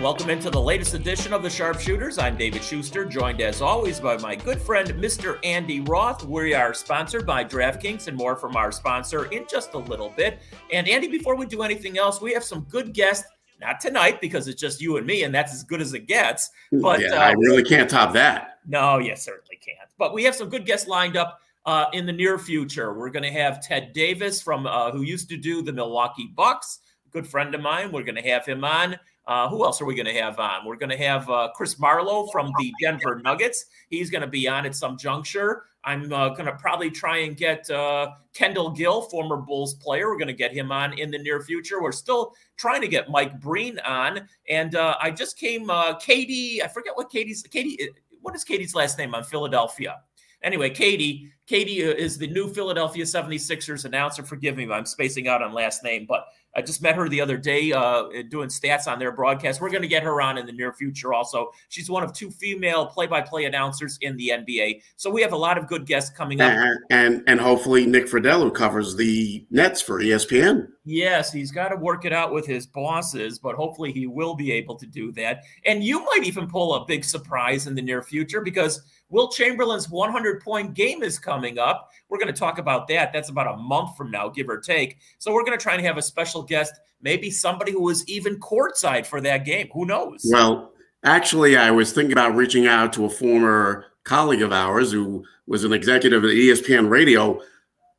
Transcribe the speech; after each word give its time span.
and 0.00 0.04
welcome 0.06 0.30
into 0.30 0.48
the 0.48 0.58
latest 0.58 0.94
edition 0.94 1.34
of 1.34 1.42
the 1.42 1.50
Sharpshooters. 1.50 2.16
I'm 2.16 2.34
David 2.34 2.64
Schuster, 2.64 3.04
joined 3.04 3.42
as 3.42 3.60
always 3.60 4.00
by 4.00 4.16
my 4.16 4.34
good 4.34 4.58
friend, 4.58 4.88
Mr. 4.94 5.38
Andy 5.44 5.82
Roth. 5.82 6.24
We 6.24 6.54
are 6.54 6.72
sponsored 6.72 7.26
by 7.26 7.44
DraftKings 7.44 8.08
and 8.08 8.16
more 8.16 8.34
from 8.34 8.56
our 8.56 8.72
sponsor 8.72 9.26
in 9.26 9.44
just 9.46 9.74
a 9.74 9.78
little 9.78 10.08
bit. 10.16 10.38
And 10.72 10.88
Andy, 10.88 11.06
before 11.06 11.36
we 11.36 11.44
do 11.44 11.60
anything 11.60 11.98
else, 11.98 12.18
we 12.18 12.32
have 12.32 12.42
some 12.42 12.60
good 12.60 12.94
guests. 12.94 13.28
Not 13.60 13.78
tonight 13.78 14.22
because 14.22 14.48
it's 14.48 14.58
just 14.58 14.80
you 14.80 14.96
and 14.96 15.06
me, 15.06 15.24
and 15.24 15.34
that's 15.34 15.52
as 15.52 15.64
good 15.64 15.82
as 15.82 15.92
it 15.92 16.06
gets. 16.06 16.48
But 16.72 17.00
yeah, 17.00 17.16
uh, 17.16 17.18
I 17.18 17.32
really 17.32 17.62
can't 17.62 17.90
top 17.90 18.14
that. 18.14 18.60
No, 18.66 18.96
you 18.96 19.14
certainly 19.16 19.60
can't. 19.62 19.90
But 19.98 20.14
we 20.14 20.24
have 20.24 20.34
some 20.34 20.48
good 20.48 20.64
guests 20.64 20.88
lined 20.88 21.18
up 21.18 21.40
uh, 21.66 21.86
in 21.92 22.06
the 22.06 22.12
near 22.12 22.38
future. 22.38 22.94
We're 22.94 23.10
going 23.10 23.24
to 23.24 23.38
have 23.38 23.62
Ted 23.62 23.92
Davis 23.92 24.40
from 24.40 24.66
uh, 24.66 24.92
who 24.92 25.02
used 25.02 25.28
to 25.28 25.36
do 25.36 25.60
the 25.60 25.74
Milwaukee 25.74 26.32
Bucks, 26.34 26.78
good 27.10 27.26
friend 27.26 27.54
of 27.54 27.60
mine. 27.60 27.92
We're 27.92 28.04
going 28.04 28.14
to 28.14 28.30
have 28.30 28.46
him 28.46 28.64
on. 28.64 28.96
Uh, 29.26 29.48
who 29.48 29.64
else 29.64 29.80
are 29.80 29.84
we 29.84 29.94
going 29.94 30.06
to 30.06 30.20
have 30.20 30.38
on? 30.38 30.64
We're 30.64 30.76
going 30.76 30.90
to 30.90 30.96
have 30.96 31.28
uh, 31.30 31.50
Chris 31.54 31.78
Marlowe 31.78 32.26
from 32.28 32.52
the 32.58 32.72
Denver 32.80 33.20
Nuggets. 33.22 33.66
He's 33.88 34.10
going 34.10 34.22
to 34.22 34.26
be 34.26 34.48
on 34.48 34.66
at 34.66 34.74
some 34.74 34.96
juncture. 34.96 35.64
I'm 35.84 36.12
uh, 36.12 36.30
going 36.30 36.46
to 36.46 36.52
probably 36.54 36.90
try 36.90 37.18
and 37.18 37.36
get 37.36 37.68
uh, 37.70 38.12
Kendall 38.34 38.70
Gill, 38.70 39.02
former 39.02 39.36
Bulls 39.36 39.74
player. 39.74 40.08
We're 40.08 40.18
going 40.18 40.28
to 40.28 40.34
get 40.34 40.52
him 40.52 40.72
on 40.72 40.98
in 40.98 41.10
the 41.10 41.18
near 41.18 41.40
future. 41.40 41.82
We're 41.82 41.92
still 41.92 42.34
trying 42.56 42.80
to 42.82 42.88
get 42.88 43.08
Mike 43.08 43.40
Breen 43.40 43.78
on. 43.80 44.28
And 44.48 44.74
uh, 44.74 44.96
I 45.00 45.10
just 45.10 45.38
came, 45.38 45.70
uh, 45.70 45.94
Katie, 45.94 46.62
I 46.62 46.68
forget 46.68 46.96
what 46.96 47.10
Katie's, 47.10 47.42
Katie, 47.42 47.90
what 48.20 48.34
is 48.34 48.44
Katie's 48.44 48.74
last 48.74 48.98
name 48.98 49.14
on 49.14 49.24
Philadelphia? 49.24 50.00
Anyway, 50.42 50.70
Katie, 50.70 51.30
Katie 51.46 51.80
is 51.80 52.16
the 52.16 52.26
new 52.26 52.48
Philadelphia 52.48 53.04
76ers 53.04 53.84
announcer. 53.84 54.22
Forgive 54.22 54.56
me, 54.56 54.70
I'm 54.70 54.86
spacing 54.86 55.28
out 55.28 55.42
on 55.42 55.52
last 55.52 55.84
name, 55.84 56.06
but 56.08 56.26
I 56.54 56.62
just 56.62 56.82
met 56.82 56.96
her 56.96 57.08
the 57.08 57.20
other 57.20 57.36
day 57.36 57.72
uh, 57.72 58.04
doing 58.28 58.48
stats 58.48 58.90
on 58.90 58.98
their 58.98 59.12
broadcast. 59.12 59.60
We're 59.60 59.70
going 59.70 59.82
to 59.82 59.88
get 59.88 60.02
her 60.02 60.20
on 60.20 60.36
in 60.36 60.46
the 60.46 60.52
near 60.52 60.72
future 60.72 61.12
also. 61.12 61.50
She's 61.68 61.88
one 61.88 62.02
of 62.02 62.12
two 62.12 62.30
female 62.30 62.86
play 62.86 63.06
by 63.06 63.20
play 63.20 63.44
announcers 63.44 63.98
in 64.00 64.16
the 64.16 64.30
NBA. 64.30 64.82
So 64.96 65.10
we 65.10 65.22
have 65.22 65.32
a 65.32 65.36
lot 65.36 65.58
of 65.58 65.68
good 65.68 65.86
guests 65.86 66.10
coming 66.16 66.40
up. 66.40 66.52
And, 66.52 66.78
and, 66.90 67.22
and 67.26 67.40
hopefully 67.40 67.86
Nick 67.86 68.06
Friedell, 68.06 68.42
who 68.42 68.50
covers 68.50 68.96
the 68.96 69.46
Nets 69.50 69.80
for 69.80 70.00
ESPN. 70.00 70.68
Yes, 70.84 71.30
he's 71.30 71.52
got 71.52 71.68
to 71.68 71.76
work 71.76 72.06
it 72.06 72.12
out 72.12 72.32
with 72.32 72.46
his 72.46 72.66
bosses, 72.66 73.38
but 73.38 73.54
hopefully 73.54 73.92
he 73.92 74.06
will 74.06 74.34
be 74.34 74.50
able 74.50 74.76
to 74.76 74.86
do 74.86 75.12
that. 75.12 75.42
And 75.66 75.84
you 75.84 76.02
might 76.06 76.24
even 76.24 76.48
pull 76.48 76.74
a 76.74 76.86
big 76.86 77.04
surprise 77.04 77.66
in 77.66 77.74
the 77.74 77.82
near 77.82 78.02
future 78.02 78.40
because 78.40 78.80
Wilt 79.10 79.34
Chamberlain's 79.34 79.90
100 79.90 80.42
point 80.42 80.72
game 80.72 81.02
is 81.02 81.18
coming 81.18 81.58
up. 81.58 81.90
We're 82.08 82.18
going 82.18 82.32
to 82.32 82.38
talk 82.38 82.58
about 82.58 82.88
that. 82.88 83.12
That's 83.12 83.28
about 83.28 83.54
a 83.54 83.58
month 83.58 83.94
from 83.96 84.10
now, 84.10 84.28
give 84.30 84.48
or 84.48 84.58
take. 84.58 84.98
So 85.18 85.34
we're 85.34 85.44
going 85.44 85.58
to 85.58 85.62
try 85.62 85.74
and 85.74 85.84
have 85.84 85.98
a 85.98 86.02
special 86.02 86.42
guest, 86.42 86.72
maybe 87.02 87.30
somebody 87.30 87.72
who 87.72 87.82
was 87.82 88.06
even 88.08 88.40
courtside 88.40 89.04
for 89.04 89.20
that 89.20 89.44
game. 89.44 89.68
Who 89.74 89.84
knows? 89.84 90.26
Well, 90.32 90.72
actually, 91.04 91.58
I 91.58 91.70
was 91.72 91.92
thinking 91.92 92.12
about 92.12 92.34
reaching 92.34 92.66
out 92.66 92.94
to 92.94 93.04
a 93.04 93.10
former 93.10 93.84
colleague 94.04 94.42
of 94.42 94.50
ours 94.50 94.92
who 94.92 95.24
was 95.46 95.62
an 95.64 95.74
executive 95.74 96.24
at 96.24 96.30
ESPN 96.30 96.88
Radio. 96.88 97.38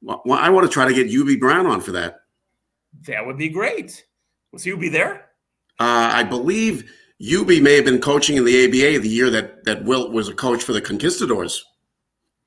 Well, 0.01 0.23
I 0.31 0.49
want 0.49 0.65
to 0.65 0.73
try 0.73 0.87
to 0.87 0.93
get 0.95 1.11
Hubie 1.11 1.39
Brown 1.39 1.67
on 1.67 1.79
for 1.79 1.91
that. 1.91 2.20
That 3.07 3.25
would 3.25 3.37
be 3.37 3.49
great. 3.49 4.05
Was 4.51 4.63
Hubie 4.63 4.91
there? 4.91 5.29
Uh, 5.79 6.11
I 6.13 6.23
believe 6.23 6.91
Hubie 7.21 7.61
may 7.61 7.75
have 7.75 7.85
been 7.85 8.01
coaching 8.01 8.37
in 8.37 8.45
the 8.45 8.65
ABA 8.65 8.99
the 9.01 9.09
year 9.09 9.29
that 9.29 9.63
that 9.65 9.83
Wilt 9.85 10.11
was 10.11 10.27
a 10.27 10.33
coach 10.33 10.63
for 10.63 10.73
the 10.73 10.81
Conquistadors. 10.81 11.65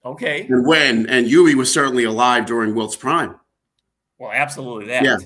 Okay. 0.05 0.47
And 0.49 0.67
when 0.67 1.09
and 1.09 1.27
Hubie 1.27 1.55
was 1.55 1.73
certainly 1.73 2.05
alive 2.05 2.47
during 2.47 2.75
Wilt's 2.75 2.97
prime. 2.97 3.37
Well, 4.19 4.33
absolutely 4.33 4.87
that. 4.87 5.05
Yeah. 5.05 5.17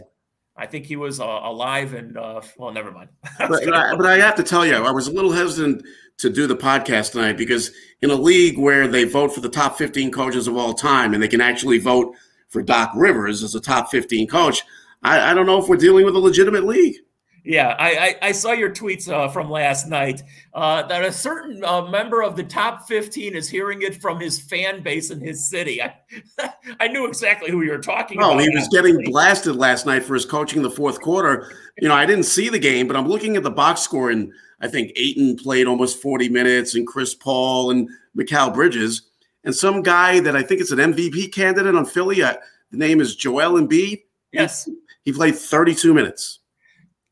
I 0.57 0.67
think 0.67 0.87
he 0.87 0.97
was 0.97 1.21
uh, 1.21 1.25
alive 1.25 1.95
and 1.95 2.17
uh, 2.17 2.41
well, 2.57 2.73
never 2.73 2.91
mind. 2.91 3.11
but, 3.39 3.49
but, 3.49 3.75
I, 3.75 3.95
but, 3.95 4.07
I, 4.07 4.19
have 4.19 4.35
to 4.37 4.43
tell 4.43 4.67
you, 4.67 4.75
I 4.75 4.91
was 4.91 5.07
a 5.07 5.13
little 5.13 5.31
hesitant 5.31 5.85
to 6.19 6.31
do 6.31 6.49
the 6.49 6.57
podcast 6.57 7.13
tonight 7.13 7.37
because 7.37 7.71
in 8.03 8.11
a 8.11 8.15
league 8.15 8.59
where 8.59 8.89
they 8.89 9.05
vote 9.05 9.33
for 9.33 9.41
the 9.41 9.49
top 9.49 9.79
15 9.79 10.11
coaches 10.11 10.49
of 10.49 10.57
all 10.57 10.75
time 10.75 11.15
and 11.15 11.23
they 11.23 11.29
can 11.29 11.41
actually 11.41 11.79
vote 11.79 12.13
for 12.49 12.61
Doc 12.61 12.91
Rivers 12.97 13.45
as 13.45 13.55
a 13.55 13.61
top 13.61 13.91
15 13.91 14.27
coach, 14.27 14.63
I, 15.03 15.31
I 15.31 15.35
don't 15.35 15.47
know 15.47 15.61
if 15.61 15.69
we're 15.69 15.77
dealing 15.77 16.05
with 16.05 16.15
a 16.17 16.19
legitimate 16.19 16.65
league. 16.65 16.97
Yeah, 17.45 17.77
I, 17.79 17.91
I, 17.91 18.29
I, 18.29 18.33
saw 18.33 18.53
your 18.53 18.69
tweets 18.69 19.11
uh, 19.11 19.29
from 19.29 19.49
last 19.49 19.89
night 19.89 20.23
uh, 20.53 20.83
that 20.83 21.03
a 21.03 21.11
certain 21.11 21.65
uh, 21.65 21.81
member 21.83 22.23
of 22.23 22.37
the 22.37 22.43
top 22.43 22.87
15 22.87 23.35
is 23.35 23.49
hearing 23.49 23.81
it 23.81 24.03
from 24.03 24.21
his 24.21 24.39
fan 24.39 24.83
base 24.83 25.11
in 25.11 25.19
his 25.19 25.49
city. 25.49 25.81
I, 25.83 25.95
I 26.81 26.89
knew 26.89 27.07
exactly 27.07 27.51
who 27.51 27.63
you 27.63 27.71
were 27.71 27.79
talking 27.79 28.19
about. 28.19 28.33
oh, 28.33 28.35
about. 28.35 28.43
he 28.43 28.51
was 28.51 28.69
getting 28.69 29.03
blasted 29.05 29.57
last 29.57 29.87
night 29.87 30.03
for 30.03 30.13
his 30.13 30.27
coaching 30.27 30.61
the 30.61 30.71
fourth 30.71 31.01
quarter. 31.01 31.51
You 31.79 31.89
know, 31.89 31.95
I 31.95 32.05
didn't 32.05 32.25
see 32.25 32.51
the 32.51 32.59
game, 32.59 32.87
but 32.87 32.97
I'm 32.97 33.09
looking 33.09 33.35
at 33.37 33.45
the 33.45 33.51
box 33.51 33.81
score, 33.81 34.11
and 34.11 34.31
I 34.61 34.69
think 34.69 34.93
Ayton 34.97 35.37
played 35.37 35.67
almost 35.67 36.03
40 36.03 36.29
minutes, 36.29 36.75
and 36.75 36.87
Chris 36.87 37.15
Paul 37.15 37.71
and 37.71 37.89
Mikal 38.15 38.53
Bridges, 38.53 39.09
and 39.45 39.55
some 39.55 39.83
guy 39.83 40.21
that 40.21 40.37
I 40.37 40.43
think 40.43 40.61
is 40.61 40.73
an 40.73 40.81
MVP 40.81 41.33
candidate 41.33 41.75
on 41.75 41.87
Philly. 41.87 42.23
Uh, 42.23 42.35
the 42.73 42.77
name 42.77 43.01
is 43.01 43.17
Joel 43.17 43.59
Embiid. 43.59 44.03
Yes. 44.33 44.67
He, 44.67 44.75
he 45.09 45.13
played 45.15 45.37
32 45.37 45.95
minutes. 45.95 46.41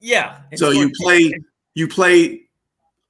Yeah. 0.00 0.40
So 0.56 0.68
you 0.68 0.90
play 1.00 1.32
you 1.74 1.88
play 1.88 2.42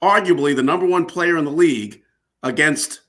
arguably 0.01 0.55
the 0.55 0.63
number 0.63 0.85
one 0.85 1.05
player 1.05 1.35
in 1.35 1.43
the 1.43 1.51
league 1.51 2.01
against 2.41 3.01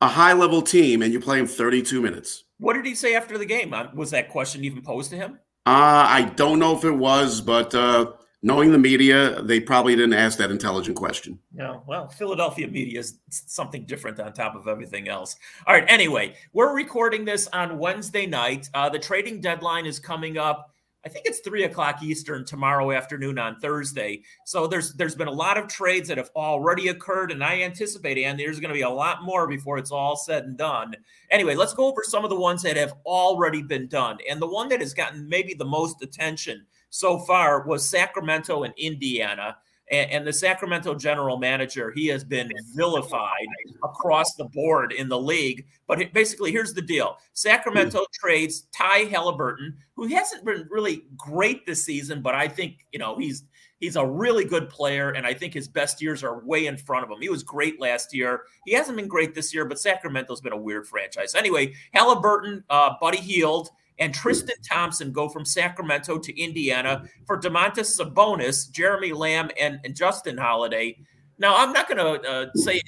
a 0.00 0.08
high 0.08 0.32
level 0.32 0.60
team, 0.62 1.02
and 1.02 1.12
you 1.12 1.20
play 1.20 1.38
him 1.38 1.46
32 1.46 2.02
minutes. 2.02 2.42
What 2.58 2.72
did 2.72 2.84
he 2.84 2.96
say 2.96 3.14
after 3.14 3.38
the 3.38 3.46
game? 3.46 3.72
Uh, 3.72 3.86
was 3.94 4.10
that 4.10 4.30
question 4.30 4.64
even 4.64 4.82
posed 4.82 5.10
to 5.10 5.16
him? 5.16 5.38
Uh, 5.64 6.06
I 6.08 6.32
don't 6.34 6.58
know 6.58 6.76
if 6.76 6.84
it 6.84 6.90
was, 6.90 7.40
but 7.40 7.72
uh, 7.72 8.10
knowing 8.42 8.72
the 8.72 8.78
media, 8.78 9.40
they 9.42 9.60
probably 9.60 9.94
didn't 9.94 10.14
ask 10.14 10.36
that 10.38 10.50
intelligent 10.50 10.96
question. 10.96 11.38
No, 11.52 11.84
well, 11.86 12.08
Philadelphia 12.08 12.66
media 12.66 12.98
is 12.98 13.20
something 13.30 13.86
different 13.86 14.18
on 14.18 14.32
top 14.32 14.56
of 14.56 14.66
everything 14.66 15.08
else. 15.08 15.36
All 15.68 15.74
right. 15.74 15.84
Anyway, 15.88 16.34
we're 16.52 16.74
recording 16.74 17.24
this 17.24 17.46
on 17.52 17.78
Wednesday 17.78 18.26
night. 18.26 18.68
Uh, 18.74 18.88
the 18.88 18.98
trading 18.98 19.40
deadline 19.40 19.86
is 19.86 19.98
coming 19.98 20.36
up. 20.36 20.72
I 21.06 21.08
think 21.08 21.24
it's 21.24 21.38
three 21.38 21.62
o'clock 21.62 22.02
Eastern 22.02 22.44
tomorrow 22.44 22.90
afternoon 22.90 23.38
on 23.38 23.60
Thursday. 23.60 24.22
So 24.44 24.66
there's 24.66 24.92
there's 24.94 25.14
been 25.14 25.28
a 25.28 25.32
lot 25.32 25.56
of 25.56 25.68
trades 25.68 26.08
that 26.08 26.18
have 26.18 26.32
already 26.34 26.88
occurred, 26.88 27.30
and 27.30 27.44
I 27.44 27.62
anticipate, 27.62 28.18
and 28.18 28.36
there's 28.36 28.58
going 28.58 28.70
to 28.70 28.74
be 28.74 28.80
a 28.80 28.90
lot 28.90 29.22
more 29.22 29.46
before 29.46 29.78
it's 29.78 29.92
all 29.92 30.16
said 30.16 30.46
and 30.46 30.58
done. 30.58 30.96
Anyway, 31.30 31.54
let's 31.54 31.74
go 31.74 31.86
over 31.86 32.02
some 32.02 32.24
of 32.24 32.30
the 32.30 32.40
ones 32.40 32.60
that 32.62 32.76
have 32.76 32.94
already 33.06 33.62
been 33.62 33.86
done, 33.86 34.18
and 34.28 34.42
the 34.42 34.48
one 34.48 34.68
that 34.68 34.80
has 34.80 34.94
gotten 34.94 35.28
maybe 35.28 35.54
the 35.54 35.64
most 35.64 36.02
attention 36.02 36.66
so 36.90 37.20
far 37.20 37.64
was 37.64 37.88
Sacramento 37.88 38.64
and 38.64 38.74
Indiana 38.76 39.58
and, 39.90 40.10
and, 40.10 40.26
the 40.26 40.32
Sacramento 40.32 40.94
general 40.94 41.36
manager, 41.36 41.92
he 41.94 42.06
has 42.08 42.24
been 42.24 42.50
vilified 42.74 43.46
across 43.84 44.34
the 44.34 44.46
board 44.46 44.92
in 44.92 45.08
the 45.08 45.18
league. 45.18 45.66
But 45.86 46.12
basically, 46.12 46.50
here's 46.50 46.74
the 46.74 46.82
deal 46.82 47.18
Sacramento 47.34 48.00
mm. 48.00 48.12
trades 48.12 48.66
Ty 48.74 49.06
Haliburton, 49.06 49.74
who 49.94 50.06
hasn't 50.06 50.44
been 50.44 50.66
really 50.70 51.04
great 51.16 51.66
this 51.66 51.84
season, 51.84 52.22
but 52.22 52.34
I 52.34 52.48
think, 52.48 52.84
you 52.92 52.98
know, 52.98 53.16
he's 53.16 53.44
he's 53.78 53.96
a 53.96 54.06
really 54.06 54.44
good 54.44 54.68
player, 54.68 55.10
and 55.10 55.26
I 55.26 55.34
think 55.34 55.54
his 55.54 55.68
best 55.68 56.02
years 56.02 56.24
are 56.24 56.40
way 56.40 56.66
in 56.66 56.76
front 56.76 57.04
of 57.04 57.10
him. 57.10 57.20
He 57.20 57.28
was 57.28 57.42
great 57.42 57.80
last 57.80 58.14
year. 58.14 58.42
He 58.64 58.72
hasn't 58.72 58.96
been 58.96 59.08
great 59.08 59.34
this 59.34 59.54
year, 59.54 59.64
but 59.64 59.78
Sacramento's 59.78 60.40
been 60.40 60.52
a 60.52 60.56
weird 60.56 60.86
franchise. 60.86 61.34
Anyway, 61.34 61.74
Haliburton, 61.94 62.62
uh, 62.70 62.94
Buddy 63.00 63.18
Hield, 63.18 63.70
and 63.98 64.14
Tristan 64.14 64.56
Thompson 64.62 65.12
go 65.12 65.28
from 65.28 65.44
Sacramento 65.44 66.18
to 66.18 66.40
Indiana 66.40 67.04
for 67.26 67.40
Domantas 67.40 67.98
Sabonis, 67.98 68.70
Jeremy 68.70 69.12
Lamb, 69.12 69.50
and, 69.58 69.80
and 69.84 69.94
Justin 69.94 70.36
Holiday. 70.36 70.98
Now, 71.38 71.56
I'm 71.56 71.72
not 71.72 71.88
going 71.88 71.98
to 71.98 72.28
uh, 72.28 72.46
say 72.54 72.80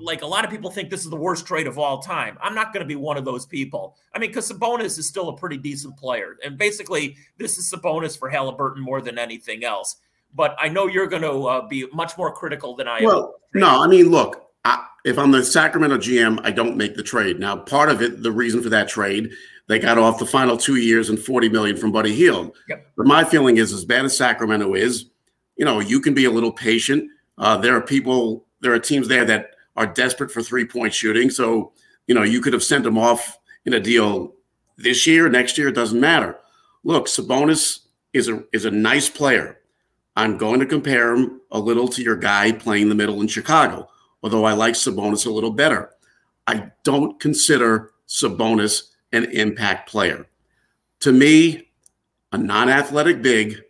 like 0.00 0.22
a 0.22 0.26
lot 0.26 0.44
of 0.44 0.50
people 0.50 0.70
think 0.70 0.90
this 0.90 1.04
is 1.04 1.10
the 1.10 1.16
worst 1.16 1.46
trade 1.46 1.66
of 1.66 1.78
all 1.78 2.00
time. 2.00 2.36
I'm 2.42 2.54
not 2.54 2.72
going 2.72 2.82
to 2.82 2.88
be 2.88 2.96
one 2.96 3.16
of 3.16 3.24
those 3.24 3.46
people. 3.46 3.96
I 4.14 4.18
mean, 4.18 4.30
because 4.30 4.50
Sabonis 4.50 4.98
is 4.98 5.06
still 5.06 5.28
a 5.30 5.36
pretty 5.36 5.56
decent 5.56 5.96
player, 5.96 6.36
and 6.44 6.58
basically, 6.58 7.16
this 7.38 7.58
is 7.58 7.72
Sabonis 7.72 8.18
for 8.18 8.30
Haliburton 8.30 8.78
more 8.78 9.00
than 9.00 9.18
anything 9.18 9.64
else. 9.64 9.96
But 10.34 10.56
I 10.58 10.68
know 10.68 10.88
you're 10.88 11.06
going 11.06 11.22
to 11.22 11.46
uh, 11.46 11.68
be 11.68 11.86
much 11.92 12.18
more 12.18 12.32
critical 12.32 12.74
than 12.74 12.88
I 12.88 12.98
am. 12.98 13.04
Well, 13.04 13.34
no, 13.54 13.82
I 13.82 13.86
mean, 13.86 14.10
look, 14.10 14.50
I, 14.64 14.84
if 15.04 15.16
I'm 15.16 15.30
the 15.30 15.44
Sacramento 15.44 15.98
GM, 15.98 16.40
I 16.42 16.50
don't 16.50 16.76
make 16.76 16.96
the 16.96 17.04
trade. 17.04 17.38
Now, 17.38 17.56
part 17.56 17.88
of 17.88 18.02
it, 18.02 18.22
the 18.22 18.32
reason 18.32 18.62
for 18.62 18.68
that 18.70 18.88
trade 18.88 19.30
they 19.68 19.78
got 19.78 19.98
off 19.98 20.18
the 20.18 20.26
final 20.26 20.56
two 20.56 20.76
years 20.76 21.08
and 21.08 21.18
40 21.18 21.48
million 21.48 21.76
from 21.76 21.92
Buddy 21.92 22.14
Hield. 22.14 22.54
Yep. 22.68 22.92
But 22.96 23.06
my 23.06 23.24
feeling 23.24 23.56
is 23.56 23.72
as 23.72 23.84
bad 23.84 24.04
as 24.04 24.16
Sacramento 24.16 24.74
is, 24.74 25.06
you 25.56 25.64
know, 25.64 25.80
you 25.80 26.00
can 26.00 26.14
be 26.14 26.26
a 26.26 26.30
little 26.30 26.52
patient. 26.52 27.10
Uh, 27.38 27.56
there 27.56 27.76
are 27.76 27.80
people, 27.80 28.44
there 28.60 28.72
are 28.72 28.78
teams 28.78 29.08
there 29.08 29.24
that 29.24 29.50
are 29.76 29.86
desperate 29.86 30.30
for 30.30 30.42
three 30.42 30.64
point 30.64 30.92
shooting. 30.92 31.30
So, 31.30 31.72
you 32.06 32.14
know, 32.14 32.22
you 32.22 32.40
could 32.40 32.52
have 32.52 32.62
sent 32.62 32.84
them 32.84 32.98
off 32.98 33.38
in 33.64 33.72
a 33.72 33.80
deal 33.80 34.34
this 34.76 35.06
year, 35.06 35.28
next 35.28 35.56
year, 35.56 35.68
it 35.68 35.74
doesn't 35.74 36.00
matter. 36.00 36.36
Look, 36.82 37.06
Sabonis 37.06 37.80
is 38.12 38.28
a 38.28 38.44
is 38.52 38.64
a 38.64 38.70
nice 38.70 39.08
player. 39.08 39.60
I'm 40.16 40.36
going 40.36 40.60
to 40.60 40.66
compare 40.66 41.14
him 41.14 41.40
a 41.50 41.58
little 41.58 41.88
to 41.88 42.02
your 42.02 42.16
guy 42.16 42.52
playing 42.52 42.88
the 42.88 42.94
middle 42.94 43.20
in 43.20 43.26
Chicago, 43.26 43.88
although 44.22 44.44
I 44.44 44.52
like 44.52 44.74
Sabonis 44.74 45.26
a 45.26 45.30
little 45.30 45.50
better. 45.50 45.90
I 46.46 46.70
don't 46.84 47.18
consider 47.18 47.92
Sabonis 48.06 48.90
an 49.14 49.24
impact 49.26 49.88
player. 49.88 50.26
To 51.00 51.12
me, 51.12 51.68
a 52.32 52.38
non 52.38 52.68
athletic 52.68 53.22
big 53.22 53.62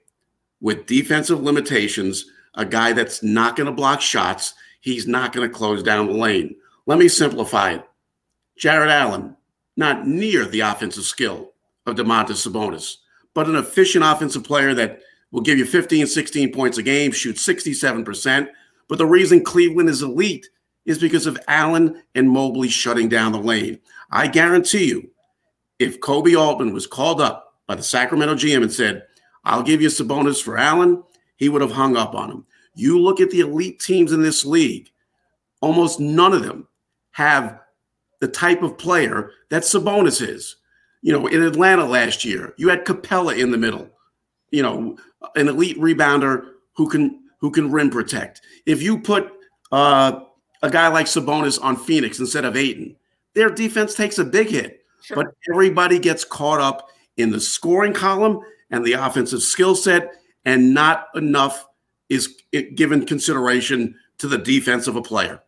with 0.60 0.86
defensive 0.86 1.42
limitations, 1.42 2.24
a 2.54 2.64
guy 2.64 2.92
that's 2.92 3.22
not 3.22 3.56
going 3.56 3.66
to 3.66 3.72
block 3.72 4.00
shots. 4.00 4.54
He's 4.80 5.06
not 5.06 5.32
going 5.32 5.48
to 5.48 5.54
close 5.54 5.82
down 5.82 6.06
the 6.06 6.12
lane. 6.12 6.56
Let 6.86 6.98
me 6.98 7.08
simplify 7.08 7.72
it. 7.72 7.84
Jarrett 8.56 8.90
Allen, 8.90 9.36
not 9.76 10.06
near 10.06 10.44
the 10.44 10.60
offensive 10.60 11.04
skill 11.04 11.52
of 11.86 11.96
Domantas 11.96 12.46
Sabonis, 12.46 12.96
but 13.34 13.48
an 13.48 13.56
efficient 13.56 14.04
offensive 14.04 14.44
player 14.44 14.74
that 14.74 15.00
will 15.30 15.40
give 15.40 15.58
you 15.58 15.64
15, 15.64 16.06
16 16.06 16.52
points 16.52 16.78
a 16.78 16.82
game, 16.82 17.10
shoot 17.10 17.36
67%. 17.36 18.48
But 18.88 18.98
the 18.98 19.06
reason 19.06 19.42
Cleveland 19.42 19.88
is 19.88 20.02
elite 20.02 20.48
is 20.84 20.98
because 20.98 21.26
of 21.26 21.38
Allen 21.48 22.02
and 22.14 22.30
Mobley 22.30 22.68
shutting 22.68 23.08
down 23.08 23.32
the 23.32 23.38
lane. 23.38 23.80
I 24.10 24.28
guarantee 24.28 24.86
you, 24.86 25.10
if 25.78 26.00
Koby 26.00 26.38
Altman 26.38 26.72
was 26.72 26.86
called 26.86 27.20
up 27.20 27.54
by 27.66 27.74
the 27.74 27.82
Sacramento 27.82 28.34
GM 28.34 28.62
and 28.62 28.72
said, 28.72 29.04
I'll 29.44 29.62
give 29.62 29.82
you 29.82 29.88
Sabonis 29.88 30.42
for 30.42 30.56
Allen, 30.56 31.02
he 31.36 31.48
would 31.48 31.62
have 31.62 31.72
hung 31.72 31.96
up 31.96 32.14
on 32.14 32.30
him. 32.30 32.46
You 32.74 33.00
look 33.00 33.20
at 33.20 33.30
the 33.30 33.40
elite 33.40 33.80
teams 33.80 34.12
in 34.12 34.22
this 34.22 34.44
league, 34.44 34.90
almost 35.60 36.00
none 36.00 36.32
of 36.32 36.42
them 36.42 36.66
have 37.12 37.60
the 38.20 38.28
type 38.28 38.62
of 38.62 38.78
player 38.78 39.30
that 39.50 39.62
Sabonis 39.62 40.26
is. 40.26 40.56
You 41.02 41.12
know, 41.12 41.26
in 41.26 41.42
Atlanta 41.42 41.84
last 41.84 42.24
year, 42.24 42.54
you 42.56 42.68
had 42.70 42.86
Capela 42.86 43.38
in 43.38 43.50
the 43.50 43.58
middle, 43.58 43.90
you 44.50 44.62
know, 44.62 44.96
an 45.36 45.48
elite 45.48 45.78
rebounder 45.78 46.46
who 46.74 46.88
can 46.88 47.20
who 47.40 47.50
can 47.50 47.70
rim 47.70 47.90
protect. 47.90 48.40
If 48.64 48.80
you 48.80 48.98
put 48.98 49.30
uh, 49.70 50.20
a 50.62 50.70
guy 50.70 50.88
like 50.88 51.06
Sabonis 51.06 51.62
on 51.62 51.76
Phoenix 51.76 52.18
instead 52.18 52.46
of 52.46 52.56
Ayton, 52.56 52.96
their 53.34 53.50
defense 53.50 53.94
takes 53.94 54.18
a 54.18 54.24
big 54.24 54.48
hit. 54.48 54.83
Sure. 55.04 55.16
But 55.16 55.34
everybody 55.50 55.98
gets 55.98 56.24
caught 56.24 56.60
up 56.60 56.88
in 57.18 57.30
the 57.30 57.40
scoring 57.40 57.92
column 57.92 58.40
and 58.70 58.84
the 58.84 58.94
offensive 58.94 59.42
skill 59.42 59.74
set, 59.74 60.12
and 60.46 60.72
not 60.72 61.08
enough 61.14 61.66
is 62.08 62.34
given 62.74 63.04
consideration 63.04 63.94
to 64.18 64.28
the 64.28 64.38
defense 64.38 64.86
of 64.86 64.96
a 64.96 65.02
player. 65.02 65.42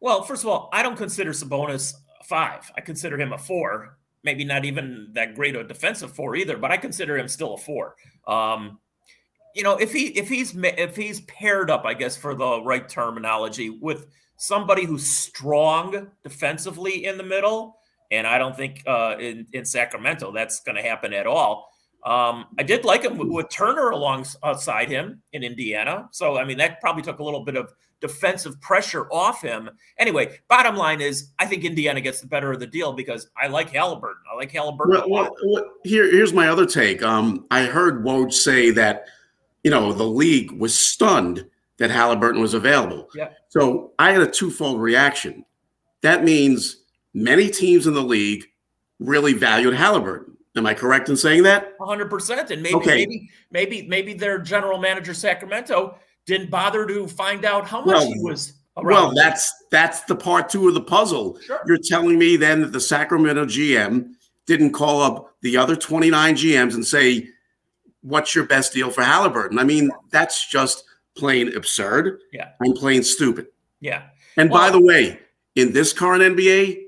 Well, 0.00 0.22
first 0.22 0.42
of 0.42 0.48
all, 0.48 0.68
I 0.72 0.82
don't 0.82 0.96
consider 0.96 1.30
Sabonis 1.30 1.94
a 2.20 2.24
five. 2.24 2.70
I 2.76 2.80
consider 2.80 3.18
him 3.18 3.32
a 3.32 3.38
four. 3.38 3.96
Maybe 4.24 4.44
not 4.44 4.64
even 4.64 5.10
that 5.12 5.36
great 5.36 5.54
a 5.54 5.62
defensive 5.62 6.12
four 6.12 6.34
either, 6.34 6.56
but 6.56 6.72
I 6.72 6.76
consider 6.76 7.16
him 7.16 7.28
still 7.28 7.54
a 7.54 7.58
four. 7.58 7.94
Um, 8.26 8.80
you 9.54 9.62
know, 9.62 9.76
if 9.76 9.92
he 9.92 10.06
if 10.08 10.28
he's 10.28 10.54
if 10.56 10.96
he's 10.96 11.20
paired 11.22 11.70
up, 11.70 11.84
I 11.84 11.94
guess 11.94 12.16
for 12.16 12.34
the 12.34 12.62
right 12.62 12.88
terminology, 12.88 13.70
with 13.70 14.06
somebody 14.36 14.84
who's 14.84 15.06
strong 15.06 16.08
defensively 16.22 17.06
in 17.06 17.16
the 17.16 17.24
middle, 17.24 17.77
and 18.10 18.26
I 18.26 18.38
don't 18.38 18.56
think 18.56 18.82
uh, 18.86 19.16
in 19.18 19.46
in 19.52 19.64
Sacramento 19.64 20.32
that's 20.32 20.60
going 20.60 20.76
to 20.76 20.82
happen 20.82 21.12
at 21.12 21.26
all. 21.26 21.70
Um, 22.04 22.46
I 22.58 22.62
did 22.62 22.84
like 22.84 23.02
him 23.02 23.18
with, 23.18 23.28
with 23.28 23.48
Turner 23.50 23.90
alongside 23.90 24.88
him 24.88 25.20
in 25.32 25.42
Indiana, 25.42 26.08
so 26.12 26.38
I 26.38 26.44
mean 26.44 26.58
that 26.58 26.80
probably 26.80 27.02
took 27.02 27.18
a 27.18 27.24
little 27.24 27.44
bit 27.44 27.56
of 27.56 27.72
defensive 28.00 28.60
pressure 28.60 29.06
off 29.12 29.42
him. 29.42 29.68
Anyway, 29.98 30.38
bottom 30.48 30.76
line 30.76 31.00
is 31.00 31.30
I 31.38 31.46
think 31.46 31.64
Indiana 31.64 32.00
gets 32.00 32.20
the 32.20 32.26
better 32.26 32.52
of 32.52 32.60
the 32.60 32.66
deal 32.66 32.92
because 32.92 33.28
I 33.36 33.48
like 33.48 33.72
Haliburton. 33.72 34.22
I 34.32 34.36
like 34.36 34.52
Haliburton. 34.52 35.08
Well, 35.08 35.34
well, 35.44 35.64
here, 35.84 36.10
here's 36.10 36.32
my 36.32 36.48
other 36.48 36.66
take. 36.66 37.02
Um, 37.02 37.46
I 37.50 37.64
heard 37.64 38.04
Woj 38.04 38.32
say 38.32 38.70
that 38.70 39.06
you 39.64 39.70
know 39.70 39.92
the 39.92 40.04
league 40.04 40.52
was 40.52 40.76
stunned 40.76 41.44
that 41.78 41.90
Haliburton 41.90 42.40
was 42.40 42.54
available. 42.54 43.08
Yeah. 43.14 43.30
So 43.48 43.92
I 43.98 44.12
had 44.12 44.20
a 44.20 44.30
twofold 44.30 44.80
reaction. 44.80 45.44
That 46.02 46.24
means 46.24 46.84
many 47.22 47.48
teams 47.48 47.86
in 47.86 47.94
the 47.94 48.02
league 48.02 48.46
really 48.98 49.32
valued 49.32 49.74
Haliburton. 49.74 50.34
Am 50.56 50.66
I 50.66 50.74
correct 50.74 51.08
in 51.08 51.16
saying 51.16 51.44
that? 51.44 51.78
100%. 51.78 52.50
And 52.50 52.62
maybe, 52.62 52.74
okay. 52.74 52.96
maybe, 52.96 53.30
maybe, 53.50 53.82
maybe 53.86 54.14
their 54.14 54.38
general 54.38 54.78
manager 54.78 55.14
Sacramento 55.14 55.98
didn't 56.26 56.50
bother 56.50 56.86
to 56.86 57.06
find 57.06 57.44
out 57.44 57.66
how 57.66 57.78
much 57.80 57.94
well, 57.94 58.06
he 58.06 58.20
was. 58.20 58.54
Well, 58.76 59.12
that's 59.14 59.52
that's 59.70 60.02
the 60.02 60.14
part 60.14 60.48
two 60.48 60.68
of 60.68 60.74
the 60.74 60.80
puzzle. 60.80 61.38
Sure. 61.40 61.60
You're 61.66 61.78
telling 61.82 62.18
me 62.18 62.36
then 62.36 62.60
that 62.60 62.72
the 62.72 62.80
Sacramento 62.80 63.44
GM 63.46 64.12
didn't 64.46 64.72
call 64.72 65.02
up 65.02 65.34
the 65.42 65.56
other 65.56 65.74
29 65.74 66.36
GMs 66.36 66.74
and 66.74 66.86
say, 66.86 67.28
"What's 68.02 68.34
your 68.34 68.44
best 68.44 68.72
deal 68.72 68.90
for 68.90 69.02
Haliburton?" 69.02 69.58
I 69.58 69.64
mean, 69.64 69.90
that's 70.10 70.48
just 70.48 70.84
plain 71.16 71.56
absurd. 71.56 72.20
Yeah. 72.32 72.50
And 72.60 72.74
plain 72.76 73.02
stupid. 73.02 73.48
Yeah. 73.80 74.04
And 74.36 74.50
well, 74.50 74.60
by 74.60 74.70
the 74.70 74.80
way, 74.80 75.18
in 75.56 75.72
this 75.72 75.92
current 75.92 76.22
NBA, 76.22 76.84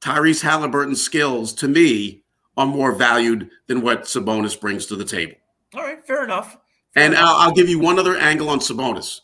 Tyrese 0.00 0.42
Haliburton's 0.42 1.02
skills 1.02 1.52
to 1.54 1.68
me 1.68 2.22
are 2.56 2.66
more 2.66 2.92
valued 2.92 3.50
than 3.66 3.82
what 3.82 4.04
Sabonis 4.04 4.58
brings 4.58 4.86
to 4.86 4.96
the 4.96 5.04
table. 5.04 5.34
All 5.74 5.82
right, 5.82 6.04
fair 6.06 6.24
enough. 6.24 6.58
Fair 6.94 7.04
and 7.04 7.14
enough. 7.14 7.28
I'll, 7.28 7.36
I'll 7.36 7.54
give 7.54 7.68
you 7.68 7.78
one 7.78 7.98
other 7.98 8.16
angle 8.16 8.48
on 8.48 8.58
Sabonis. 8.58 9.20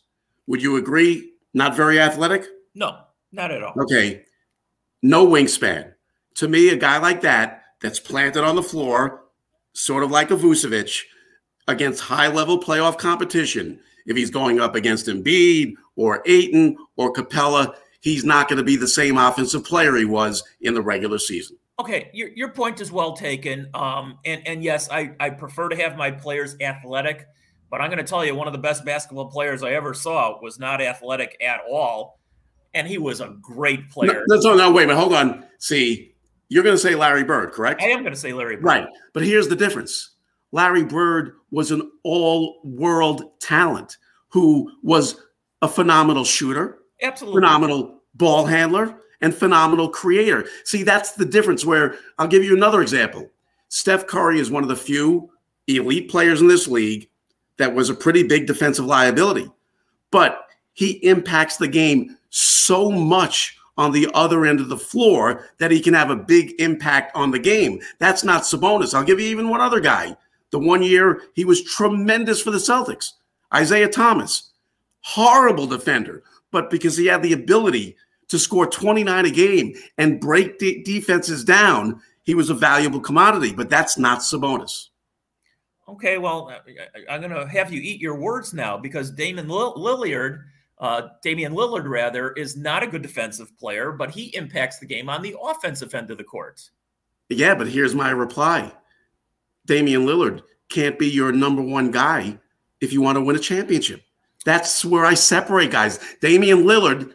Would 0.46 0.62
you 0.62 0.76
agree? 0.76 1.32
Not 1.55 1.76
very 1.76 1.99
athletic? 1.99 2.46
No, 2.75 2.99
not 3.32 3.50
at 3.50 3.62
all. 3.62 3.75
Okay. 3.81 4.25
No 5.02 5.26
wingspan. 5.26 5.94
To 6.37 6.49
me, 6.49 6.69
a 6.69 6.76
guy 6.76 6.99
like 6.99 7.22
that, 7.22 7.62
that's 7.81 8.00
planted 8.00 8.44
on 8.44 8.56
the 8.56 8.62
floor, 8.62 9.25
sort 9.72 10.02
of 10.02 10.11
like 10.11 10.31
a 10.31 10.37
Vucevic, 10.37 11.02
against 11.69 12.02
high 12.02 12.29
level 12.29 12.61
playoff 12.61 12.99
competition, 12.99 13.81
if 14.06 14.17
he's 14.17 14.31
going 14.31 14.61
up 14.61 14.75
against 14.75 15.06
Embiid 15.06 15.75
or 15.96 16.22
Ayton 16.26 16.76
or 16.96 17.12
Capela, 17.12 17.75
he's 18.06 18.25
not 18.25 18.49
going 18.49 18.56
to 18.56 18.62
be 18.62 18.76
the 18.76 18.87
same 18.87 19.19
offensive 19.19 19.64
player 19.64 19.97
he 19.97 20.05
was 20.05 20.44
in 20.61 20.75
the 20.75 20.81
regular 20.81 21.19
season. 21.19 21.56
Okay, 21.81 22.08
your, 22.14 22.29
your 22.29 22.50
point 22.50 22.81
is 22.81 22.93
well 22.93 23.14
taken. 23.14 23.69
Um, 23.75 24.20
and, 24.25 24.47
and 24.47 24.62
yes, 24.62 24.88
I, 24.91 25.11
I 25.19 25.31
prefer 25.31 25.69
to 25.70 25.76
have 25.76 25.97
my 25.97 26.12
players 26.12 26.55
athletic, 26.61 27.26
but 27.69 27.81
I'm 27.81 27.91
going 27.91 27.99
to 27.99 28.05
tell 28.05 28.25
you, 28.25 28.37
one 28.37 28.47
of 28.47 28.53
the 28.53 28.61
best 28.61 28.85
basketball 28.85 29.26
players 29.26 29.64
I 29.64 29.73
ever 29.73 29.93
saw 29.93 30.41
was 30.41 30.61
not 30.61 30.81
athletic 30.81 31.37
at 31.43 31.62
all. 31.69 32.20
And 32.75 32.87
he 32.87 32.97
was 32.97 33.20
a 33.20 33.37
great 33.41 33.91
player. 33.91 34.23
No, 34.29 34.37
no, 34.37 34.55
no 34.55 34.70
wait 34.70 34.87
minute. 34.87 35.00
Hold 35.00 35.12
on. 35.12 35.44
See, 35.58 36.14
you're 36.49 36.62
going 36.62 36.76
to 36.76 36.81
say 36.81 36.94
Larry 36.94 37.25
Bird, 37.25 37.50
correct? 37.50 37.82
I 37.82 37.87
am 37.87 38.03
going 38.03 38.14
to 38.14 38.20
say 38.20 38.32
Larry 38.32 38.55
Bird. 38.55 38.64
Right. 38.64 38.87
But 39.14 39.25
here's 39.25 39.49
the 39.49 39.56
difference 39.56 40.14
Larry 40.53 40.85
Bird 40.85 41.32
was 41.50 41.73
an 41.73 41.91
all 42.05 42.61
world 42.62 43.41
talent 43.41 43.97
who 44.29 44.70
was 44.85 45.20
a 45.61 45.67
phenomenal 45.67 46.25
shooter, 46.25 46.79
absolutely 47.03 47.41
phenomenal 47.41 47.95
ball 48.16 48.46
handler, 48.46 48.98
and 49.20 49.34
phenomenal 49.34 49.88
creator. 49.88 50.46
See, 50.64 50.82
that's 50.82 51.12
the 51.12 51.24
difference. 51.24 51.64
Where 51.64 51.96
I'll 52.19 52.29
give 52.29 52.44
you 52.44 52.56
another 52.56 52.82
example. 52.82 53.29
Steph 53.69 54.06
Curry 54.06 54.38
is 54.38 54.50
one 54.50 54.62
of 54.62 54.69
the 54.69 54.76
few 54.76 55.31
elite 55.67 56.10
players 56.10 56.41
in 56.41 56.48
this 56.48 56.69
league 56.69 57.08
that 57.56 57.74
was 57.74 57.91
a 57.91 57.94
pretty 57.94 58.22
big 58.22 58.46
defensive 58.46 58.84
liability, 58.84 59.50
but 60.10 60.46
he 60.74 60.93
impacts 61.06 61.56
the 61.56 61.69
game 61.69 62.17
so 62.31 62.91
much 62.91 63.56
on 63.79 63.93
the 63.93 64.08
other 64.14 64.46
end 64.46 64.60
of 64.60 64.69
the 64.69 64.76
floor 64.76 65.48
that 65.58 65.70
he 65.70 65.81
can 65.81 65.94
have 65.94 66.10
a 66.10 66.17
big 66.17 66.55
impact 66.60 67.14
on 67.14 67.31
the 67.31 67.38
game. 67.38 67.81
That's 67.98 68.24
not 68.24 68.43
Sabonis. 68.43 68.94
I'll 68.94 69.05
give 69.05 69.20
you 69.20 69.26
even 69.26 69.48
one 69.48 69.60
other 69.60 69.81
guy. 69.81 70.17
The 70.50 70.58
one 70.58 70.82
year 70.82 71.22
he 71.34 71.44
was 71.44 71.62
tremendous 71.62 72.41
for 72.41 72.50
the 72.50 72.58
Celtics. 72.58 73.12
Isaiah 73.55 73.88
Thomas, 73.88 74.52
horrible 75.00 75.67
defender, 75.67 76.22
but 76.50 76.70
because 76.70 76.96
he 76.96 77.06
had 77.06 77.22
the 77.22 77.32
ability 77.32 77.96
to 78.28 78.38
score 78.38 78.66
29 78.66 79.26
a 79.26 79.30
game 79.30 79.74
and 79.98 80.20
break 80.20 80.58
de- 80.58 80.82
defenses 80.82 81.44
down, 81.44 82.00
he 82.22 82.34
was 82.34 82.50
a 82.50 82.54
valuable 82.54 83.00
commodity, 83.00 83.52
but 83.52 83.70
that's 83.70 83.98
not 83.98 84.20
Sabonis. 84.20 84.88
Okay, 85.88 86.18
well, 86.18 86.52
I'm 87.08 87.20
going 87.20 87.32
to 87.32 87.46
have 87.46 87.72
you 87.72 87.80
eat 87.80 88.00
your 88.00 88.16
words 88.16 88.52
now 88.52 88.76
because 88.76 89.12
Damon 89.12 89.46
Lillard, 89.46 90.42
uh, 90.80 91.02
Damian 91.22 91.52
Lillard, 91.52 91.88
rather, 91.88 92.32
is 92.32 92.56
not 92.56 92.82
a 92.82 92.88
good 92.88 93.02
defensive 93.02 93.56
player, 93.56 93.92
but 93.92 94.10
he 94.10 94.34
impacts 94.36 94.80
the 94.80 94.86
game 94.86 95.08
on 95.08 95.22
the 95.22 95.36
offensive 95.40 95.94
end 95.94 96.10
of 96.10 96.18
the 96.18 96.24
court. 96.24 96.70
Yeah, 97.28 97.54
but 97.54 97.68
here's 97.68 97.94
my 97.94 98.10
reply 98.10 98.72
Damian 99.66 100.06
Lillard 100.06 100.42
can't 100.68 100.98
be 100.98 101.08
your 101.08 101.32
number 101.32 101.62
one 101.62 101.90
guy 101.90 102.38
if 102.80 102.92
you 102.92 103.00
want 103.00 103.16
to 103.16 103.22
win 103.22 103.36
a 103.36 103.40
championship. 103.40 104.02
That's 104.44 104.84
where 104.84 105.04
I 105.04 105.14
separate 105.14 105.70
guys. 105.70 105.98
Damian 106.20 106.64
Lillard, 106.64 107.14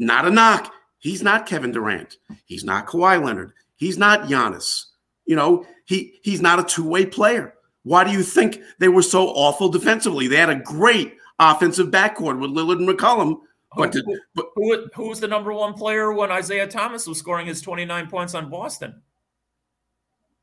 not 0.00 0.26
a 0.26 0.30
knock. 0.30 0.72
He's 0.98 1.22
not 1.22 1.46
Kevin 1.46 1.72
Durant. 1.72 2.16
He's 2.46 2.64
not 2.64 2.86
Kawhi 2.86 3.22
Leonard. 3.22 3.52
He's 3.76 3.96
not 3.96 4.22
Giannis. 4.22 4.86
You 5.26 5.36
know, 5.36 5.64
he 5.84 6.18
he's 6.22 6.40
not 6.40 6.58
a 6.58 6.64
two-way 6.64 7.06
player. 7.06 7.54
Why 7.84 8.04
do 8.04 8.10
you 8.10 8.22
think 8.22 8.60
they 8.78 8.88
were 8.88 9.02
so 9.02 9.28
awful 9.28 9.68
defensively? 9.68 10.26
They 10.26 10.36
had 10.36 10.50
a 10.50 10.56
great 10.56 11.16
offensive 11.38 11.88
backcourt 11.88 12.38
with 12.38 12.50
Lillard 12.50 12.78
and 12.78 12.88
McCollum. 12.88 13.40
But, 13.76 13.94
who, 13.94 14.02
but 14.34 14.46
who, 14.56 14.86
who 14.94 15.08
was 15.08 15.20
the 15.20 15.28
number 15.28 15.52
one 15.52 15.74
player 15.74 16.12
when 16.12 16.32
Isaiah 16.32 16.66
Thomas 16.66 17.06
was 17.06 17.18
scoring 17.18 17.46
his 17.46 17.60
29 17.60 18.08
points 18.08 18.34
on 18.34 18.50
Boston? 18.50 19.00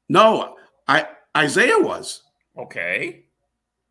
No, 0.07 0.55
I 0.87 1.07
Isaiah 1.35 1.77
was. 1.77 2.23
Okay. 2.57 3.25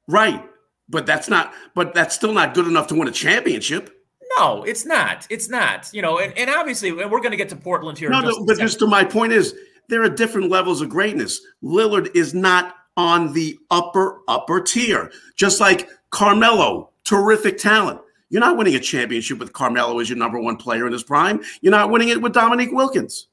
Right. 0.08 0.42
But 0.88 1.04
that's 1.04 1.28
not 1.28 1.52
but 1.74 1.94
that's 1.94 2.14
still 2.14 2.32
not 2.32 2.54
good 2.54 2.66
enough 2.66 2.86
to 2.88 2.94
win 2.94 3.08
a 3.08 3.12
championship. 3.12 3.95
No, 4.36 4.64
it's 4.64 4.84
not. 4.84 5.26
It's 5.30 5.48
not. 5.48 5.90
You 5.92 6.02
know, 6.02 6.18
and, 6.18 6.36
and 6.36 6.50
obviously 6.50 6.92
we're 6.92 7.08
going 7.08 7.30
to 7.30 7.36
get 7.36 7.48
to 7.50 7.56
Portland 7.56 7.98
here. 7.98 8.10
No, 8.10 8.20
no 8.20 8.44
but 8.44 8.58
just 8.58 8.78
to 8.80 8.86
my 8.86 9.04
point 9.04 9.32
is 9.32 9.54
there 9.88 10.02
are 10.02 10.08
different 10.08 10.50
levels 10.50 10.80
of 10.80 10.88
greatness. 10.88 11.40
Lillard 11.62 12.14
is 12.14 12.34
not 12.34 12.74
on 12.96 13.32
the 13.32 13.58
upper 13.70 14.20
upper 14.28 14.60
tier. 14.60 15.10
Just 15.36 15.60
like 15.60 15.88
Carmelo 16.10 16.90
terrific 17.04 17.58
talent. 17.58 18.00
You're 18.28 18.40
not 18.40 18.56
winning 18.56 18.74
a 18.74 18.80
championship 18.80 19.38
with 19.38 19.52
Carmelo 19.52 20.00
as 20.00 20.10
your 20.10 20.18
number 20.18 20.40
one 20.40 20.56
player 20.56 20.86
in 20.86 20.92
his 20.92 21.04
prime. 21.04 21.40
You're 21.60 21.70
not 21.70 21.90
winning 21.90 22.08
it 22.08 22.20
with 22.20 22.32
Dominique 22.32 22.72
Wilkins. 22.72 23.28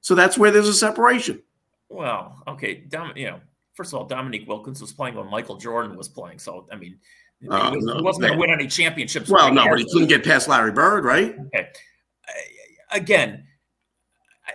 So 0.00 0.14
that's 0.14 0.38
where 0.38 0.50
there's 0.50 0.68
a 0.68 0.74
separation. 0.74 1.42
Well, 1.90 2.42
okay, 2.48 2.74
Dom, 2.74 3.12
you 3.14 3.26
know, 3.26 3.40
first 3.74 3.92
of 3.92 3.98
all, 3.98 4.06
Dominique 4.06 4.48
Wilkins 4.48 4.80
was 4.80 4.92
playing 4.92 5.16
when 5.16 5.30
Michael 5.30 5.56
Jordan 5.56 5.96
was 5.96 6.08
playing. 6.08 6.38
So 6.38 6.66
I 6.72 6.76
mean, 6.76 6.98
uh, 7.48 7.70
he, 7.70 7.76
was, 7.76 7.84
no, 7.84 7.94
not 8.00 8.20
going 8.20 8.32
to 8.32 8.38
win 8.38 8.50
any 8.50 8.66
championships. 8.66 9.30
Well, 9.30 9.52
no, 9.52 9.68
but 9.68 9.78
he 9.78 9.84
couldn't 9.92 10.08
get 10.08 10.24
past 10.24 10.48
Larry 10.48 10.72
Bird, 10.72 11.04
right? 11.04 11.36
Okay. 11.54 11.68
Again, 12.90 13.44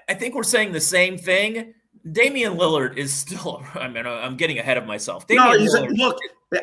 I 0.10 0.14
think 0.14 0.36
we're 0.36 0.44
saying 0.44 0.72
the 0.72 0.82
same 0.82 1.18
thing. 1.18 1.74
Damian 2.12 2.56
Lillard 2.56 2.98
is 2.98 3.14
still. 3.14 3.64
I 3.76 3.88
mean, 3.88 4.06
I'm 4.06 4.36
getting 4.36 4.60
ahead 4.60 4.78
of 4.78 4.86
myself. 4.86 5.28
Damian 5.28 5.52
no, 5.52 5.58
he's 5.58 5.74
a, 5.74 5.82
look. 5.82 6.18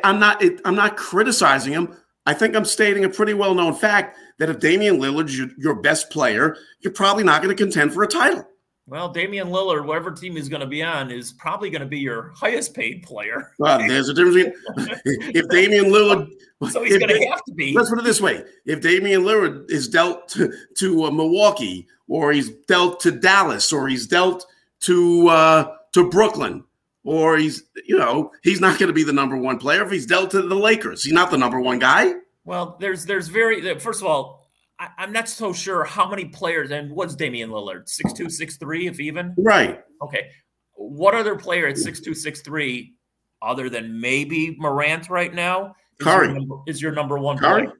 I'm 0.05 0.19
not. 0.19 0.43
I'm 0.65 0.75
not 0.75 0.97
criticizing 0.97 1.73
him. 1.73 1.97
I 2.27 2.35
think 2.35 2.55
I'm 2.55 2.67
stating 2.67 3.05
a 3.05 3.09
pretty 3.09 3.33
well-known 3.33 3.75
fact 3.75 4.17
that 4.39 4.51
if 4.51 4.61
Damian 4.61 4.99
Lillard's 4.99 5.37
your, 5.37 5.49
your 5.57 5.75
best 5.75 6.11
player, 6.11 6.55
you're 6.81 6.93
probably 6.93 7.25
not 7.25 7.43
going 7.43 7.57
to 7.57 7.61
contend 7.61 7.95
for 7.95 8.03
a 8.03 8.07
title. 8.07 8.47
Well, 8.91 9.09
Damian 9.09 9.51
Lillard, 9.51 9.87
whatever 9.87 10.11
team 10.11 10.35
he's 10.35 10.49
going 10.49 10.63
to 10.63 10.67
be 10.67 10.83
on, 10.83 11.13
is 11.13 11.31
probably 11.31 11.71
going 11.71 11.81
to 11.81 11.87
be 11.87 12.01
your 12.01 12.33
highest 12.35 12.75
paid 12.75 13.05
player. 13.05 13.53
Well, 13.61 13.79
there's 13.79 14.09
a 14.09 14.15
difference 14.15 14.57
if 15.05 15.49
Damian 15.49 15.87
Lillard. 15.87 16.29
So 16.71 16.83
he's 16.83 16.99
going 16.99 17.09
to 17.09 17.27
have 17.29 17.45
to 17.45 17.55
be. 17.55 17.73
Let's 17.73 17.89
put 17.89 18.01
it 18.01 18.05
this 18.05 18.21
way: 18.21 18.43
if 18.67 18.81
Damian 18.81 19.23
Lillard 19.23 19.71
is 19.71 19.87
dealt 19.87 20.29
to, 20.31 20.53
to 20.79 21.05
uh, 21.05 21.11
Milwaukee, 21.13 21.87
or 22.09 22.33
he's 22.33 22.51
dealt 22.67 22.99
to 23.01 23.13
Dallas, 23.13 23.73
or 23.73 23.87
he's 23.87 24.09
dealt 24.09 24.45
to 24.81 25.29
uh, 25.29 25.77
to 25.93 26.11
Brooklyn, 26.11 26.65
or 27.05 27.37
he's 27.37 27.63
you 27.87 27.97
know 27.97 28.33
he's 28.43 28.61
not 28.61 28.77
going 28.81 28.89
to 28.89 28.93
be 28.93 29.05
the 29.05 29.13
number 29.13 29.37
one 29.37 29.59
player. 29.59 29.85
If 29.85 29.93
he's 29.93 30.07
dealt 30.07 30.33
to 30.33 30.43
the 30.43 30.57
Lakers, 30.57 31.05
he's 31.05 31.13
not 31.13 31.31
the 31.31 31.39
number 31.39 31.61
one 31.61 31.79
guy. 31.79 32.15
Well, 32.45 32.77
there's 32.81 33.07
there's 33.07 33.29
very 33.29 33.79
first 33.79 34.01
of 34.01 34.09
all 34.09 34.40
I, 34.81 35.05
am 35.05 35.13
not 35.13 35.29
so 35.29 35.53
sure 35.53 35.85
how 35.85 36.09
many 36.09 36.25
players 36.25 36.71
and 36.71 36.91
what's 36.91 37.15
Damian 37.15 37.51
Lillard 37.51 37.89
six 37.89 38.13
two 38.15 38.31
six 38.31 38.57
three 38.57 38.87
if 38.87 38.99
even 38.99 39.35
right. 39.37 39.83
Okay, 40.03 40.31
what 40.73 41.15
other 41.15 41.37
player 41.37 41.67
at 41.67 41.77
six 41.77 42.01
two 42.01 42.15
six 42.15 42.41
three 42.41 42.95
other 43.43 43.69
than 43.69 44.01
maybe 44.01 44.57
Morant 44.59 45.11
right 45.11 45.35
now 45.35 45.75
is 45.99 46.07
Curry 46.07 46.29
your 46.29 46.39
number, 46.39 46.57
is 46.67 46.83
your 46.83 46.93
number 46.93 47.19
one 47.19 47.37
Curry. 47.37 47.65
Player? 47.65 47.77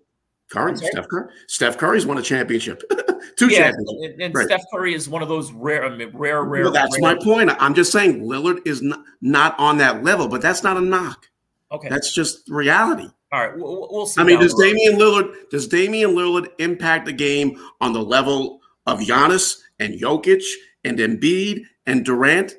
Curry, 0.51 0.73
okay. 0.73 0.87
Steph 0.91 1.09
Curry. 1.09 1.33
Steph 1.47 1.79
Curry's 1.79 2.05
won 2.05 2.19
a 2.19 2.23
championship, 2.23 2.83
two 3.37 3.47
yeah, 3.49 3.71
championships. 3.71 3.93
And, 4.03 4.23
and 4.23 4.35
right. 4.35 4.47
Steph 4.47 4.63
Curry 4.73 4.95
is 4.95 5.09
one 5.09 5.23
of 5.23 5.29
those 5.29 5.53
rare, 5.53 5.85
I 5.85 5.97
mean, 5.97 6.11
rare, 6.13 6.43
rare. 6.43 6.65
Well, 6.65 6.73
that's 6.73 7.01
rare. 7.01 7.15
my 7.15 7.25
point. 7.25 7.51
I'm 7.59 7.75
just 7.75 7.93
saying 7.93 8.23
Lillard 8.25 8.67
is 8.67 8.83
not, 8.83 9.01
not 9.23 9.59
on 9.59 9.79
that 9.79 10.03
level, 10.03 10.29
but 10.29 10.43
that's 10.43 10.63
not 10.63 10.77
a 10.77 10.81
knock. 10.81 11.27
Okay, 11.73 11.89
that's 11.89 12.13
just 12.13 12.49
reality. 12.51 13.09
All 13.33 13.47
right, 13.47 13.57
we'll, 13.57 13.89
we'll 13.91 14.07
see. 14.07 14.21
I 14.21 14.25
mean, 14.25 14.41
does 14.41 14.55
Damian 14.55 14.99
Lillard 14.99 15.33
does 15.51 15.69
Damian 15.69 16.11
Lillard 16.11 16.49
impact 16.59 17.07
the 17.07 17.13
game 17.13 17.61
on 17.81 17.93
the 17.93 18.03
level 18.03 18.61
of 18.87 18.99
Giannis 18.99 19.61
and 19.79 19.95
Jokic 20.01 20.43
and 20.85 20.99
Embiid 20.99 21.63
and 21.87 22.05
Durant 22.05 22.55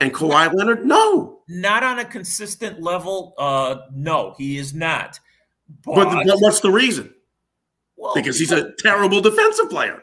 and 0.00 0.14
Kawhi 0.14 0.54
Leonard? 0.54 0.86
No, 0.86 1.40
not 1.48 1.82
on 1.82 1.98
a 1.98 2.04
consistent 2.04 2.80
level. 2.80 3.34
Uh, 3.36 3.76
no, 3.92 4.34
he 4.38 4.56
is 4.56 4.72
not. 4.72 5.18
But, 5.84 6.04
but, 6.04 6.26
but 6.26 6.38
what's 6.38 6.60
the 6.60 6.70
reason? 6.70 7.12
Well, 7.96 8.14
because 8.14 8.38
he's 8.38 8.52
a 8.52 8.72
terrible 8.78 9.20
defensive 9.20 9.68
player. 9.68 10.02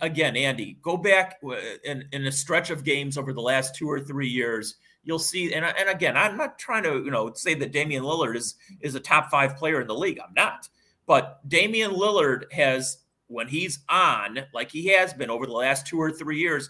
Again, 0.00 0.36
Andy, 0.36 0.78
go 0.82 0.96
back 0.96 1.38
in, 1.84 2.04
in 2.12 2.26
a 2.26 2.32
stretch 2.32 2.70
of 2.70 2.82
games 2.82 3.16
over 3.16 3.32
the 3.32 3.40
last 3.40 3.76
two 3.76 3.88
or 3.88 4.00
three 4.00 4.28
years 4.28 4.76
you'll 5.02 5.18
see. 5.18 5.52
And, 5.52 5.64
and 5.64 5.88
again, 5.88 6.16
I'm 6.16 6.36
not 6.36 6.58
trying 6.58 6.82
to 6.84 7.02
you 7.04 7.10
know 7.10 7.32
say 7.34 7.54
that 7.54 7.72
Damian 7.72 8.04
Lillard 8.04 8.36
is 8.36 8.56
is 8.80 8.94
a 8.94 9.00
top 9.00 9.30
five 9.30 9.56
player 9.56 9.80
in 9.80 9.86
the 9.86 9.94
league. 9.94 10.20
I'm 10.20 10.34
not. 10.34 10.68
But 11.06 11.40
Damian 11.48 11.92
Lillard 11.92 12.52
has 12.52 12.98
when 13.28 13.46
he's 13.46 13.80
on, 13.88 14.40
like 14.52 14.70
he 14.70 14.86
has 14.88 15.12
been 15.12 15.30
over 15.30 15.46
the 15.46 15.52
last 15.52 15.86
two 15.86 16.00
or 16.00 16.10
three 16.10 16.38
years. 16.38 16.68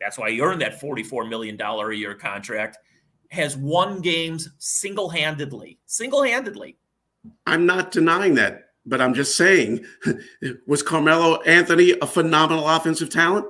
That's 0.00 0.18
why 0.18 0.30
he 0.30 0.40
earned 0.40 0.60
that 0.60 0.80
$44 0.80 1.28
million 1.28 1.60
a 1.60 1.92
year 1.92 2.14
contract. 2.14 2.78
Has 3.30 3.56
won 3.56 4.00
games 4.00 4.50
single 4.58 5.08
handedly. 5.08 5.78
Single 5.86 6.22
handedly. 6.22 6.76
I'm 7.46 7.64
not 7.64 7.92
denying 7.92 8.34
that, 8.34 8.70
but 8.84 9.00
I'm 9.00 9.14
just 9.14 9.36
saying, 9.36 9.86
was 10.66 10.82
Carmelo 10.82 11.40
Anthony 11.42 11.94
a 12.02 12.06
phenomenal 12.06 12.68
offensive 12.68 13.10
talent? 13.10 13.46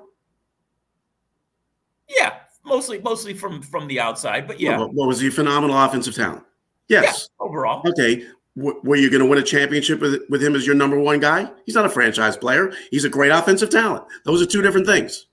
Yeah, 2.08 2.34
mostly 2.64 3.00
mostly 3.00 3.34
from 3.34 3.62
from 3.62 3.86
the 3.88 4.00
outside. 4.00 4.46
But 4.46 4.60
yeah, 4.60 4.78
what 4.78 5.08
was 5.08 5.20
he 5.20 5.30
phenomenal 5.30 5.76
offensive 5.76 6.14
talent? 6.14 6.44
Yes, 6.88 7.28
yeah, 7.40 7.44
overall. 7.44 7.82
Okay, 7.88 8.26
w- 8.56 8.80
were 8.82 8.96
you 8.96 9.10
going 9.10 9.22
to 9.22 9.26
win 9.28 9.38
a 9.38 9.42
championship 9.42 10.00
with, 10.00 10.22
with 10.28 10.42
him 10.42 10.54
as 10.54 10.66
your 10.66 10.74
number 10.74 10.98
one 10.98 11.20
guy? 11.20 11.50
He's 11.64 11.74
not 11.74 11.86
a 11.86 11.90
franchise 11.90 12.36
player. 12.36 12.72
He's 12.90 13.04
a 13.04 13.08
great 13.08 13.30
offensive 13.30 13.70
talent. 13.70 14.04
Those 14.24 14.42
are 14.42 14.46
two 14.46 14.62
different 14.62 14.86
things. 14.86 15.26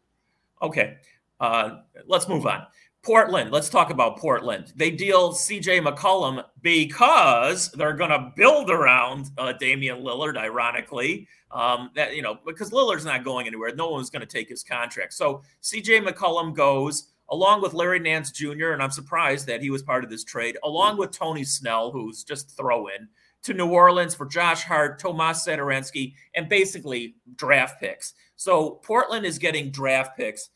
Okay, 0.62 0.98
uh, 1.40 1.80
let's 2.08 2.28
move 2.28 2.46
on. 2.46 2.66
Portland. 3.02 3.52
Let's 3.52 3.70
talk 3.70 3.92
about 3.92 4.18
Portland. 4.18 4.74
They 4.76 4.92
deal 4.92 5.34
CJ 5.34 5.88
McCollum 5.88 6.44
because 6.62 7.72
they're 7.72 7.94
going 7.94 8.10
to 8.10 8.32
build 8.36 8.70
around 8.70 9.32
uh, 9.38 9.54
Damian 9.54 10.04
Lillard. 10.04 10.38
Ironically, 10.38 11.28
um, 11.52 11.92
that 11.96 12.16
you 12.16 12.22
know 12.22 12.40
because 12.46 12.72
Lillard's 12.72 13.06
not 13.06 13.24
going 13.24 13.48
anywhere. 13.48 13.74
No 13.74 13.90
one's 13.90 14.10
going 14.10 14.22
to 14.22 14.28
take 14.28 14.50
his 14.50 14.64
contract. 14.64 15.14
So 15.14 15.44
CJ 15.64 16.06
McCollum 16.08 16.54
goes 16.54 17.08
along 17.32 17.62
with 17.62 17.74
Larry 17.74 18.00
Nance 18.00 18.32
Jr. 18.32 18.72
And 18.72 18.82
I'm 18.82 18.92
surprised 18.92 19.48
that 19.48 19.62
he 19.62 19.70
was 19.70 19.84
part 19.84 20.04
of 20.04 20.10
this 20.10 20.24
trade, 20.24 20.58
along 20.64 20.98
with 20.98 21.12
Tony 21.12 21.44
Snell, 21.44 21.92
who's 21.92 22.24
just 22.24 22.56
throw 22.56 22.88
in 22.88 23.08
to 23.44 23.54
New 23.54 23.70
Orleans 23.70 24.16
for 24.16 24.26
Josh 24.26 24.64
Hart, 24.64 25.00
Tomas 25.00 25.46
Satoransky, 25.46 26.14
and 26.36 26.50
basically 26.50 27.16
draft 27.36 27.80
picks. 27.80 28.14
So 28.36 28.72
Portland 28.84 29.26
is 29.26 29.38
getting 29.38 29.72
draft 29.72 30.18
picks. 30.18 30.50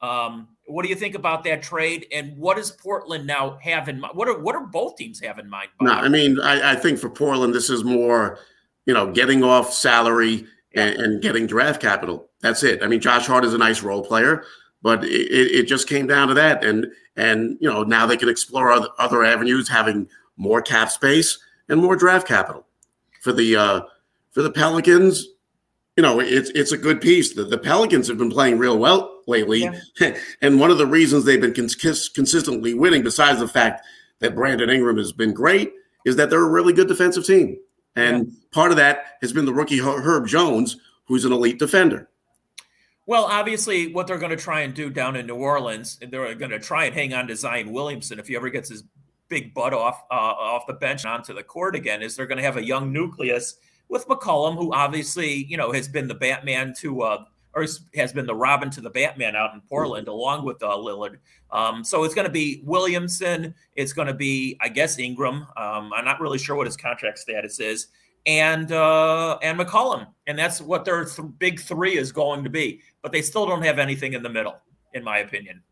Um, 0.00 0.48
what 0.66 0.84
do 0.84 0.88
you 0.88 0.94
think 0.94 1.14
about 1.14 1.42
that 1.44 1.62
trade? 1.62 2.06
And 2.12 2.36
what 2.36 2.56
does 2.56 2.70
Portland 2.70 3.26
now 3.26 3.58
have 3.62 3.88
in 3.88 4.00
mind? 4.00 4.16
What 4.16 4.28
are 4.28 4.38
what 4.38 4.54
are 4.54 4.64
both 4.66 4.96
teams 4.96 5.18
have 5.20 5.38
in 5.38 5.50
mind? 5.50 5.70
No, 5.80 5.90
I 5.90 6.08
mean, 6.08 6.38
I, 6.40 6.72
I, 6.72 6.74
think 6.76 7.00
for 7.00 7.10
Portland, 7.10 7.52
this 7.52 7.68
is 7.68 7.82
more, 7.82 8.38
you 8.86 8.94
know, 8.94 9.10
getting 9.12 9.42
off 9.42 9.72
salary 9.72 10.46
and, 10.74 10.94
and, 10.96 11.22
getting 11.22 11.48
draft 11.48 11.82
capital. 11.82 12.28
That's 12.42 12.62
it. 12.62 12.82
I 12.82 12.86
mean, 12.86 13.00
Josh 13.00 13.26
Hart 13.26 13.44
is 13.44 13.54
a 13.54 13.58
nice 13.58 13.82
role 13.82 14.04
player, 14.04 14.44
but 14.82 15.04
it, 15.04 15.08
it 15.10 15.66
just 15.66 15.88
came 15.88 16.06
down 16.06 16.28
to 16.28 16.34
that. 16.34 16.64
And 16.64 16.86
and 17.16 17.58
you 17.60 17.68
know, 17.68 17.82
now 17.82 18.06
they 18.06 18.16
can 18.16 18.28
explore 18.28 18.70
other, 18.70 18.88
other 18.98 19.24
avenues, 19.24 19.68
having 19.68 20.08
more 20.36 20.62
cap 20.62 20.90
space 20.90 21.38
and 21.68 21.80
more 21.80 21.96
draft 21.96 22.26
capital. 22.26 22.66
For 23.20 23.32
the 23.32 23.56
uh, 23.56 23.80
for 24.30 24.42
the 24.42 24.50
Pelicans, 24.50 25.26
you 25.96 26.02
know, 26.02 26.20
it's 26.20 26.50
it's 26.50 26.72
a 26.72 26.78
good 26.78 27.00
piece. 27.00 27.34
The, 27.34 27.44
the 27.44 27.58
Pelicans 27.58 28.06
have 28.08 28.18
been 28.18 28.30
playing 28.30 28.58
real 28.58 28.78
well 28.78 29.22
lately, 29.26 29.68
yeah. 30.00 30.16
and 30.40 30.60
one 30.60 30.70
of 30.70 30.78
the 30.78 30.86
reasons 30.86 31.24
they've 31.24 31.40
been 31.40 31.54
cons- 31.54 32.08
consistently 32.08 32.74
winning, 32.74 33.02
besides 33.02 33.40
the 33.40 33.48
fact 33.48 33.84
that 34.20 34.34
Brandon 34.34 34.70
Ingram 34.70 34.96
has 34.96 35.12
been 35.12 35.34
great, 35.34 35.72
is 36.04 36.16
that 36.16 36.30
they're 36.30 36.44
a 36.44 36.48
really 36.48 36.72
good 36.72 36.88
defensive 36.88 37.26
team, 37.26 37.58
and 37.96 38.28
yeah. 38.28 38.32
part 38.52 38.70
of 38.70 38.76
that 38.76 39.16
has 39.20 39.32
been 39.32 39.44
the 39.44 39.52
rookie 39.52 39.80
Herb 39.80 40.28
Jones, 40.28 40.76
who's 41.06 41.24
an 41.24 41.32
elite 41.32 41.58
defender. 41.58 42.08
Well, 43.08 43.24
obviously, 43.24 43.90
what 43.90 44.06
they're 44.06 44.18
going 44.18 44.32
to 44.32 44.36
try 44.36 44.60
and 44.60 44.74
do 44.74 44.90
down 44.90 45.16
in 45.16 45.26
New 45.26 45.36
Orleans, 45.36 45.98
they're 46.10 46.34
going 46.34 46.50
to 46.50 46.58
try 46.58 46.84
and 46.84 46.94
hang 46.94 47.14
on 47.14 47.26
to 47.28 47.36
Zion 47.36 47.72
Williamson 47.72 48.18
if 48.18 48.28
he 48.28 48.36
ever 48.36 48.50
gets 48.50 48.68
his 48.68 48.84
big 49.30 49.54
butt 49.54 49.72
off 49.72 50.04
uh, 50.10 50.14
off 50.14 50.66
the 50.66 50.74
bench 50.74 51.04
and 51.04 51.14
onto 51.14 51.32
the 51.32 51.42
court 51.42 51.74
again. 51.74 52.02
Is 52.02 52.16
they're 52.16 52.26
going 52.26 52.36
to 52.36 52.44
have 52.44 52.58
a 52.58 52.62
young 52.62 52.92
nucleus 52.92 53.54
with 53.88 54.06
McCollum, 54.08 54.56
who 54.56 54.74
obviously, 54.74 55.46
you 55.46 55.56
know, 55.56 55.72
has 55.72 55.88
been 55.88 56.06
the 56.06 56.14
Batman 56.14 56.74
to, 56.80 57.00
uh, 57.00 57.24
or 57.54 57.64
has 57.94 58.12
been 58.12 58.26
the 58.26 58.34
Robin 58.34 58.68
to 58.68 58.82
the 58.82 58.90
Batman 58.90 59.34
out 59.34 59.54
in 59.54 59.62
Portland, 59.62 60.06
along 60.08 60.44
with 60.44 60.62
uh, 60.62 60.76
Lillard. 60.76 61.16
Um, 61.50 61.84
so 61.84 62.04
it's 62.04 62.14
going 62.14 62.26
to 62.26 62.30
be 62.30 62.60
Williamson. 62.62 63.54
It's 63.74 63.94
going 63.94 64.08
to 64.08 64.14
be, 64.14 64.58
I 64.60 64.68
guess, 64.68 64.98
Ingram. 64.98 65.46
Um, 65.56 65.94
I'm 65.94 66.04
not 66.04 66.20
really 66.20 66.36
sure 66.36 66.56
what 66.56 66.66
his 66.66 66.76
contract 66.76 67.20
status 67.20 67.58
is, 67.58 67.86
and 68.28 68.70
uh, 68.72 69.38
and 69.42 69.58
McCollum, 69.58 70.06
and 70.26 70.38
that's 70.38 70.60
what 70.60 70.84
their 70.84 71.06
th- 71.06 71.26
big 71.38 71.58
three 71.58 71.96
is 71.96 72.12
going 72.12 72.44
to 72.44 72.50
be. 72.50 72.80
But 73.02 73.10
they 73.10 73.22
still 73.22 73.46
don't 73.46 73.62
have 73.62 73.78
anything 73.78 74.12
in 74.12 74.22
the 74.22 74.28
middle, 74.28 74.56
in 74.92 75.02
my 75.02 75.18
opinion. 75.18 75.62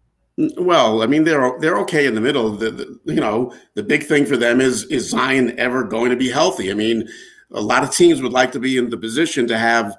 Well, 0.56 1.02
I 1.02 1.06
mean 1.06 1.25
they're 1.25 1.58
they're 1.60 1.78
okay 1.80 2.06
in 2.06 2.14
the 2.14 2.20
middle. 2.20 2.50
The, 2.50 2.70
the, 2.70 3.00
you 3.04 3.20
know 3.20 3.54
the 3.75 3.82
big 3.82 4.04
thing 4.04 4.25
for 4.25 4.38
them 4.38 4.60
is 4.60 4.84
is 4.84 5.10
Zion 5.10 5.58
ever 5.58 5.84
going 5.84 6.10
to 6.10 6.16
be 6.16 6.30
healthy? 6.30 6.70
I 6.70 6.75
mean 6.75 7.06
a 7.52 7.60
lot 7.60 7.84
of 7.84 7.90
teams 7.90 8.22
would 8.22 8.32
like 8.32 8.52
to 8.52 8.58
be 8.58 8.78
in 8.78 8.88
the 8.88 8.96
position 8.96 9.46
to 9.48 9.58
have 9.58 9.94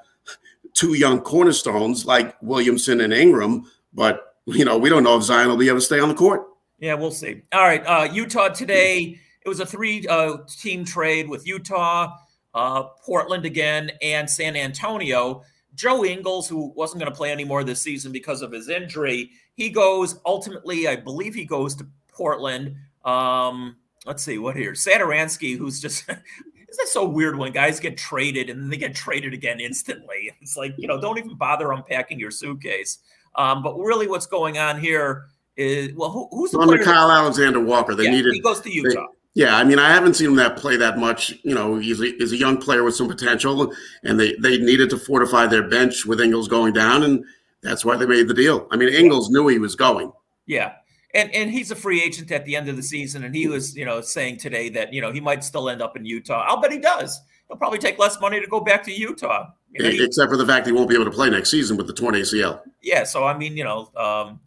two 0.73 0.95
young 0.95 1.21
cornerstones 1.21 2.05
like 2.05 2.35
Williamson 2.41 3.01
and 3.01 3.13
Ingram, 3.13 3.71
but 3.93 4.35
you 4.47 4.65
know 4.65 4.77
we 4.79 4.89
don't 4.89 5.03
know 5.03 5.17
if 5.17 5.23
Zion 5.23 5.47
will 5.47 5.57
be 5.57 5.67
able 5.67 5.77
to 5.77 5.85
stay 5.85 5.99
on 5.99 6.09
the 6.09 6.15
court. 6.15 6.43
Yeah, 6.79 6.95
we'll 6.95 7.11
see. 7.11 7.43
All 7.53 7.63
right, 7.63 7.83
uh, 7.85 8.07
Utah 8.11 8.49
today. 8.49 9.19
It 9.43 9.49
was 9.49 9.61
a 9.61 9.65
three-team 9.65 10.81
uh, 10.81 10.85
trade 10.85 11.29
with 11.29 11.47
Utah, 11.47 12.17
uh, 12.53 12.83
Portland 13.05 13.45
again, 13.45 13.91
and 14.01 14.29
San 14.29 14.55
Antonio. 14.55 15.43
Joe 15.75 16.03
Ingles, 16.03 16.47
who 16.47 16.71
wasn't 16.75 17.01
going 17.01 17.11
to 17.11 17.15
play 17.15 17.31
anymore 17.31 17.63
this 17.63 17.81
season 17.81 18.11
because 18.11 18.41
of 18.41 18.51
his 18.51 18.67
injury, 18.67 19.31
he 19.53 19.69
goes 19.69 20.19
ultimately. 20.25 20.87
I 20.87 20.95
believe 20.95 21.35
he 21.35 21.45
goes 21.45 21.75
to 21.75 21.87
Portland. 22.11 22.75
Um, 23.05 23.75
let's 24.05 24.23
see 24.23 24.39
what 24.39 24.55
here. 24.55 24.71
Satoransky, 24.71 25.55
who's 25.55 25.79
just 25.79 26.09
It's 26.79 26.91
so 26.91 27.05
weird 27.07 27.37
when 27.37 27.51
guys 27.51 27.79
get 27.79 27.97
traded 27.97 28.49
and 28.49 28.61
then 28.61 28.69
they 28.69 28.77
get 28.77 28.93
traded 28.93 29.33
again 29.33 29.59
instantly. 29.59 30.31
It's 30.41 30.55
like, 30.55 30.75
you 30.77 30.87
know, 30.87 30.99
don't 30.99 31.17
even 31.17 31.35
bother 31.35 31.71
unpacking 31.71 32.19
your 32.19 32.31
suitcase. 32.31 32.99
Um, 33.35 33.61
but 33.61 33.77
really, 33.77 34.07
what's 34.07 34.25
going 34.25 34.57
on 34.57 34.79
here 34.79 35.25
is 35.55 35.93
well, 35.95 36.09
who, 36.09 36.27
who's 36.31 36.51
the 36.51 36.59
under 36.59 36.83
Kyle 36.83 37.11
Alexander 37.11 37.59
Walker? 37.59 37.95
They 37.95 38.05
yeah, 38.05 38.11
needed. 38.11 38.33
He 38.33 38.39
goes 38.39 38.61
to 38.61 38.71
Utah. 38.71 38.89
They, 38.89 39.16
yeah, 39.37 39.55
I 39.55 39.63
mean, 39.63 39.77
I 39.77 39.89
haven't 39.89 40.15
seen 40.15 40.29
him 40.29 40.35
that 40.37 40.57
play 40.57 40.77
that 40.77 40.97
much. 40.97 41.31
You 41.43 41.53
know, 41.53 41.77
he's 41.77 42.01
a, 42.01 42.05
he's 42.05 42.33
a 42.33 42.37
young 42.37 42.57
player 42.57 42.83
with 42.83 42.95
some 42.95 43.07
potential, 43.07 43.71
and 44.01 44.19
they 44.19 44.33
they 44.41 44.57
needed 44.57 44.89
to 44.89 44.97
fortify 44.97 45.45
their 45.45 45.61
bench 45.61 46.07
with 46.07 46.19
Ingles 46.19 46.47
going 46.47 46.73
down, 46.73 47.03
and 47.03 47.23
that's 47.61 47.85
why 47.85 47.97
they 47.97 48.07
made 48.07 48.27
the 48.27 48.33
deal. 48.33 48.67
I 48.71 48.77
mean, 48.77 48.89
Ingles 48.89 49.29
knew 49.29 49.47
he 49.47 49.59
was 49.59 49.75
going. 49.75 50.11
Yeah, 50.47 50.73
and 51.13 51.31
and 51.35 51.51
he's 51.51 51.69
a 51.69 51.75
free 51.75 52.01
agent 52.01 52.31
at 52.31 52.45
the 52.45 52.55
end 52.55 52.67
of 52.67 52.77
the 52.77 52.81
season, 52.81 53.25
and 53.25 53.35
he 53.35 53.47
was 53.47 53.77
you 53.77 53.85
know 53.85 54.01
saying 54.01 54.37
today 54.37 54.69
that 54.69 54.91
you 54.91 55.01
know 55.01 55.11
he 55.11 55.21
might 55.21 55.43
still 55.43 55.69
end 55.69 55.83
up 55.83 55.95
in 55.95 56.03
Utah. 56.03 56.43
I'll 56.47 56.59
bet 56.59 56.71
he 56.71 56.79
does. 56.79 57.21
He'll 57.47 57.57
probably 57.57 57.77
take 57.77 57.99
less 57.99 58.19
money 58.19 58.41
to 58.41 58.47
go 58.47 58.59
back 58.59 58.81
to 58.85 58.91
Utah. 58.91 59.51
You 59.71 59.83
know, 59.83 60.03
Except 60.03 60.31
for 60.31 60.37
the 60.37 60.47
fact 60.47 60.65
he 60.65 60.73
won't 60.73 60.89
be 60.89 60.95
able 60.95 61.05
to 61.05 61.11
play 61.11 61.29
next 61.29 61.51
season 61.51 61.77
with 61.77 61.85
the 61.85 61.93
torn 61.93 62.15
ACL. 62.15 62.61
Yeah, 62.81 63.03
so 63.03 63.23
I 63.23 63.37
mean, 63.37 63.55
you 63.55 63.65
know, 63.65 63.91
um, 63.95 64.39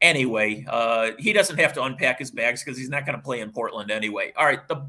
anyway, 0.00 0.64
uh, 0.68 1.10
he 1.18 1.32
doesn't 1.32 1.58
have 1.58 1.72
to 1.74 1.82
unpack 1.82 2.18
his 2.18 2.30
bags 2.30 2.62
because 2.62 2.78
he's 2.78 2.88
not 2.88 3.06
going 3.06 3.16
to 3.16 3.22
play 3.22 3.40
in 3.40 3.50
Portland 3.50 3.90
anyway. 3.90 4.32
All 4.36 4.46
right, 4.46 4.66
the 4.68 4.86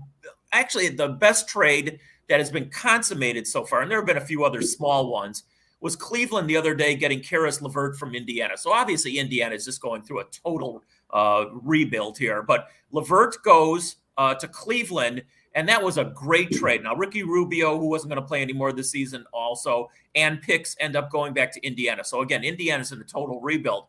actually 0.51 0.89
the 0.89 1.09
best 1.09 1.47
trade 1.47 1.99
that 2.29 2.39
has 2.39 2.51
been 2.51 2.69
consummated 2.69 3.47
so 3.47 3.65
far, 3.65 3.81
and 3.81 3.91
there 3.91 3.99
have 3.99 4.07
been 4.07 4.17
a 4.17 4.21
few 4.21 4.43
other 4.43 4.61
small 4.61 5.11
ones, 5.11 5.43
was 5.79 5.95
Cleveland 5.95 6.49
the 6.49 6.57
other 6.57 6.73
day 6.73 6.95
getting 6.95 7.21
Caris 7.21 7.61
LeVert 7.61 7.97
from 7.97 8.15
Indiana. 8.15 8.57
So 8.57 8.71
obviously 8.71 9.17
Indiana 9.17 9.55
is 9.55 9.65
just 9.65 9.81
going 9.81 10.01
through 10.01 10.21
a 10.21 10.25
total 10.25 10.83
uh, 11.11 11.45
rebuild 11.51 12.17
here, 12.17 12.41
but 12.41 12.67
LeVert 12.91 13.43
goes 13.43 13.97
uh, 14.17 14.33
to 14.35 14.47
Cleveland 14.47 15.23
and 15.57 15.67
that 15.67 15.81
was 15.81 15.97
a 15.97 16.05
great 16.05 16.51
trade. 16.51 16.83
Now, 16.83 16.93
Ricky 16.95 17.23
Rubio, 17.23 17.79
who 17.79 17.87
wasn't 17.87 18.11
going 18.11 18.21
to 18.21 18.27
play 18.27 18.43
anymore 18.43 18.71
this 18.71 18.91
season, 18.91 19.25
also, 19.33 19.89
and 20.13 20.39
picks 20.39 20.75
end 20.79 20.95
up 20.95 21.09
going 21.09 21.33
back 21.33 21.51
to 21.53 21.65
Indiana. 21.65 22.03
So, 22.03 22.21
again, 22.21 22.43
Indiana's 22.43 22.91
in 22.91 23.01
a 23.01 23.03
total 23.03 23.41
rebuild. 23.41 23.85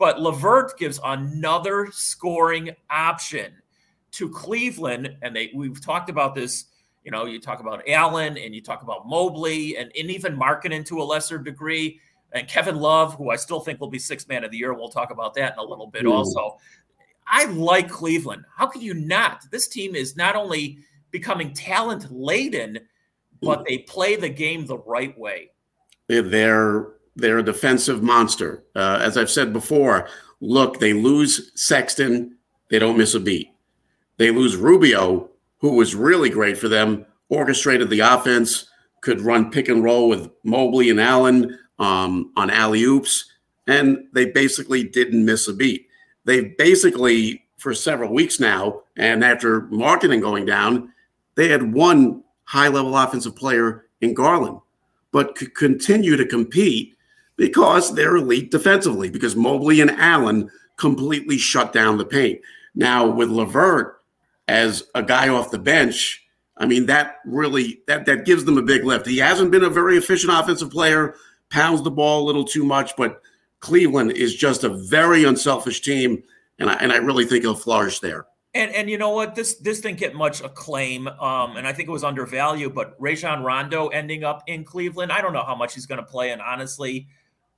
But 0.00 0.18
LeVert 0.18 0.78
gives 0.78 0.98
another 1.04 1.88
scoring 1.92 2.70
option 2.88 3.52
to 4.12 4.30
Cleveland. 4.30 5.14
And 5.20 5.36
they 5.36 5.52
we've 5.54 5.80
talked 5.80 6.08
about 6.08 6.34
this. 6.34 6.64
You 7.04 7.10
know, 7.10 7.26
you 7.26 7.38
talk 7.38 7.60
about 7.60 7.86
Allen 7.86 8.36
and 8.36 8.54
you 8.54 8.62
talk 8.62 8.82
about 8.82 9.06
Mobley 9.06 9.76
and, 9.76 9.92
and 9.96 10.10
even 10.10 10.36
Markkanen 10.36 10.84
to 10.86 11.00
a 11.00 11.04
lesser 11.04 11.38
degree. 11.38 12.00
And 12.32 12.48
Kevin 12.48 12.76
Love, 12.76 13.14
who 13.14 13.30
I 13.30 13.36
still 13.36 13.60
think 13.60 13.78
will 13.78 13.90
be 13.90 13.98
six 13.98 14.26
man 14.26 14.42
of 14.42 14.50
the 14.50 14.56
year. 14.56 14.72
We'll 14.72 14.88
talk 14.88 15.10
about 15.10 15.34
that 15.34 15.52
in 15.52 15.58
a 15.58 15.62
little 15.62 15.86
bit 15.86 16.06
Ooh. 16.06 16.12
also. 16.12 16.58
I 17.26 17.44
like 17.44 17.90
Cleveland. 17.90 18.44
How 18.56 18.66
could 18.66 18.82
you 18.82 18.94
not? 18.94 19.44
This 19.50 19.68
team 19.68 19.94
is 19.94 20.16
not 20.16 20.34
only 20.34 20.78
becoming 21.10 21.52
talent 21.52 22.10
laden, 22.10 22.80
but 23.42 23.60
mm. 23.60 23.66
they 23.68 23.78
play 23.78 24.16
the 24.16 24.28
game 24.30 24.64
the 24.64 24.78
right 24.78 25.16
way. 25.18 25.50
They're 26.08 26.88
they're 27.16 27.38
a 27.38 27.44
defensive 27.44 28.02
monster. 28.02 28.64
Uh, 28.74 29.00
as 29.02 29.16
I've 29.16 29.30
said 29.30 29.52
before, 29.52 30.08
look, 30.40 30.80
they 30.80 30.92
lose 30.92 31.52
Sexton, 31.54 32.36
they 32.70 32.78
don't 32.78 32.98
miss 32.98 33.14
a 33.14 33.20
beat. 33.20 33.52
They 34.16 34.30
lose 34.30 34.56
Rubio, 34.56 35.30
who 35.58 35.74
was 35.74 35.94
really 35.94 36.30
great 36.30 36.56
for 36.56 36.68
them, 36.68 37.06
orchestrated 37.28 37.90
the 37.90 38.00
offense, 38.00 38.66
could 39.00 39.20
run 39.20 39.50
pick 39.50 39.68
and 39.68 39.82
roll 39.82 40.08
with 40.08 40.30
Mobley 40.44 40.90
and 40.90 41.00
Allen 41.00 41.58
um, 41.78 42.32
on 42.36 42.50
alley 42.50 42.82
oops, 42.82 43.24
and 43.66 44.06
they 44.12 44.26
basically 44.26 44.84
didn't 44.84 45.24
miss 45.24 45.48
a 45.48 45.54
beat. 45.54 45.86
They've 46.24 46.56
basically, 46.56 47.44
for 47.56 47.74
several 47.74 48.12
weeks 48.12 48.38
now, 48.38 48.82
and 48.96 49.24
after 49.24 49.62
Markkanen 49.62 50.20
going 50.20 50.44
down, 50.44 50.92
they 51.34 51.48
had 51.48 51.72
one 51.72 52.22
high 52.44 52.68
level 52.68 52.96
offensive 52.96 53.36
player 53.36 53.86
in 54.00 54.12
Garland, 54.12 54.60
but 55.12 55.34
could 55.34 55.54
continue 55.54 56.16
to 56.16 56.26
compete 56.26 56.94
because 57.40 57.94
they're 57.94 58.16
elite 58.16 58.50
defensively, 58.50 59.08
because 59.08 59.34
Mobley 59.34 59.80
and 59.80 59.90
Allen 59.92 60.50
completely 60.76 61.38
shut 61.38 61.72
down 61.72 61.96
the 61.96 62.04
paint. 62.04 62.38
Now, 62.74 63.08
with 63.08 63.30
LeVert 63.30 63.98
as 64.46 64.84
a 64.94 65.02
guy 65.02 65.30
off 65.30 65.50
the 65.50 65.58
bench, 65.58 66.22
I 66.58 66.66
mean, 66.66 66.84
that 66.86 67.16
really 67.24 67.80
that 67.86 68.04
that 68.04 68.26
gives 68.26 68.44
them 68.44 68.58
a 68.58 68.62
big 68.62 68.84
lift. 68.84 69.06
He 69.06 69.16
hasn't 69.16 69.50
been 69.52 69.64
a 69.64 69.70
very 69.70 69.96
efficient 69.96 70.30
offensive 70.34 70.70
player, 70.70 71.14
pounds 71.48 71.82
the 71.82 71.90
ball 71.90 72.22
a 72.22 72.26
little 72.26 72.44
too 72.44 72.62
much, 72.62 72.94
but 72.94 73.22
Cleveland 73.60 74.12
is 74.12 74.34
just 74.34 74.62
a 74.62 74.68
very 74.68 75.24
unselfish 75.24 75.80
team, 75.80 76.22
and 76.58 76.68
I, 76.68 76.74
and 76.74 76.92
I 76.92 76.98
really 76.98 77.24
think 77.24 77.42
he'll 77.42 77.54
flourish 77.54 78.00
there. 78.00 78.26
And 78.52 78.70
and 78.74 78.90
you 78.90 78.98
know 78.98 79.10
what? 79.10 79.34
This 79.34 79.54
this 79.54 79.80
didn't 79.80 79.98
get 79.98 80.14
much 80.14 80.42
acclaim, 80.42 81.08
um, 81.08 81.56
and 81.56 81.66
I 81.66 81.72
think 81.72 81.88
it 81.88 81.92
was 81.92 82.04
undervalued. 82.04 82.74
But 82.74 82.96
Rajon 82.98 83.42
Rondo 83.44 83.88
ending 83.88 84.24
up 84.24 84.42
in 84.46 84.62
Cleveland, 84.62 85.10
I 85.10 85.22
don't 85.22 85.32
know 85.32 85.44
how 85.44 85.54
much 85.54 85.72
he's 85.72 85.86
going 85.86 86.00
to 86.00 86.06
play, 86.06 86.32
and 86.32 86.42
honestly, 86.42 87.08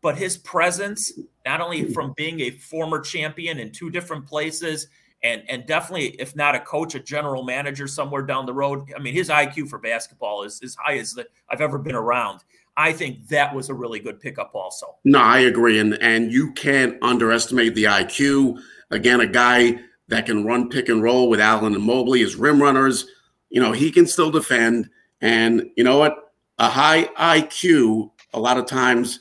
but 0.03 0.19
his 0.19 0.37
presence, 0.37 1.13
not 1.47 1.61
only 1.61 1.93
from 1.93 2.13
being 2.17 2.41
a 2.41 2.51
former 2.51 3.01
champion 3.01 3.59
in 3.59 3.71
two 3.71 3.89
different 3.89 4.27
places, 4.27 4.89
and 5.23 5.43
and 5.49 5.65
definitely, 5.67 6.09
if 6.19 6.35
not 6.35 6.55
a 6.55 6.61
coach, 6.61 6.95
a 6.95 7.01
general 7.01 7.45
manager 7.45 7.87
somewhere 7.87 8.23
down 8.23 8.45
the 8.45 8.53
road. 8.53 8.93
I 8.95 9.01
mean, 9.01 9.15
his 9.15 9.29
IQ 9.29 9.69
for 9.69 9.79
basketball 9.79 10.43
is 10.43 10.61
as 10.63 10.75
high 10.75 10.99
as 10.99 11.15
the, 11.15 11.27
I've 11.49 11.61
ever 11.61 11.79
been 11.79 11.95
around. 11.95 12.41
I 12.77 12.93
think 12.93 13.29
that 13.29 13.55
was 13.55 13.69
a 13.69 13.75
really 13.75 14.01
good 14.01 14.19
pickup, 14.19 14.55
also. 14.55 14.97
No, 15.05 15.21
I 15.21 15.41
agree, 15.41 15.79
and 15.79 15.95
and 16.03 16.33
you 16.33 16.53
can't 16.53 16.99
underestimate 17.03 17.75
the 17.75 17.85
IQ. 17.85 18.61
Again, 18.91 19.21
a 19.21 19.27
guy 19.27 19.79
that 20.09 20.27
can 20.27 20.45
run 20.45 20.69
pick 20.69 20.89
and 20.89 21.03
roll 21.03 21.31
with 21.31 21.41
Allen 21.41 21.75
and 21.75 21.85
Mobley 21.85 22.23
as 22.23 22.37
rim 22.37 22.61
runners. 22.61 23.07
You 23.49 23.61
know, 23.61 23.73
he 23.73 23.91
can 23.91 24.07
still 24.07 24.31
defend. 24.31 24.91
And 25.21 25.71
you 25.77 25.85
know 25.85 25.99
what? 25.99 26.35
A 26.59 26.69
high 26.69 27.05
IQ, 27.19 28.11
a 28.35 28.41
lot 28.41 28.59
of 28.59 28.67
times, 28.67 29.21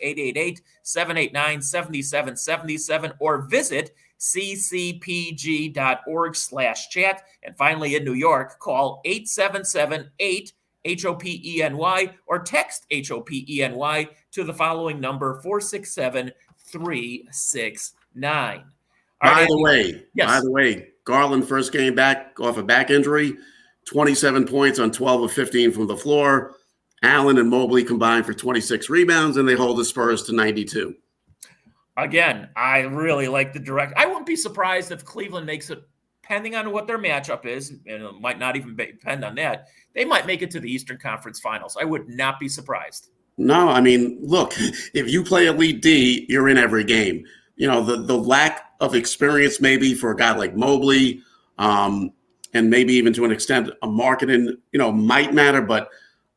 888-789-7777 0.85 3.14
or 3.20 3.42
visit 3.42 3.94
ccpg.org 4.24 5.76
slash 6.34 6.88
chat. 6.88 7.22
And 7.42 7.56
finally, 7.56 7.96
in 7.96 8.04
New 8.04 8.14
York, 8.14 8.58
call 8.58 9.02
877-8 9.06 10.52
H-O-P-E-N-Y 10.87 12.14
or 12.26 12.38
text 12.40 12.84
H-O-P-E-N-Y 12.90 14.08
to 14.32 14.44
the 14.44 14.52
following 14.54 15.00
number 15.00 15.40
467-369. 15.44 16.32
By 18.22 18.64
right, 19.22 19.48
the 19.48 19.62
way, 19.62 20.04
yes. 20.14 20.26
by 20.26 20.40
the 20.40 20.50
way, 20.50 20.88
Garland 21.04 21.46
first 21.48 21.72
came 21.72 21.94
back 21.94 22.38
off 22.40 22.58
a 22.58 22.62
back 22.62 22.90
injury, 22.90 23.37
27 23.87 24.46
points 24.46 24.78
on 24.78 24.90
12 24.90 25.22
of 25.22 25.32
15 25.32 25.72
from 25.72 25.87
the 25.87 25.96
floor. 25.96 26.56
Allen 27.02 27.38
and 27.38 27.48
Mobley 27.50 27.84
combined 27.84 28.26
for 28.26 28.34
26 28.34 28.88
rebounds, 28.88 29.37
and 29.37 29.46
they 29.46 29.54
hold 29.54 29.78
the 29.78 29.84
Spurs 29.84 30.22
to 30.24 30.32
92. 30.34 30.94
Again, 31.96 32.48
I 32.57 32.80
really 32.80 33.28
like 33.28 33.52
the 33.52 33.61
direct. 33.61 33.94
I 33.96 34.07
wouldn't 34.07 34.26
be 34.26 34.37
surprised 34.37 34.90
if 34.90 35.04
Cleveland 35.04 35.46
makes 35.46 35.70
it, 35.70 35.83
depending 36.22 36.57
on 36.57 36.72
what 36.72 36.87
their 36.87 36.98
matchup 36.98 37.46
is, 37.46 37.70
and 37.70 38.02
it 38.02 38.20
might 38.20 38.38
not 38.38 38.57
even 38.57 38.74
depend 38.74 39.24
on 39.24 39.37
that. 39.37 39.68
They 39.94 40.04
might 40.04 40.26
make 40.26 40.42
it 40.42 40.50
to 40.52 40.61
the 40.61 40.70
Eastern 40.70 40.98
Conference 40.98 41.38
Finals. 41.38 41.76
I 41.80 41.85
would 41.85 42.09
not 42.09 42.40
be 42.40 42.48
surprised. 42.48 43.11
No, 43.37 43.68
I 43.68 43.80
mean, 43.80 44.18
look, 44.22 44.54
if 44.94 45.09
you 45.09 45.22
play 45.22 45.46
Elite 45.46 45.83
D, 45.83 46.26
you're 46.28 46.48
in 46.48 46.59
every 46.59 46.85
game. 46.85 47.24
You 47.57 47.68
know, 47.68 47.85
the 47.85 48.02
the 48.02 48.18
lack 48.18 48.72
of 48.80 48.96
experience 48.96 49.61
maybe 49.61 49.94
for 49.94 50.11
a 50.11 50.16
guy 50.16 50.35
like 50.37 50.57
Mobley, 50.57 51.22
um, 51.59 52.11
and 52.52 52.70
maybe 52.70 52.94
even 52.94 53.12
to 53.12 53.24
an 53.24 53.30
extent 53.30 53.70
a 53.83 53.87
Markkanen, 53.87 54.57
you 54.72 54.78
know, 54.78 54.90
might 54.90 55.33
matter, 55.33 55.62
but 55.62 55.88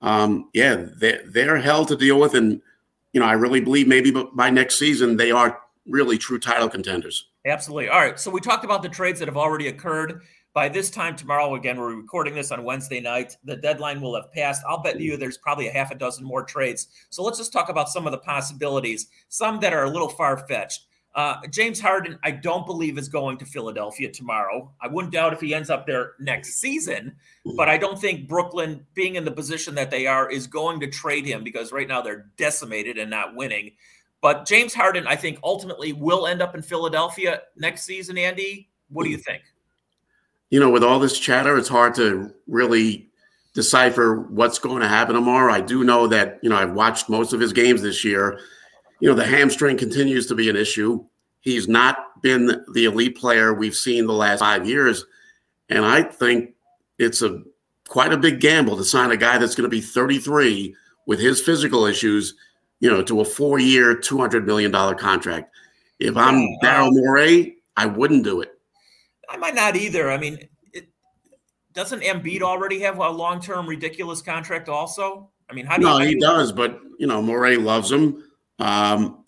um, 0.01 0.49
yeah, 0.53 0.85
they're, 0.97 1.23
they're 1.27 1.57
hell 1.57 1.85
to 1.85 1.95
deal 1.95 2.19
with. 2.19 2.35
And, 2.35 2.61
you 3.17 3.23
know, 3.23 3.27
I 3.27 3.33
really 3.33 3.61
believe 3.61 3.87
maybe 3.87 4.13
by 4.35 4.51
next 4.51 4.77
season, 4.77 5.17
they 5.17 5.31
are 5.31 5.59
really 5.87 6.19
true 6.19 6.37
title 6.37 6.69
contenders. 6.69 7.29
Absolutely. 7.47 7.89
All 7.89 7.99
right. 7.99 8.19
So 8.19 8.29
we 8.29 8.39
talked 8.39 8.63
about 8.63 8.83
the 8.83 8.89
trades 8.89 9.17
that 9.17 9.27
have 9.27 9.37
already 9.37 9.69
occurred. 9.69 10.21
By 10.53 10.69
this 10.69 10.91
time 10.91 11.15
tomorrow, 11.15 11.55
again, 11.55 11.79
we're 11.79 11.95
recording 11.95 12.35
this 12.35 12.51
on 12.51 12.63
Wednesday 12.63 12.99
night. 12.99 13.35
The 13.43 13.55
deadline 13.55 14.01
will 14.01 14.13
have 14.13 14.31
passed. 14.33 14.61
I'll 14.69 14.83
bet 14.83 14.99
you 14.99 15.17
there's 15.17 15.39
probably 15.39 15.67
a 15.67 15.71
half 15.71 15.89
a 15.89 15.95
dozen 15.95 16.25
more 16.25 16.43
trades. 16.43 16.89
So 17.09 17.23
let's 17.23 17.39
just 17.39 17.51
talk 17.51 17.69
about 17.69 17.89
some 17.89 18.05
of 18.05 18.11
the 18.11 18.19
possibilities, 18.19 19.07
some 19.29 19.59
that 19.61 19.73
are 19.73 19.85
a 19.85 19.89
little 19.89 20.09
far 20.09 20.37
fetched. 20.47 20.85
Uh, 21.17 21.37
James 21.49 21.79
Harden, 21.79 22.19
I 22.21 22.29
don't 22.29 22.67
believe 22.67 22.99
is 22.99 23.09
going 23.09 23.39
to 23.39 23.45
Philadelphia 23.45 24.11
tomorrow. 24.11 24.71
I 24.79 24.87
wouldn't 24.87 25.11
doubt 25.11 25.33
if 25.33 25.41
he 25.41 25.55
ends 25.55 25.71
up 25.71 25.87
there 25.87 26.11
next 26.19 26.61
season, 26.61 27.15
but 27.55 27.67
I 27.67 27.75
don't 27.75 27.99
think 27.99 28.29
Brooklyn, 28.29 28.85
being 28.93 29.15
in 29.15 29.25
the 29.25 29.31
position 29.31 29.73
that 29.75 29.89
they 29.89 30.05
are, 30.05 30.29
is 30.29 30.45
going 30.45 30.79
to 30.81 30.87
trade 30.87 31.25
him 31.25 31.43
because 31.43 31.71
right 31.71 31.87
now 31.87 32.03
they're 32.03 32.27
decimated 32.37 32.99
and 32.99 33.09
not 33.09 33.35
winning. 33.35 33.71
But 34.21 34.45
James 34.45 34.75
Harden, 34.75 35.07
I 35.07 35.15
think, 35.15 35.39
ultimately 35.43 35.91
will 35.91 36.27
end 36.27 36.43
up 36.43 36.53
in 36.53 36.61
Philadelphia 36.61 37.41
next 37.55 37.83
season. 37.83 38.15
Andy, 38.19 38.69
what 38.89 39.03
do 39.03 39.09
you 39.09 39.17
think? 39.17 39.41
You 40.51 40.59
know, 40.59 40.69
with 40.69 40.83
all 40.83 40.99
this 40.99 41.17
chatter, 41.17 41.57
it's 41.57 41.67
hard 41.67 41.95
to 41.95 42.31
really 42.45 43.09
decipher 43.55 44.21
what's 44.29 44.59
going 44.59 44.83
to 44.83 44.87
happen 44.87 45.15
tomorrow. 45.15 45.51
I 45.51 45.61
do 45.61 45.83
know 45.83 46.05
that, 46.05 46.37
you 46.43 46.49
know, 46.51 46.57
I've 46.57 46.73
watched 46.73 47.09
most 47.09 47.33
of 47.33 47.39
his 47.39 47.53
games 47.53 47.81
this 47.81 48.05
year 48.05 48.39
you 48.99 49.09
know, 49.09 49.15
the 49.15 49.25
hamstring 49.25 49.77
continues 49.77 50.27
to 50.27 50.35
be 50.35 50.49
an 50.49 50.55
issue. 50.55 51.03
He's 51.41 51.67
not 51.67 52.21
been 52.21 52.63
the 52.73 52.85
elite 52.85 53.17
player 53.17 53.53
we've 53.53 53.75
seen 53.75 54.07
the 54.07 54.13
last 54.13 54.39
five 54.39 54.67
years. 54.67 55.05
And 55.69 55.85
I 55.85 56.03
think 56.03 56.55
it's 56.97 57.21
a 57.21 57.43
quite 57.87 58.11
a 58.11 58.17
big 58.17 58.39
gamble 58.39 58.77
to 58.77 58.83
sign 58.83 59.11
a 59.11 59.17
guy 59.17 59.37
that's 59.37 59.55
going 59.55 59.69
to 59.69 59.69
be 59.69 59.81
33 59.81 60.75
with 61.05 61.19
his 61.19 61.41
physical 61.41 61.85
issues, 61.85 62.35
you 62.79 62.89
know, 62.89 63.01
to 63.03 63.21
a 63.21 63.25
four-year, 63.25 63.95
$200 63.95 64.45
million 64.45 64.71
contract. 64.97 65.53
If 65.99 66.17
I'm 66.17 66.47
Daryl 66.61 66.89
Morey, 66.91 67.57
I 67.75 67.85
wouldn't 67.85 68.23
do 68.23 68.41
it. 68.41 68.51
I 69.29 69.37
might 69.37 69.55
not 69.55 69.75
either. 69.75 70.11
I 70.11 70.17
mean, 70.17 70.39
it, 70.73 70.89
doesn't 71.73 72.01
Embiid 72.01 72.41
already 72.41 72.79
have 72.81 72.97
a 72.97 73.09
long-term 73.09 73.67
ridiculous 73.67 74.21
contract 74.21 74.69
also? 74.69 75.29
I 75.49 75.53
mean, 75.53 75.65
how 75.65 75.77
do 75.77 75.83
no, 75.83 75.97
you, 75.97 75.99
No, 75.99 76.05
he 76.05 76.19
does, 76.19 76.51
but 76.51 76.79
you 76.99 77.07
know, 77.07 77.21
Morey 77.21 77.57
loves 77.57 77.91
him. 77.91 78.23
Um, 78.59 79.23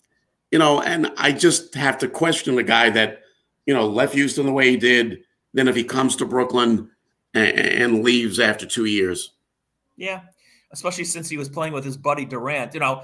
you 0.50 0.58
know, 0.58 0.80
and 0.80 1.12
I 1.16 1.32
just 1.32 1.74
have 1.74 1.98
to 1.98 2.08
question 2.08 2.56
the 2.56 2.62
guy 2.62 2.90
that, 2.90 3.20
you 3.66 3.74
know, 3.74 3.86
left 3.86 4.14
Houston 4.14 4.46
the 4.46 4.52
way 4.52 4.70
he 4.70 4.76
did. 4.76 5.20
Then 5.54 5.68
if 5.68 5.76
he 5.76 5.84
comes 5.84 6.16
to 6.16 6.26
Brooklyn 6.26 6.90
and, 7.34 7.58
and 7.58 8.04
leaves 8.04 8.40
after 8.40 8.66
two 8.66 8.86
years. 8.86 9.32
Yeah, 9.96 10.20
especially 10.72 11.04
since 11.04 11.28
he 11.28 11.36
was 11.36 11.48
playing 11.48 11.72
with 11.72 11.84
his 11.84 11.96
buddy 11.96 12.24
Durant. 12.24 12.74
You 12.74 12.80
know, 12.80 13.02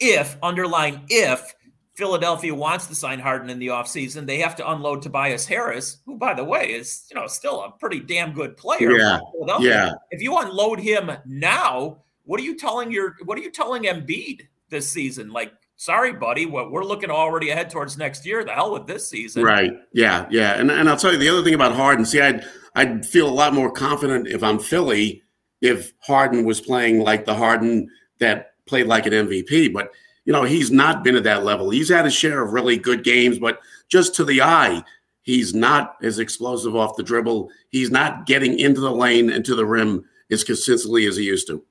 if, 0.00 0.36
underline 0.42 1.02
if, 1.08 1.54
Philadelphia 1.94 2.52
wants 2.52 2.88
to 2.88 2.94
sign 2.94 3.20
Harden 3.20 3.48
in 3.50 3.60
the 3.60 3.68
offseason, 3.68 4.26
they 4.26 4.38
have 4.38 4.56
to 4.56 4.68
unload 4.68 5.00
Tobias 5.00 5.46
Harris, 5.46 5.98
who, 6.04 6.16
by 6.16 6.34
the 6.34 6.42
way, 6.42 6.72
is 6.72 7.06
you 7.08 7.14
know 7.14 7.28
still 7.28 7.62
a 7.62 7.70
pretty 7.70 8.00
damn 8.00 8.32
good 8.32 8.56
player. 8.56 8.98
Yeah, 8.98 9.20
yeah. 9.60 9.92
If 10.10 10.20
you 10.20 10.36
unload 10.36 10.80
him 10.80 11.12
now, 11.24 11.98
what 12.24 12.40
are 12.40 12.42
you 12.42 12.56
telling 12.56 12.90
your 12.90 13.16
what 13.24 13.38
are 13.38 13.42
you 13.42 13.50
telling 13.50 13.84
Embiid? 13.84 14.48
This 14.70 14.88
season. 14.88 15.30
Like, 15.30 15.52
sorry, 15.76 16.12
buddy, 16.12 16.46
what 16.46 16.70
we're 16.70 16.84
looking 16.84 17.10
already 17.10 17.50
ahead 17.50 17.70
towards 17.70 17.96
next 17.96 18.26
year. 18.26 18.44
The 18.44 18.52
hell 18.52 18.72
with 18.72 18.86
this 18.86 19.08
season. 19.08 19.42
Right. 19.42 19.72
Yeah. 19.92 20.26
Yeah. 20.30 20.54
And 20.54 20.70
and 20.70 20.88
I'll 20.88 20.96
tell 20.96 21.12
you 21.12 21.18
the 21.18 21.28
other 21.28 21.42
thing 21.42 21.54
about 21.54 21.72
Harden. 21.72 22.04
See, 22.04 22.20
I'd 22.20 22.44
I'd 22.74 23.06
feel 23.06 23.28
a 23.28 23.30
lot 23.30 23.54
more 23.54 23.70
confident 23.70 24.28
if 24.28 24.42
I'm 24.42 24.58
Philly 24.58 25.22
if 25.60 25.94
Harden 26.00 26.44
was 26.44 26.60
playing 26.60 27.00
like 27.00 27.24
the 27.24 27.34
Harden 27.34 27.88
that 28.20 28.52
played 28.66 28.86
like 28.86 29.06
an 29.06 29.12
MVP. 29.12 29.72
But 29.72 29.90
you 30.24 30.32
know, 30.32 30.44
he's 30.44 30.70
not 30.70 31.04
been 31.04 31.16
at 31.16 31.24
that 31.24 31.44
level. 31.44 31.70
He's 31.70 31.88
had 31.88 32.06
a 32.06 32.10
share 32.10 32.42
of 32.42 32.52
really 32.52 32.76
good 32.76 33.04
games, 33.04 33.38
but 33.38 33.60
just 33.88 34.14
to 34.16 34.24
the 34.24 34.42
eye, 34.42 34.82
he's 35.22 35.54
not 35.54 35.96
as 36.02 36.18
explosive 36.18 36.74
off 36.74 36.96
the 36.96 37.02
dribble. 37.02 37.50
He's 37.70 37.90
not 37.90 38.26
getting 38.26 38.58
into 38.58 38.80
the 38.80 38.90
lane 38.90 39.30
and 39.30 39.44
to 39.44 39.54
the 39.54 39.66
rim 39.66 40.04
as 40.30 40.44
consistently 40.44 41.06
as 41.06 41.16
he 41.16 41.24
used 41.24 41.46
to. 41.48 41.62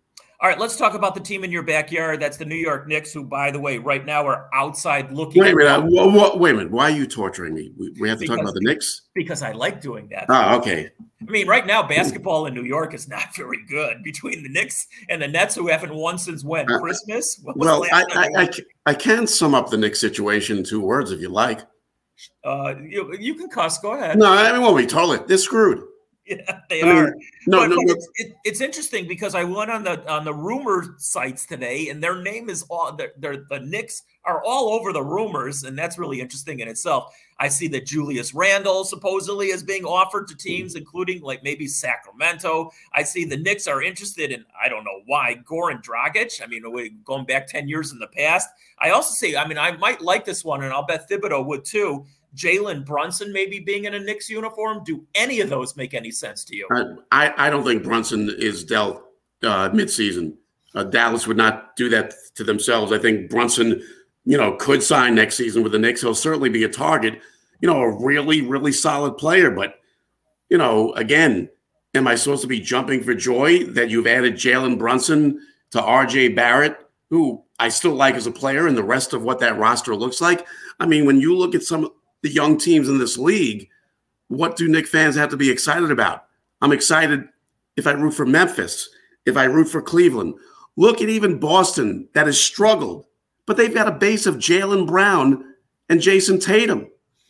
All 0.44 0.50
right, 0.50 0.60
let's 0.60 0.76
talk 0.76 0.94
about 0.94 1.16
the 1.16 1.22
team 1.22 1.46
in 1.46 1.52
your 1.52 1.64
backyard. 1.64 2.20
That's 2.20 2.36
the 2.36 2.44
New 2.44 2.58
York 2.58 2.86
Knicks, 2.86 3.14
who, 3.14 3.24
by 3.24 3.50
the 3.50 3.62
way, 3.62 3.78
right 3.78 4.06
now 4.06 4.28
are 4.28 4.50
outside 4.54 5.10
looking. 5.14 5.42
Wait 5.42 5.54
a 5.54 5.56
minute. 5.56 6.38
Wait 6.38 6.52
a 6.52 6.54
minute. 6.54 6.70
Why 6.70 6.92
are 6.92 6.94
you 6.94 7.08
torturing 7.08 7.54
me? 7.54 7.72
We, 7.78 7.92
we 7.98 8.10
have 8.10 8.18
to 8.18 8.24
because, 8.24 8.36
talk 8.36 8.44
about 8.44 8.54
the 8.54 8.60
Knicks? 8.60 9.04
Because 9.16 9.42
I 9.42 9.54
like 9.54 9.80
doing 9.80 10.10
that. 10.10 10.26
Oh, 10.28 10.58
okay. 10.58 10.90
I 11.22 11.32
mean, 11.32 11.48
right 11.48 11.66
now, 11.66 11.82
basketball 11.82 12.48
in 12.48 12.54
New 12.54 12.66
York 12.66 12.94
is 12.94 13.08
not 13.08 13.34
very 13.38 13.64
good 13.70 14.04
between 14.04 14.44
the 14.44 14.50
Knicks 14.50 14.86
and 15.08 15.22
the 15.22 15.30
Nets, 15.30 15.56
who 15.56 15.70
haven't 15.70 15.96
won 15.96 16.18
since 16.18 16.44
when? 16.44 16.70
Uh, 16.70 16.78
Christmas? 16.78 17.40
well, 17.56 17.86
I, 17.94 18.04
I, 18.14 18.30
I, 18.36 18.50
I, 18.88 18.94
can 18.96 19.28
sum 19.28 19.56
up 19.56 19.70
the 19.70 19.78
Knicks 19.78 20.02
situation 20.02 20.58
in 20.58 20.66
two 20.66 20.82
words 20.82 21.12
if 21.12 21.22
you 21.22 21.30
like. 21.30 21.62
Uh, 22.44 22.76
you, 22.86 23.16
you 23.18 23.36
can 23.36 23.48
cuss. 23.48 23.78
Go 23.78 23.94
ahead. 23.94 24.20
No, 24.20 24.26
I 24.26 24.52
mean, 24.52 24.62
well, 24.62 24.74
we 24.74 24.86
told 24.88 25.16
it. 25.16 25.26
They're 25.26 25.38
screwed. 25.38 25.86
Yeah, 26.30 26.60
they 26.70 26.82
I 26.82 26.86
mean, 26.86 26.96
are. 26.96 27.16
No, 27.48 27.60
but, 27.60 27.70
no. 27.72 27.78
It's, 27.80 28.08
it, 28.16 28.34
it's, 28.46 28.62
interesting 28.62 29.10
because 29.10 29.36
I 29.36 29.44
went 29.44 29.70
on 29.70 29.84
the 29.84 30.10
on 30.10 30.24
the 30.24 30.34
rumor 30.34 30.96
sites 30.98 31.46
today, 31.46 31.90
and 31.90 32.02
their 32.02 32.22
name 32.22 32.50
is 32.50 32.64
all. 32.70 32.96
They're, 32.96 33.12
they're, 33.18 33.46
the 33.50 33.60
Knicks 33.60 34.04
are 34.24 34.42
all 34.42 34.70
over 34.70 34.94
the 34.94 35.02
rumors, 35.04 35.64
and 35.64 35.78
that's 35.78 35.98
really 35.98 36.22
interesting 36.22 36.62
in 36.62 36.70
itself. 36.70 37.14
I 37.40 37.50
see 37.50 37.68
that 37.70 37.86
Julius 37.86 38.34
Randle 38.34 38.86
supposedly 38.86 39.48
is 39.48 39.64
being 39.64 39.84
offered 39.84 40.30
to 40.30 40.34
hmm. 40.34 40.40
teams, 40.40 40.76
including 40.76 41.22
like 41.22 41.44
maybe 41.44 41.68
Sacramento. 41.68 42.72
I 42.94 43.04
see 43.04 43.26
the 43.26 43.36
Knicks 43.36 43.68
are 43.68 43.82
interested 43.82 44.32
in 44.32 44.46
I 44.62 44.70
don't 44.70 44.86
know 44.86 45.02
why 45.06 45.42
Goran 45.44 45.84
Dragic. 45.84 46.42
I 46.42 46.48
mean, 46.48 46.64
going 47.04 47.26
back 47.26 47.48
ten 47.48 47.68
years 47.68 47.92
in 47.92 48.00
the 48.00 48.08
past. 48.08 48.48
I 48.80 48.92
also 48.92 49.14
see. 49.14 49.36
I 49.36 49.46
mean, 49.46 49.58
I 49.58 49.76
might 49.76 50.02
like 50.02 50.24
this 50.24 50.46
one, 50.46 50.64
and 50.64 50.72
I'll 50.72 50.86
bet 50.86 51.10
Thibodeau 51.10 51.46
would 51.46 51.66
too 51.66 52.06
Jalen 52.36 52.86
Brunson 52.86 53.32
maybe 53.32 53.60
being 53.60 53.86
in 53.86 53.94
a 53.94 54.00
Knicks 54.00 54.30
uniform? 54.30 54.84
Do 54.84 55.06
any 55.16 55.40
of 55.42 55.50
those 55.50 55.76
make 55.76 55.94
any 55.94 56.12
sense 56.12 56.44
to 56.46 56.56
you? 56.56 56.68
I, 57.12 57.34
I 57.38 57.50
don't 57.50 57.64
think 57.64 57.84
Brunson 57.84 58.34
is 58.38 58.64
dealt 58.64 59.04
uh, 59.44 59.70
midseason. 59.70 60.36
Uh, 60.76 60.84
Dallas 60.84 61.28
would 61.28 61.38
not 61.38 61.76
do 61.76 61.90
that 61.90 62.14
to 62.36 62.44
themselves. 62.44 62.92
I 62.92 62.98
think 62.98 63.30
Brunson, 63.30 63.84
you 64.26 64.38
know, 64.38 64.54
could 64.54 64.82
sign 64.82 65.16
next 65.16 65.36
season 65.36 65.64
with 65.64 65.72
the 65.72 65.80
Knicks. 65.80 66.02
He'll 66.02 66.16
certainly 66.16 66.50
be 66.50 66.64
a 66.64 66.70
target. 66.70 67.22
You 67.62 67.68
know, 67.68 67.80
a 67.82 68.04
really, 68.04 68.42
really 68.42 68.72
solid 68.72 69.18
player. 69.18 69.52
But, 69.52 69.76
you 70.50 70.58
know, 70.58 70.94
again, 70.94 71.50
am 71.94 72.08
I 72.08 72.16
supposed 72.16 72.42
to 72.42 72.48
be 72.48 72.60
jumping 72.60 73.04
for 73.04 73.14
joy 73.14 73.66
that 73.66 73.90
you've 73.90 74.08
added 74.08 74.34
Jalen 74.34 74.80
Brunson 74.80 75.40
to 75.72 75.80
RJ 75.80 76.36
Barrett, 76.36 76.78
who 77.10 77.44
I 77.60 77.70
still 77.70 77.94
like 77.94 78.16
as 78.16 78.28
a 78.28 78.32
player, 78.32 78.68
and 78.68 78.76
the 78.76 78.84
rest 78.84 79.14
of 79.14 79.24
what 79.24 79.40
that 79.40 79.58
roster 79.58 79.96
looks 79.96 80.22
like? 80.22 80.46
I 80.80 80.88
mean, 80.88 81.06
when 81.06 81.22
you 81.22 81.38
look 81.38 81.54
at 81.54 81.64
some 81.64 81.90
the 82.24 82.32
young 82.32 82.58
teams 82.58 82.90
in 82.90 82.98
this 82.98 83.18
league, 83.18 83.70
what 84.30 84.56
do 84.56 84.68
Knick 84.68 84.88
fans 84.88 85.16
have 85.16 85.30
to 85.30 85.38
be 85.38 85.52
excited 85.52 85.92
about? 85.92 86.26
I'm 86.62 86.72
excited 86.72 87.28
if 87.78 87.86
I 87.86 87.92
root 87.92 88.14
for 88.14 88.26
Memphis, 88.26 88.90
if 89.26 89.38
I 89.38 89.44
root 89.44 89.66
for 89.66 89.82
Cleveland. 89.82 90.36
Look 90.76 91.02
at 91.02 91.10
even 91.10 91.40
Boston 91.40 92.08
that 92.14 92.26
has 92.26 92.40
struggled, 92.40 93.06
but 93.46 93.58
they've 93.58 93.74
got 93.74 93.88
a 93.88 93.92
base 93.92 94.26
of 94.26 94.38
Jaylen 94.38 94.88
Brown 94.88 95.54
and 95.90 96.02
Jayson 96.02 96.40
Tatum. 96.40 96.90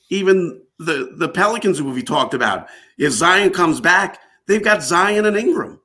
Even 0.09 0.61
the, 0.79 1.15
the 1.17 1.29
Pelicans, 1.29 1.79
who 1.79 1.91
we 1.91 2.03
talked 2.03 2.33
about, 2.33 2.67
if 2.97 3.11
Zion 3.11 3.51
comes 3.51 3.81
back, 3.81 4.19
they've 4.47 4.63
got 4.63 4.83
Zion 4.83 5.25
and 5.25 5.35
Ingram. 5.35 5.81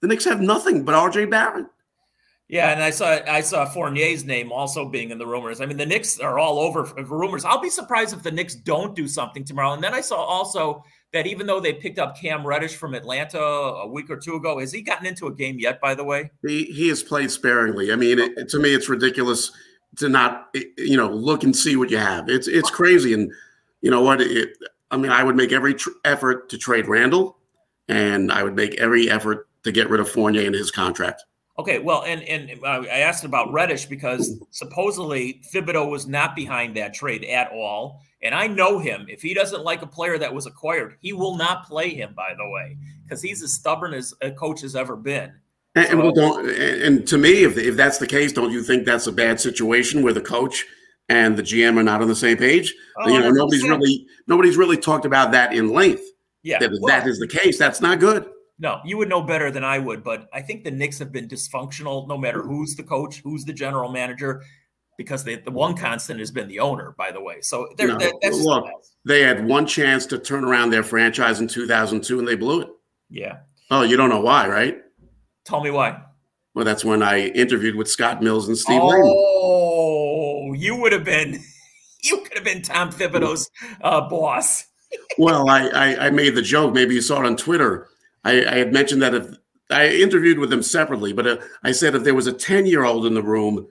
The 0.00 0.08
Knicks 0.08 0.24
have 0.24 0.40
nothing 0.40 0.84
but 0.84 0.94
RJ 0.94 1.30
Barrett. 1.30 1.66
Yeah, 2.48 2.72
and 2.72 2.82
I 2.82 2.90
saw 2.90 3.18
I 3.28 3.42
saw 3.42 3.66
Fournier's 3.66 4.24
name 4.24 4.50
also 4.50 4.88
being 4.88 5.10
in 5.10 5.18
the 5.18 5.26
rumors. 5.26 5.60
I 5.60 5.66
mean, 5.66 5.76
the 5.76 5.84
Knicks 5.84 6.18
are 6.18 6.38
all 6.38 6.58
over 6.58 6.86
uh, 6.98 7.04
rumors. 7.04 7.44
I'll 7.44 7.60
be 7.60 7.68
surprised 7.68 8.14
if 8.14 8.22
the 8.22 8.30
Knicks 8.30 8.54
don't 8.54 8.96
do 8.96 9.06
something 9.06 9.44
tomorrow. 9.44 9.74
And 9.74 9.84
then 9.84 9.92
I 9.92 10.00
saw 10.00 10.16
also 10.16 10.82
that 11.12 11.26
even 11.26 11.46
though 11.46 11.60
they 11.60 11.74
picked 11.74 11.98
up 11.98 12.16
Cam 12.18 12.46
Reddish 12.46 12.74
from 12.76 12.94
Atlanta 12.94 13.38
a 13.38 13.86
week 13.86 14.08
or 14.08 14.16
two 14.16 14.36
ago, 14.36 14.58
has 14.60 14.72
he 14.72 14.80
gotten 14.80 15.04
into 15.04 15.26
a 15.26 15.34
game 15.34 15.58
yet? 15.58 15.78
By 15.78 15.94
the 15.94 16.04
way, 16.04 16.30
he 16.46 16.64
he 16.64 16.88
has 16.88 17.02
played 17.02 17.30
sparingly. 17.30 17.92
I 17.92 17.96
mean, 17.96 18.18
it, 18.18 18.48
to 18.48 18.58
me, 18.58 18.74
it's 18.74 18.88
ridiculous 18.88 19.52
to 19.98 20.08
not 20.08 20.48
you 20.78 20.96
know 20.96 21.10
look 21.10 21.44
and 21.44 21.54
see 21.54 21.76
what 21.76 21.90
you 21.90 21.98
have. 21.98 22.30
It's 22.30 22.48
it's 22.48 22.70
crazy, 22.70 23.12
and 23.12 23.30
you 23.82 23.90
know 23.90 24.00
what? 24.00 24.22
It, 24.22 24.56
I 24.90 24.96
mean, 24.96 25.12
I 25.12 25.22
would 25.22 25.36
make 25.36 25.52
every 25.52 25.74
tr- 25.74 25.90
effort 26.02 26.48
to 26.48 26.56
trade 26.56 26.88
Randle, 26.88 27.36
and 27.88 28.32
I 28.32 28.42
would 28.42 28.56
make 28.56 28.74
every 28.76 29.10
effort 29.10 29.48
to 29.64 29.72
get 29.72 29.90
rid 29.90 30.00
of 30.00 30.08
Fournier 30.08 30.46
and 30.46 30.54
his 30.54 30.70
contract. 30.70 31.24
Okay, 31.58 31.80
well, 31.80 32.04
and 32.06 32.22
and 32.22 32.50
uh, 32.62 32.82
I 32.82 33.00
asked 33.00 33.24
about 33.24 33.52
Reddish 33.52 33.86
because 33.86 34.40
supposedly 34.50 35.42
Thibodeau 35.52 35.90
was 35.90 36.06
not 36.06 36.36
behind 36.36 36.76
that 36.76 36.94
trade 36.94 37.24
at 37.24 37.50
all, 37.50 38.00
and 38.22 38.32
I 38.32 38.46
know 38.46 38.78
him. 38.78 39.06
If 39.08 39.22
he 39.22 39.34
doesn't 39.34 39.64
like 39.64 39.82
a 39.82 39.86
player 39.86 40.18
that 40.18 40.32
was 40.32 40.46
acquired, 40.46 40.96
he 41.00 41.12
will 41.12 41.36
not 41.36 41.66
play 41.66 41.90
him. 41.90 42.14
By 42.14 42.34
the 42.36 42.48
way, 42.48 42.76
because 43.02 43.20
he's 43.20 43.42
as 43.42 43.52
stubborn 43.52 43.92
as 43.92 44.14
a 44.22 44.30
coach 44.30 44.60
has 44.60 44.76
ever 44.76 44.94
been. 44.94 45.32
And, 45.74 45.86
so, 45.86 45.92
and, 45.92 46.00
well, 46.00 46.12
don't, 46.12 46.48
and 46.48 47.06
to 47.08 47.18
me, 47.18 47.42
if 47.42 47.58
if 47.58 47.74
that's 47.76 47.98
the 47.98 48.06
case, 48.06 48.32
don't 48.32 48.52
you 48.52 48.62
think 48.62 48.86
that's 48.86 49.08
a 49.08 49.12
bad 49.12 49.40
situation 49.40 50.02
where 50.02 50.12
the 50.12 50.20
coach 50.20 50.64
and 51.08 51.36
the 51.36 51.42
GM 51.42 51.76
are 51.76 51.82
not 51.82 52.00
on 52.00 52.06
the 52.06 52.14
same 52.14 52.36
page? 52.36 52.72
Oh, 52.98 53.08
you 53.08 53.18
know, 53.18 53.30
nobody's 53.30 53.64
really 53.64 54.06
nobody's 54.28 54.56
really 54.56 54.76
talked 54.76 55.06
about 55.06 55.32
that 55.32 55.52
in 55.52 55.70
length. 55.70 56.04
Yeah, 56.44 56.60
that, 56.60 56.70
well, 56.80 56.86
that 56.86 57.08
is 57.08 57.18
the 57.18 57.26
case. 57.26 57.58
That's 57.58 57.80
not 57.80 57.98
good. 57.98 58.30
No, 58.60 58.80
you 58.84 58.96
would 58.96 59.08
know 59.08 59.22
better 59.22 59.50
than 59.50 59.62
I 59.62 59.78
would, 59.78 60.02
but 60.02 60.28
I 60.32 60.42
think 60.42 60.64
the 60.64 60.70
Knicks 60.70 60.98
have 60.98 61.12
been 61.12 61.28
dysfunctional 61.28 62.08
no 62.08 62.18
matter 62.18 62.42
who's 62.42 62.74
the 62.74 62.82
coach, 62.82 63.20
who's 63.22 63.44
the 63.44 63.52
general 63.52 63.90
manager, 63.90 64.42
because 64.96 65.22
they, 65.22 65.36
the 65.36 65.52
one 65.52 65.76
constant 65.76 66.18
has 66.18 66.32
been 66.32 66.48
the 66.48 66.58
owner, 66.58 66.92
by 66.98 67.12
the 67.12 67.20
way. 67.20 67.40
So 67.40 67.68
they're, 67.76 67.96
no, 67.96 68.18
that's 68.20 68.40
look, 68.40 68.66
they 69.04 69.22
had 69.22 69.46
one 69.46 69.64
chance 69.64 70.06
to 70.06 70.18
turn 70.18 70.44
around 70.44 70.70
their 70.70 70.82
franchise 70.82 71.40
in 71.40 71.46
2002 71.46 72.18
and 72.18 72.26
they 72.26 72.34
blew 72.34 72.62
it. 72.62 72.68
Yeah. 73.08 73.38
Oh, 73.70 73.82
you 73.82 73.96
don't 73.96 74.10
know 74.10 74.20
why, 74.20 74.48
right? 74.48 74.78
Tell 75.44 75.62
me 75.62 75.70
why. 75.70 76.02
Well, 76.54 76.64
that's 76.64 76.84
when 76.84 77.00
I 77.00 77.28
interviewed 77.28 77.76
with 77.76 77.88
Scott 77.88 78.20
Mills 78.22 78.48
and 78.48 78.58
Steve 78.58 78.80
Oh, 78.82 80.50
Layden. 80.50 80.58
you 80.58 80.74
would 80.74 80.90
have 80.90 81.04
been, 81.04 81.38
you 82.02 82.18
could 82.22 82.34
have 82.34 82.44
been 82.44 82.62
Tom 82.62 82.90
Thibodeau's 82.90 83.48
uh, 83.82 84.00
boss. 84.08 84.66
well, 85.18 85.48
I, 85.48 85.68
I, 85.68 86.06
I 86.06 86.10
made 86.10 86.34
the 86.34 86.42
joke. 86.42 86.74
Maybe 86.74 86.96
you 86.96 87.02
saw 87.02 87.20
it 87.20 87.26
on 87.26 87.36
Twitter 87.36 87.88
I, 88.24 88.44
I 88.44 88.54
had 88.56 88.72
mentioned 88.72 89.02
that 89.02 89.14
if 89.14 89.36
I 89.70 89.88
interviewed 89.88 90.38
with 90.38 90.50
them 90.50 90.62
separately, 90.62 91.12
but 91.12 91.26
uh, 91.26 91.36
I 91.62 91.72
said 91.72 91.94
if 91.94 92.04
there 92.04 92.14
was 92.14 92.26
a 92.26 92.32
10 92.32 92.66
year 92.66 92.84
old 92.84 93.06
in 93.06 93.14
the 93.14 93.22
room, 93.22 93.66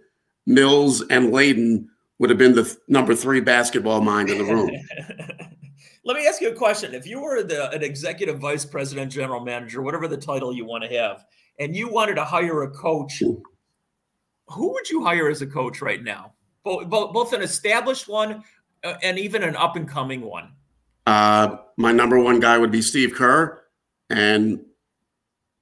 Mills 0.46 1.02
and 1.10 1.34
Layden 1.34 1.88
would 2.20 2.30
have 2.30 2.40
been 2.40 2.56
the 2.56 2.64
th- 2.64 2.78
number 2.88 3.16
three 3.16 3.42
basketball 3.42 4.02
mind 4.02 4.30
in 4.30 4.38
the 4.38 4.46
room. 4.46 4.72
Let 6.04 6.16
me 6.16 6.26
ask 6.26 6.40
you 6.40 6.50
a 6.50 6.56
question. 6.56 6.94
If 6.94 7.06
you 7.06 7.20
were 7.20 7.44
the, 7.44 7.70
an 7.72 7.84
executive 7.84 8.40
vice 8.40 8.64
president, 8.64 9.12
general 9.12 9.42
manager, 9.42 9.82
whatever 9.82 10.08
the 10.08 10.18
title 10.18 10.54
you 10.54 10.66
want 10.66 10.84
to 10.86 10.90
have, 10.98 11.26
and 11.60 11.76
you 11.76 11.90
wanted 11.90 12.16
to 12.16 12.24
hire 12.24 12.64
a 12.64 12.70
coach, 12.70 13.20
who 13.20 14.74
would 14.74 14.90
you 14.90 15.04
hire 15.04 15.30
as 15.30 15.42
a 15.42 15.48
coach 15.48 15.82
right 15.82 16.02
now? 16.02 16.34
Both, 16.64 16.88
both, 16.90 17.14
both 17.14 17.34
an 17.34 17.42
established 17.42 18.08
one 18.08 18.44
uh, 18.84 18.94
and 19.04 19.20
even 19.20 19.44
an 19.44 19.56
up 19.58 19.76
and 19.76 19.88
coming 19.88 20.22
one. 20.22 20.54
Uh, 21.06 21.58
my 21.76 21.92
number 21.92 22.20
one 22.20 22.40
guy 22.40 22.58
would 22.58 22.72
be 22.72 22.82
Steve 22.82 23.14
Kerr 23.14 23.62
and 24.10 24.60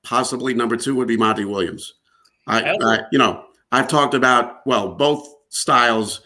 possibly 0.03 0.53
number 0.53 0.77
two 0.77 0.95
would 0.95 1.07
be 1.07 1.17
Monty 1.17 1.45
Williams. 1.45 1.93
I, 2.47 2.77
I, 2.81 2.99
you 3.11 3.17
know, 3.17 3.45
I've 3.71 3.87
talked 3.87 4.13
about 4.13 4.65
well, 4.65 4.95
both 4.95 5.27
styles, 5.49 6.21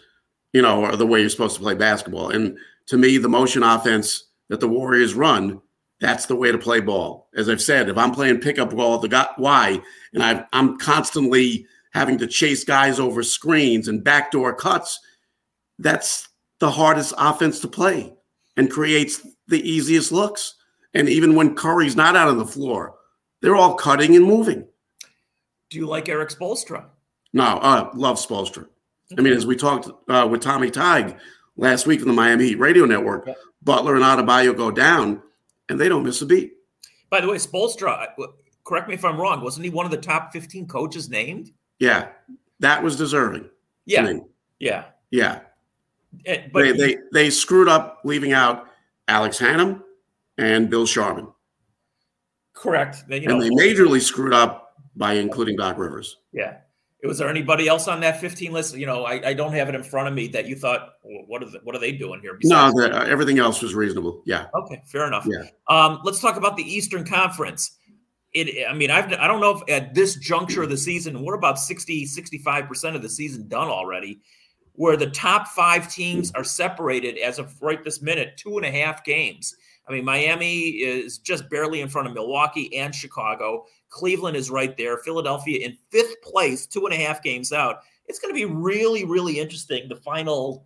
you 0.52 0.62
know, 0.62 0.84
are 0.84 0.96
the 0.96 1.06
way 1.06 1.20
you're 1.20 1.30
supposed 1.30 1.56
to 1.56 1.62
play 1.62 1.74
basketball. 1.74 2.30
And 2.30 2.58
to 2.86 2.98
me, 2.98 3.18
the 3.18 3.28
motion 3.28 3.62
offense 3.62 4.24
that 4.48 4.60
the 4.60 4.68
Warriors 4.68 5.14
run, 5.14 5.60
that's 6.00 6.26
the 6.26 6.36
way 6.36 6.50
to 6.50 6.58
play 6.58 6.80
ball. 6.80 7.28
As 7.34 7.48
I've 7.48 7.62
said, 7.62 7.88
if 7.88 7.96
I'm 7.96 8.12
playing 8.12 8.40
pickup 8.40 8.74
ball 8.74 8.98
the 8.98 9.28
why, 9.36 9.80
and 10.12 10.22
i 10.22 10.44
I'm 10.52 10.78
constantly 10.78 11.66
having 11.92 12.18
to 12.18 12.26
chase 12.26 12.64
guys 12.64 13.00
over 13.00 13.22
screens 13.22 13.88
and 13.88 14.04
backdoor 14.04 14.54
cuts, 14.54 14.98
that's 15.78 16.28
the 16.58 16.70
hardest 16.70 17.14
offense 17.18 17.60
to 17.60 17.68
play 17.68 18.12
and 18.56 18.70
creates 18.70 19.26
the 19.48 19.68
easiest 19.68 20.12
looks. 20.12 20.54
And 20.94 21.08
even 21.08 21.34
when 21.34 21.54
Curry's 21.54 21.96
not 21.96 22.16
out 22.16 22.28
on 22.28 22.38
the 22.38 22.46
floor, 22.46 22.94
they're 23.40 23.56
all 23.56 23.74
cutting 23.74 24.16
and 24.16 24.24
moving. 24.24 24.66
Do 25.70 25.78
you 25.78 25.86
like 25.86 26.08
Erik 26.08 26.30
Spoelstra? 26.30 26.84
No, 27.32 27.44
uh, 27.44 27.90
love 27.94 28.16
Spoelstra. 28.16 28.66
Okay. 29.12 29.18
I 29.18 29.20
mean, 29.22 29.32
as 29.32 29.46
we 29.46 29.56
talked 29.56 29.88
uh, 30.08 30.26
with 30.30 30.42
Tommy 30.42 30.70
Tig 30.70 31.16
last 31.56 31.86
week 31.86 32.00
on 32.00 32.08
the 32.08 32.12
Miami 32.12 32.48
Heat 32.48 32.58
Radio 32.58 32.84
Network, 32.84 33.22
okay. 33.22 33.34
Butler 33.62 33.94
and 33.94 34.04
Adebayo 34.04 34.56
go 34.56 34.70
down, 34.70 35.22
and 35.68 35.80
they 35.80 35.88
don't 35.88 36.02
miss 36.02 36.22
a 36.22 36.26
beat. 36.26 36.54
By 37.08 37.20
the 37.20 37.28
way, 37.28 37.36
Spoelstra, 37.36 38.08
correct 38.64 38.88
me 38.88 38.94
if 38.94 39.04
I'm 39.04 39.20
wrong, 39.20 39.42
wasn't 39.42 39.64
he 39.64 39.70
one 39.70 39.84
of 39.84 39.90
the 39.90 39.98
top 39.98 40.32
15 40.32 40.66
coaches 40.66 41.08
named? 41.08 41.52
Yeah, 41.78 42.08
that 42.60 42.82
was 42.82 42.96
deserving. 42.96 43.48
Yeah, 43.86 44.18
yeah, 44.58 44.84
yeah. 45.10 45.40
But 46.52 46.62
they, 46.62 46.72
they 46.72 46.96
they 47.12 47.30
screwed 47.30 47.68
up 47.68 48.00
leaving 48.04 48.32
out 48.32 48.66
Alex 49.08 49.38
Hannum, 49.38 49.82
and 50.40 50.70
Bill 50.70 50.86
Sharman. 50.86 51.28
Correct. 52.52 53.04
They, 53.08 53.18
and 53.18 53.26
know, 53.26 53.40
they 53.40 53.50
majorly 53.50 54.00
screwed 54.00 54.34
up 54.34 54.74
by 54.96 55.14
including 55.14 55.56
Doc 55.56 55.78
Rivers. 55.78 56.18
Yeah. 56.32 56.58
Was 57.02 57.16
there 57.16 57.28
anybody 57.28 57.66
else 57.66 57.88
on 57.88 58.00
that 58.00 58.20
15 58.20 58.52
list? 58.52 58.76
You 58.76 58.84
know, 58.84 59.04
I, 59.04 59.28
I 59.28 59.32
don't 59.32 59.54
have 59.54 59.70
it 59.70 59.74
in 59.74 59.82
front 59.82 60.08
of 60.08 60.12
me 60.12 60.28
that 60.28 60.46
you 60.46 60.54
thought, 60.54 60.94
well, 61.02 61.24
what, 61.26 61.42
are 61.42 61.48
the, 61.48 61.60
what 61.64 61.74
are 61.74 61.78
they 61.78 61.92
doing 61.92 62.20
here? 62.20 62.38
No, 62.44 62.70
the, 62.74 62.94
uh, 62.94 63.04
everything 63.04 63.38
else 63.38 63.62
was 63.62 63.74
reasonable. 63.74 64.22
Yeah. 64.26 64.48
Okay, 64.54 64.82
fair 64.84 65.06
enough. 65.06 65.26
Yeah. 65.26 65.44
Um, 65.68 66.00
let's 66.04 66.20
talk 66.20 66.36
about 66.36 66.58
the 66.58 66.62
Eastern 66.62 67.06
Conference. 67.06 67.78
It, 68.34 68.68
I 68.68 68.74
mean, 68.74 68.90
I've, 68.90 69.10
I 69.14 69.26
don't 69.26 69.40
know 69.40 69.56
if 69.56 69.62
at 69.70 69.94
this 69.94 70.16
juncture 70.16 70.62
of 70.62 70.68
the 70.68 70.76
season, 70.76 71.24
we're 71.24 71.34
about 71.34 71.58
60, 71.58 72.04
65% 72.04 72.94
of 72.94 73.00
the 73.00 73.08
season 73.08 73.48
done 73.48 73.68
already, 73.68 74.20
where 74.74 74.98
the 74.98 75.10
top 75.10 75.48
five 75.48 75.90
teams 75.90 76.30
are 76.32 76.44
separated 76.44 77.16
as 77.16 77.38
of 77.38 77.60
right 77.62 77.82
this 77.82 78.02
minute, 78.02 78.36
two 78.36 78.58
and 78.58 78.66
a 78.66 78.70
half 78.70 79.02
games. 79.04 79.56
I 79.90 79.94
mean, 79.94 80.04
Miami 80.04 80.68
is 80.68 81.18
just 81.18 81.50
barely 81.50 81.80
in 81.80 81.88
front 81.88 82.06
of 82.06 82.14
Milwaukee 82.14 82.76
and 82.76 82.94
Chicago. 82.94 83.66
Cleveland 83.88 84.36
is 84.36 84.48
right 84.48 84.76
there. 84.76 84.98
Philadelphia 84.98 85.66
in 85.66 85.76
fifth 85.90 86.22
place, 86.22 86.64
two 86.64 86.86
and 86.86 86.94
a 86.94 86.96
half 86.96 87.24
games 87.24 87.52
out. 87.52 87.80
It's 88.06 88.20
going 88.20 88.32
to 88.32 88.38
be 88.38 88.44
really, 88.44 89.04
really 89.04 89.40
interesting. 89.40 89.88
The 89.88 89.96
final, 89.96 90.64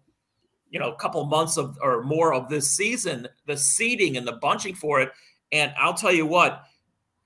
you 0.68 0.78
know, 0.78 0.92
couple 0.92 1.24
months 1.24 1.56
of 1.56 1.78
or 1.80 2.02
more 2.02 2.34
of 2.34 2.50
this 2.50 2.76
season, 2.76 3.26
the 3.46 3.56
seeding 3.56 4.18
and 4.18 4.28
the 4.28 4.32
bunching 4.32 4.74
for 4.74 5.00
it. 5.00 5.10
And 5.52 5.72
I'll 5.78 5.94
tell 5.94 6.12
you 6.12 6.26
what, 6.26 6.64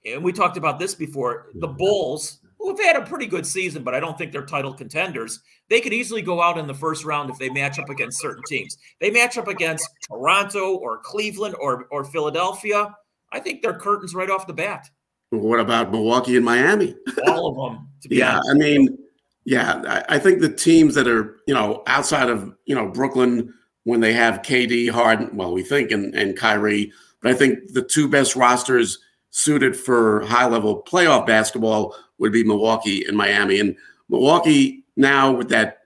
and 0.04 0.22
we 0.22 0.32
talked 0.32 0.56
about 0.56 0.78
this 0.78 0.94
before. 0.94 1.46
The 1.54 1.66
Bulls 1.66 2.38
who 2.59 2.71
have 2.71 2.81
had 2.81 2.97
a 2.97 3.07
pretty 3.07 3.27
good 3.27 3.47
season, 3.47 3.83
but 3.83 3.94
I 3.94 4.01
don't 4.01 4.18
think 4.18 4.33
they're 4.33 4.44
title 4.44 4.75
contenders. 4.75 5.40
They 5.68 5.81
could 5.81 5.92
easily 5.92 6.23
go 6.23 6.42
out 6.42 6.59
in 6.59 6.66
the 6.66 6.75
first 6.75 7.05
round 7.05 7.31
if 7.31 7.38
they 7.38 7.51
match 7.51 7.79
up 7.79 7.88
against 7.88 8.21
certain 8.21 8.42
teams. 8.47 8.77
They 9.01 9.11
match 9.11 9.38
up 9.38 9.49
against 9.49 9.88
Toronto 10.07 10.77
or 10.77 10.99
Cleveland 10.99 11.55
or 11.61 11.87
or 11.90 12.05
Philadelphia. 12.05 12.94
I 13.33 13.40
think 13.40 13.62
they're 13.62 13.75
curtains 13.75 14.14
right 14.14 14.31
off 14.31 14.47
the 14.47 14.55
bat. 14.55 14.88
What 15.31 15.61
about 15.61 15.92
Milwaukee 15.92 16.37
and 16.37 16.44
Miami? 16.44 16.94
All 17.27 17.49
of 17.49 17.75
them. 17.75 17.88
yeah, 18.09 18.40
I 18.51 18.55
mean, 18.55 18.97
yeah, 19.44 19.83
I, 19.87 20.16
I 20.16 20.18
think 20.18 20.40
the 20.40 20.53
teams 20.53 20.94
that 20.94 21.07
are 21.07 21.38
you 21.47 21.55
know 21.55 21.83
outside 21.87 22.31
of 22.31 22.55
you 22.64 22.75
know 22.75 22.88
Brooklyn 22.88 23.53
when 23.85 24.01
they 24.01 24.12
have 24.12 24.42
KD, 24.42 24.90
Harden, 24.90 25.37
well, 25.37 25.53
we 25.53 25.62
think 25.62 25.90
and 25.90 26.14
and 26.14 26.37
Kyrie, 26.37 26.92
but 27.23 27.31
I 27.31 27.35
think 27.35 27.73
the 27.73 27.83
two 27.83 28.09
best 28.09 28.37
rosters 28.37 28.99
suited 29.31 29.77
for 29.77 30.25
high 30.27 30.47
level 30.47 30.83
playoff 30.83 31.27
basketball 31.27 31.94
would 32.18 32.33
be 32.33 32.44
Milwaukee 32.44 33.04
and 33.04 33.16
Miami. 33.16 33.61
And 33.61 33.76
Milwaukee 34.09 34.85
now 34.96 35.33
with 35.33 35.48
that 35.50 35.78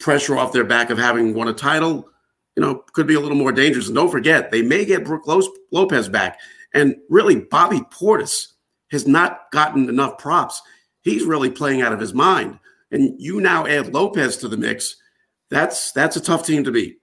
pressure 0.00 0.36
off 0.36 0.52
their 0.52 0.64
back 0.64 0.90
of 0.90 0.98
having 0.98 1.34
won 1.34 1.48
a 1.48 1.52
title, 1.52 2.08
you 2.56 2.62
know, 2.62 2.84
could 2.92 3.06
be 3.06 3.14
a 3.14 3.20
little 3.20 3.36
more 3.36 3.52
dangerous. 3.52 3.86
And 3.86 3.94
don't 3.94 4.10
forget, 4.10 4.50
they 4.50 4.62
may 4.62 4.84
get 4.84 5.04
Brook 5.04 5.24
Lopez 5.72 6.08
back. 6.08 6.40
And 6.74 6.96
really, 7.08 7.36
Bobby 7.36 7.80
Portis 7.80 8.48
has 8.90 9.06
not 9.06 9.50
gotten 9.52 9.88
enough 9.88 10.18
props. 10.18 10.60
He's 11.02 11.24
really 11.24 11.50
playing 11.50 11.82
out 11.82 11.92
of 11.92 12.00
his 12.00 12.14
mind. 12.14 12.58
And 12.90 13.14
you 13.20 13.40
now 13.40 13.66
add 13.66 13.92
Lopez 13.94 14.36
to 14.38 14.48
the 14.48 14.56
mix. 14.56 14.96
That's 15.50 15.92
that's 15.92 16.16
a 16.16 16.20
tough 16.20 16.44
team 16.44 16.64
to 16.64 16.72
beat. 16.72 16.97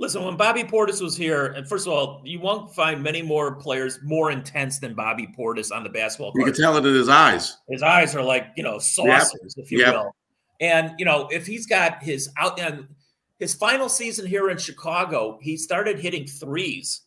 Listen, 0.00 0.24
when 0.24 0.36
Bobby 0.36 0.62
Portis 0.62 1.02
was 1.02 1.16
here, 1.16 1.46
and 1.46 1.68
first 1.68 1.86
of 1.86 1.92
all, 1.92 2.22
you 2.24 2.38
won't 2.38 2.72
find 2.72 3.02
many 3.02 3.20
more 3.20 3.56
players 3.56 3.98
more 4.04 4.30
intense 4.30 4.78
than 4.78 4.94
Bobby 4.94 5.28
Portis 5.36 5.74
on 5.74 5.82
the 5.82 5.90
basketball 5.90 6.30
court. 6.32 6.46
You 6.46 6.52
can 6.52 6.62
tell 6.62 6.76
it 6.76 6.86
in 6.86 6.94
his 6.94 7.08
eyes. 7.08 7.56
His 7.68 7.82
eyes 7.82 8.14
are 8.14 8.22
like, 8.22 8.46
you 8.56 8.62
know, 8.62 8.78
saucers, 8.78 9.54
yep. 9.56 9.64
if 9.64 9.72
you 9.72 9.80
yep. 9.80 9.94
will. 9.94 10.14
And, 10.60 10.94
you 10.98 11.04
know, 11.04 11.28
if 11.32 11.46
he's 11.46 11.66
got 11.66 12.02
his 12.02 12.30
out 12.36 12.60
and 12.60 12.86
his 13.40 13.54
final 13.54 13.88
season 13.88 14.24
here 14.24 14.50
in 14.50 14.58
Chicago, 14.58 15.38
he 15.42 15.56
started 15.56 15.98
hitting 15.98 16.26
threes. 16.26 17.02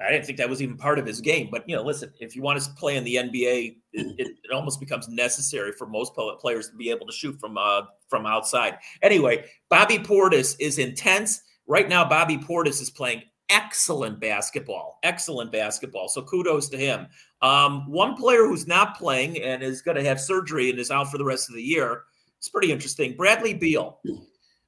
I 0.00 0.12
didn't 0.12 0.26
think 0.26 0.38
that 0.38 0.48
was 0.48 0.62
even 0.62 0.76
part 0.76 0.98
of 0.98 1.06
his 1.06 1.20
game. 1.20 1.48
But, 1.50 1.68
you 1.68 1.74
know, 1.74 1.82
listen, 1.82 2.12
if 2.20 2.36
you 2.36 2.42
want 2.42 2.60
to 2.60 2.70
play 2.72 2.96
in 2.96 3.04
the 3.04 3.16
NBA, 3.16 3.76
it, 3.92 4.14
it, 4.18 4.28
it 4.44 4.52
almost 4.52 4.80
becomes 4.80 5.08
necessary 5.08 5.72
for 5.72 5.86
most 5.86 6.12
players 6.14 6.68
to 6.68 6.76
be 6.76 6.90
able 6.90 7.06
to 7.06 7.12
shoot 7.12 7.40
from 7.40 7.58
uh, 7.58 7.82
from 8.08 8.26
outside. 8.26 8.78
Anyway, 9.02 9.46
Bobby 9.70 9.98
Portis 9.98 10.56
is 10.60 10.78
intense 10.78 11.42
Right 11.68 11.88
now, 11.88 12.08
Bobby 12.08 12.38
Portis 12.38 12.80
is 12.80 12.90
playing 12.90 13.22
excellent 13.50 14.20
basketball, 14.20 14.98
excellent 15.02 15.52
basketball. 15.52 16.08
So 16.08 16.22
kudos 16.22 16.68
to 16.70 16.78
him. 16.78 17.06
Um, 17.42 17.90
one 17.90 18.16
player 18.16 18.46
who's 18.46 18.66
not 18.66 18.96
playing 18.96 19.42
and 19.42 19.62
is 19.62 19.82
going 19.82 19.96
to 19.96 20.04
have 20.04 20.20
surgery 20.20 20.70
and 20.70 20.78
is 20.78 20.90
out 20.90 21.10
for 21.10 21.18
the 21.18 21.24
rest 21.24 21.48
of 21.48 21.54
the 21.54 21.62
year. 21.62 22.02
It's 22.38 22.48
pretty 22.48 22.72
interesting. 22.72 23.16
Bradley 23.16 23.54
Beal. 23.54 24.00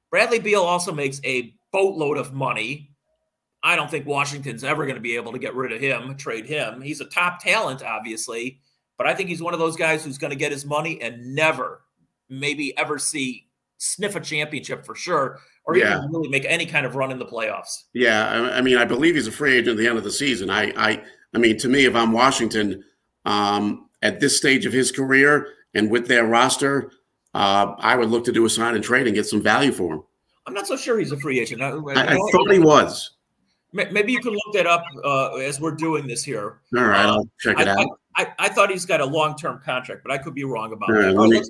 Bradley 0.09 0.39
Beal 0.39 0.61
also 0.61 0.91
makes 0.91 1.19
a 1.23 1.53
boatload 1.71 2.17
of 2.17 2.33
money. 2.33 2.91
I 3.63 3.75
don't 3.75 3.89
think 3.89 4.05
Washington's 4.05 4.63
ever 4.63 4.85
going 4.85 4.95
to 4.95 5.01
be 5.01 5.15
able 5.15 5.31
to 5.31 5.39
get 5.39 5.55
rid 5.55 5.71
of 5.71 5.79
him, 5.79 6.15
trade 6.17 6.45
him. 6.45 6.81
He's 6.81 7.01
a 7.01 7.05
top 7.05 7.39
talent, 7.39 7.83
obviously, 7.83 8.59
but 8.97 9.07
I 9.07 9.13
think 9.13 9.29
he's 9.29 9.41
one 9.41 9.53
of 9.53 9.59
those 9.59 9.75
guys 9.75 10.03
who's 10.03 10.17
going 10.17 10.31
to 10.31 10.37
get 10.37 10.51
his 10.51 10.65
money 10.65 11.01
and 11.01 11.35
never, 11.35 11.81
maybe 12.29 12.77
ever 12.77 12.97
see 12.97 13.47
sniff 13.77 14.15
a 14.15 14.19
championship 14.19 14.85
for 14.85 14.95
sure, 14.95 15.39
or 15.65 15.77
yeah. 15.77 15.99
even 15.99 16.11
really 16.11 16.29
make 16.29 16.45
any 16.47 16.65
kind 16.65 16.85
of 16.85 16.95
run 16.95 17.11
in 17.11 17.19
the 17.19 17.25
playoffs. 17.25 17.83
Yeah, 17.93 18.29
I, 18.29 18.57
I, 18.57 18.61
mean, 18.61 18.77
I 18.77 18.85
believe 18.85 19.15
he's 19.15 19.27
a 19.27 19.31
free 19.31 19.57
agent 19.57 19.69
at 19.69 19.77
the 19.77 19.87
end 19.87 19.97
of 19.97 20.03
the 20.03 20.11
season. 20.11 20.49
I, 20.49 20.73
I, 20.75 21.03
I 21.33 21.37
mean, 21.37 21.57
to 21.59 21.69
me, 21.69 21.85
if 21.85 21.95
I'm 21.95 22.11
Washington 22.11 22.83
um, 23.25 23.89
at 24.01 24.19
this 24.19 24.37
stage 24.37 24.65
of 24.65 24.73
his 24.73 24.91
career 24.91 25.47
and 25.73 25.89
with 25.89 26.07
their 26.07 26.25
roster, 26.25 26.91
uh, 27.33 27.75
I 27.77 27.95
would 27.95 28.09
look 28.09 28.25
to 28.25 28.31
do 28.31 28.45
a 28.45 28.49
sign 28.49 28.75
and 28.75 28.83
trade 28.83 29.07
and 29.07 29.15
get 29.15 29.25
some 29.25 29.41
value 29.41 29.71
for 29.71 29.95
him. 29.95 30.03
I'm 30.47 30.53
not 30.53 30.67
so 30.67 30.75
sure 30.75 30.97
he's 30.97 31.11
a 31.11 31.17
free 31.17 31.39
agent. 31.39 31.61
I, 31.61 31.69
I, 31.69 32.13
I 32.13 32.17
thought 32.31 32.51
he 32.51 32.59
was. 32.59 33.11
Maybe 33.73 34.11
you 34.11 34.19
can 34.19 34.33
look 34.33 34.53
that 34.53 34.67
up 34.67 34.83
uh, 35.03 35.35
as 35.35 35.61
we're 35.61 35.71
doing 35.71 36.05
this 36.05 36.23
here. 36.23 36.59
All 36.75 36.83
right, 36.83 37.05
I'll 37.05 37.29
check 37.39 37.57
it 37.57 37.69
out. 37.69 37.87
I, 38.17 38.27
I, 38.37 38.49
thought 38.49 38.69
he's 38.69 38.85
got 38.85 38.99
a 38.99 39.05
long 39.05 39.37
term 39.37 39.61
contract, 39.63 40.01
but 40.03 40.11
I 40.11 40.17
could 40.17 40.33
be 40.33 40.43
wrong 40.43 40.73
about 40.73 40.89
that. 40.89 41.15
Me... 41.15 41.41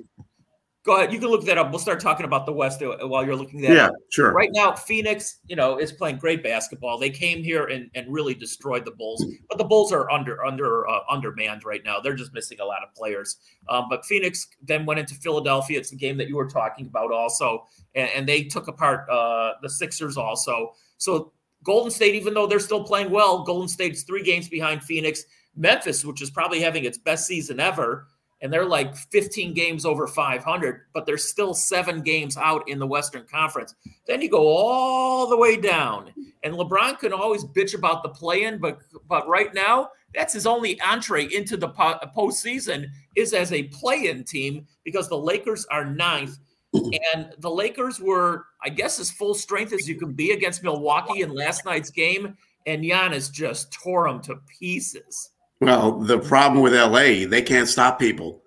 Go 0.84 0.96
ahead. 0.96 1.12
You 1.12 1.20
can 1.20 1.28
look 1.28 1.44
that 1.44 1.58
up. 1.58 1.70
We'll 1.70 1.78
start 1.78 2.00
talking 2.00 2.26
about 2.26 2.44
the 2.44 2.52
West 2.52 2.82
uh, 2.82 2.96
while 3.06 3.24
you're 3.24 3.36
looking 3.36 3.60
that 3.60 3.72
yeah, 3.72 3.86
up. 3.86 3.92
sure. 4.10 4.32
Right 4.32 4.50
now, 4.52 4.72
Phoenix, 4.72 5.38
you 5.46 5.54
know, 5.54 5.78
is 5.78 5.92
playing 5.92 6.16
great 6.16 6.42
basketball. 6.42 6.98
They 6.98 7.10
came 7.10 7.44
here 7.44 7.66
and, 7.66 7.88
and 7.94 8.12
really 8.12 8.34
destroyed 8.34 8.84
the 8.84 8.90
Bulls, 8.90 9.24
but 9.48 9.58
the 9.58 9.64
Bulls 9.64 9.92
are 9.92 10.10
under 10.10 10.44
under 10.44 10.88
uh, 10.88 10.98
undermanned 11.08 11.64
right 11.64 11.82
now. 11.84 12.00
They're 12.00 12.16
just 12.16 12.34
missing 12.34 12.58
a 12.58 12.64
lot 12.64 12.82
of 12.82 12.92
players. 12.96 13.36
Um, 13.68 13.86
but 13.88 14.04
Phoenix 14.04 14.48
then 14.60 14.84
went 14.84 14.98
into 14.98 15.14
Philadelphia. 15.14 15.78
It's 15.78 15.90
the 15.90 15.96
game 15.96 16.16
that 16.16 16.28
you 16.28 16.36
were 16.36 16.48
talking 16.48 16.86
about 16.86 17.12
also, 17.12 17.64
and, 17.94 18.10
and 18.16 18.28
they 18.28 18.42
took 18.42 18.66
apart 18.66 19.08
uh, 19.08 19.52
the 19.62 19.70
Sixers 19.70 20.16
also. 20.16 20.74
So 20.98 21.32
Golden 21.62 21.92
State, 21.92 22.16
even 22.16 22.34
though 22.34 22.48
they're 22.48 22.58
still 22.58 22.82
playing 22.82 23.10
well, 23.10 23.44
Golden 23.44 23.68
State's 23.68 24.02
three 24.02 24.24
games 24.24 24.48
behind 24.48 24.82
Phoenix. 24.82 25.24
Memphis, 25.54 26.02
which 26.02 26.22
is 26.22 26.30
probably 26.30 26.60
having 26.60 26.86
its 26.86 26.96
best 26.96 27.26
season 27.26 27.60
ever, 27.60 28.06
and 28.42 28.52
they're 28.52 28.66
like 28.66 28.94
15 28.96 29.54
games 29.54 29.86
over 29.86 30.06
500, 30.06 30.82
but 30.92 31.06
they're 31.06 31.16
still 31.16 31.54
seven 31.54 32.02
games 32.02 32.36
out 32.36 32.68
in 32.68 32.78
the 32.78 32.86
Western 32.86 33.24
Conference. 33.24 33.74
Then 34.06 34.20
you 34.20 34.28
go 34.28 34.46
all 34.48 35.28
the 35.28 35.36
way 35.36 35.56
down, 35.56 36.12
and 36.42 36.54
LeBron 36.54 36.98
can 36.98 37.12
always 37.12 37.44
bitch 37.44 37.74
about 37.74 38.02
the 38.02 38.08
play-in, 38.08 38.58
but 38.58 38.80
but 39.08 39.26
right 39.28 39.54
now 39.54 39.90
that's 40.14 40.34
his 40.34 40.46
only 40.46 40.78
entree 40.80 41.32
into 41.32 41.56
the 41.56 41.68
postseason 41.68 42.88
is 43.16 43.32
as 43.32 43.52
a 43.52 43.62
play-in 43.64 44.24
team 44.24 44.66
because 44.84 45.08
the 45.08 45.16
Lakers 45.16 45.64
are 45.66 45.84
ninth 45.84 46.38
and 46.74 47.34
the 47.38 47.50
Lakers 47.50 48.00
were, 48.00 48.46
I 48.62 48.68
guess, 48.70 48.98
as 48.98 49.10
full 49.10 49.34
strength 49.34 49.72
as 49.72 49.88
you 49.88 49.94
can 49.96 50.12
be 50.12 50.32
against 50.32 50.62
Milwaukee 50.62 51.22
in 51.22 51.34
last 51.34 51.64
night's 51.64 51.90
game. 51.90 52.36
And 52.66 52.82
Giannis 52.82 53.30
just 53.30 53.72
tore 53.72 54.08
them 54.08 54.22
to 54.22 54.36
pieces. 54.58 55.30
Well, 55.62 56.00
the 56.00 56.18
problem 56.18 56.60
with 56.60 56.74
LA, 56.74 57.24
they 57.28 57.40
can't 57.40 57.68
stop 57.68 58.00
people. 58.00 58.42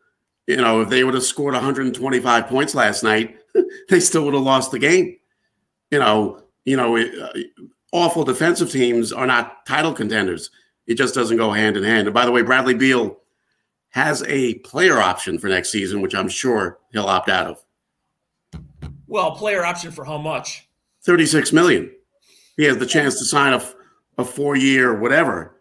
You 0.48 0.58
know, 0.58 0.82
if 0.82 0.90
they 0.90 1.06
would 1.06 1.14
have 1.14 1.24
scored 1.24 1.54
125 1.54 2.48
points 2.48 2.76
last 2.76 3.04
night, 3.04 3.38
they 3.90 4.02
still 4.02 4.26
would 4.26 4.34
have 4.34 4.44
lost 4.44 4.72
the 4.72 4.80
game. 4.80 5.16
You 5.92 6.00
know, 6.00 6.42
you 6.66 6.76
know, 6.76 6.98
uh, 6.98 7.30
awful 7.94 8.26
defensive 8.26 8.70
teams 8.70 9.14
are 9.14 9.26
not 9.26 9.66
title 9.66 9.94
contenders. 9.94 10.52
It 10.88 10.96
just 10.96 11.16
doesn't 11.16 11.38
go 11.38 11.54
hand 11.54 11.78
in 11.78 11.86
hand. 11.86 12.06
And 12.06 12.14
by 12.14 12.26
the 12.26 12.34
way, 12.34 12.42
Bradley 12.42 12.74
Beal 12.74 13.16
has 13.92 14.22
a 14.28 14.56
player 14.56 15.00
option 15.00 15.40
for 15.40 15.48
next 15.48 15.70
season, 15.72 16.02
which 16.02 16.14
I'm 16.14 16.28
sure 16.28 16.80
he'll 16.92 17.06
opt 17.06 17.30
out 17.30 17.48
of. 17.48 18.62
Well, 19.08 19.32
player 19.32 19.64
option 19.64 19.92
for 19.92 20.04
how 20.04 20.18
much? 20.18 20.68
36 21.04 21.54
million. 21.54 21.92
He 22.58 22.66
has 22.66 22.78
the 22.78 22.86
chance 22.86 23.18
to 23.20 23.26
sign 23.26 23.54
a, 23.54 23.66
a 24.18 24.26
four 24.26 24.58
year, 24.58 25.00
whatever, 25.00 25.55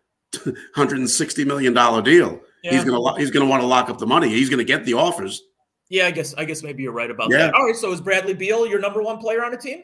160 0.45 1.45
million 1.45 1.73
dollar 1.73 2.03
deal. 2.03 2.41
Yeah. 2.63 2.73
He's 2.73 2.85
gonna 2.85 3.19
he's 3.19 3.31
gonna 3.31 3.47
want 3.47 3.63
to 3.63 3.67
lock 3.67 3.91
up 3.91 3.99
the 3.99 4.07
money. 4.07 4.29
He's 4.29 4.49
gonna 4.49 4.65
get 4.65 4.85
the 4.85 4.95
offers. 4.95 5.43
Yeah, 5.91 6.07
I 6.07 6.11
guess 6.11 6.35
I 6.35 6.45
guess 6.45 6.63
maybe 6.63 6.83
you're 6.83 6.93
right 6.93 7.11
about 7.11 7.31
yeah. 7.31 7.39
that. 7.39 7.55
All 7.55 7.67
right, 7.67 7.77
so 7.77 7.93
is 7.93 8.01
Bradley 8.01 8.35
Beal 8.35 8.67
your 8.67 8.81
number 8.81 9.03
one 9.03 9.19
player 9.19 9.45
on 9.45 9.51
the 9.51 9.59
team? 9.59 9.83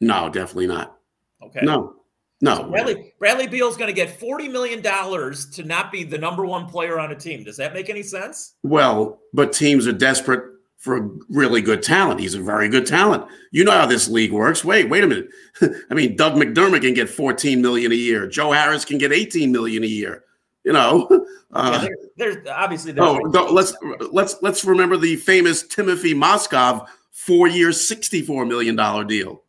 No, 0.00 0.28
definitely 0.28 0.66
not. 0.66 0.98
Okay. 1.42 1.60
No. 1.62 1.96
No. 2.40 2.56
So 2.56 2.64
Bradley 2.70 3.14
Bradley 3.18 3.46
Beal's 3.46 3.76
going 3.76 3.88
to 3.88 3.94
get 3.94 4.18
40 4.18 4.48
million 4.48 4.82
dollars 4.82 5.48
to 5.50 5.62
not 5.62 5.92
be 5.92 6.02
the 6.02 6.18
number 6.18 6.44
one 6.44 6.66
player 6.66 6.98
on 6.98 7.12
a 7.12 7.14
team. 7.14 7.44
Does 7.44 7.56
that 7.58 7.72
make 7.72 7.88
any 7.88 8.02
sense? 8.02 8.54
Well, 8.64 9.20
but 9.32 9.52
teams 9.52 9.86
are 9.86 9.92
desperate 9.92 10.51
for 10.82 11.08
really 11.28 11.62
good 11.62 11.80
talent. 11.80 12.18
He's 12.18 12.34
a 12.34 12.42
very 12.42 12.68
good 12.68 12.86
talent. 12.86 13.24
You 13.52 13.62
know 13.62 13.70
how 13.70 13.86
this 13.86 14.08
league 14.08 14.32
works. 14.32 14.64
Wait, 14.64 14.90
wait 14.90 15.04
a 15.04 15.06
minute. 15.06 15.28
I 15.90 15.94
mean, 15.94 16.16
Doug 16.16 16.32
McDermott 16.32 16.80
can 16.80 16.92
get 16.92 17.08
14 17.08 17.62
million 17.62 17.92
a 17.92 17.94
year. 17.94 18.26
Joe 18.26 18.50
Harris 18.50 18.84
can 18.84 18.98
get 18.98 19.12
18 19.12 19.52
million 19.52 19.84
a 19.84 19.86
year. 19.86 20.24
You 20.64 20.72
know, 20.72 21.06
uh, 21.52 21.80
yeah, 21.84 21.88
there's 22.16 22.48
obviously. 22.48 22.94
oh, 22.98 23.14
let's 23.52 23.74
let's 24.10 24.36
let's 24.42 24.64
remember 24.64 24.96
the 24.96 25.16
famous 25.16 25.62
Timothy 25.62 26.14
Mozgov 26.14 26.88
four-year, 27.12 27.72
sixty-four 27.72 28.44
million 28.44 28.74
dollar 28.74 29.04
deal. 29.04 29.42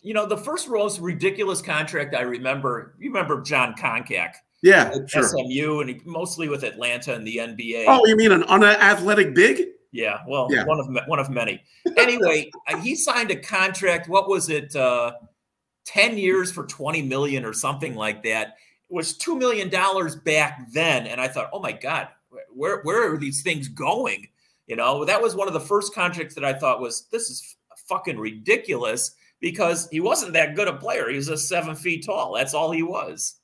You 0.00 0.14
know, 0.14 0.26
the 0.26 0.36
first 0.36 0.68
most 0.68 1.00
ridiculous 1.00 1.60
contract 1.60 2.14
I 2.14 2.22
remember. 2.22 2.94
You 2.98 3.10
remember 3.10 3.40
Jon 3.40 3.74
Koncak? 3.74 4.34
Yeah, 4.62 4.94
sure. 5.06 5.28
SMU, 5.28 5.80
and 5.80 5.90
he, 5.90 6.00
mostly 6.04 6.48
with 6.48 6.62
Atlanta 6.62 7.14
and 7.14 7.26
the 7.26 7.36
NBA. 7.36 7.84
Oh, 7.88 8.04
you 8.06 8.16
mean 8.16 8.32
an 8.32 8.44
unathletic 8.44 9.34
big? 9.34 9.71
Yeah, 9.92 10.20
well, 10.26 10.48
yeah. 10.50 10.64
one 10.64 10.80
of 10.80 11.06
one 11.06 11.18
of 11.18 11.30
many. 11.30 11.62
Anyway, 11.98 12.50
uh, 12.68 12.78
he 12.78 12.96
signed 12.96 13.30
a 13.30 13.36
contract. 13.36 14.08
What 14.08 14.28
was 14.28 14.48
it? 14.48 14.74
Uh, 14.74 15.12
Ten 15.84 16.16
years 16.16 16.52
for 16.52 16.64
twenty 16.66 17.02
million 17.02 17.44
or 17.44 17.52
something 17.52 17.96
like 17.96 18.22
that. 18.22 18.54
It 18.88 18.94
was 18.94 19.16
two 19.16 19.36
million 19.36 19.68
dollars 19.68 20.14
back 20.14 20.70
then, 20.72 21.08
and 21.08 21.20
I 21.20 21.26
thought, 21.26 21.50
oh 21.52 21.58
my 21.58 21.72
god, 21.72 22.08
where 22.54 22.82
where 22.82 23.12
are 23.12 23.18
these 23.18 23.42
things 23.42 23.66
going? 23.66 24.28
You 24.68 24.76
know, 24.76 25.04
that 25.04 25.20
was 25.20 25.34
one 25.34 25.48
of 25.48 25.54
the 25.54 25.60
first 25.60 25.92
contracts 25.92 26.36
that 26.36 26.44
I 26.44 26.52
thought 26.52 26.80
was 26.80 27.08
this 27.10 27.28
is 27.30 27.56
fucking 27.88 28.16
ridiculous 28.16 29.16
because 29.40 29.88
he 29.90 29.98
wasn't 29.98 30.34
that 30.34 30.54
good 30.54 30.68
a 30.68 30.74
player. 30.74 31.10
He 31.10 31.16
was 31.16 31.28
a 31.28 31.36
seven 31.36 31.74
feet 31.74 32.06
tall. 32.06 32.34
That's 32.34 32.54
all 32.54 32.70
he 32.70 32.84
was. 32.84 33.40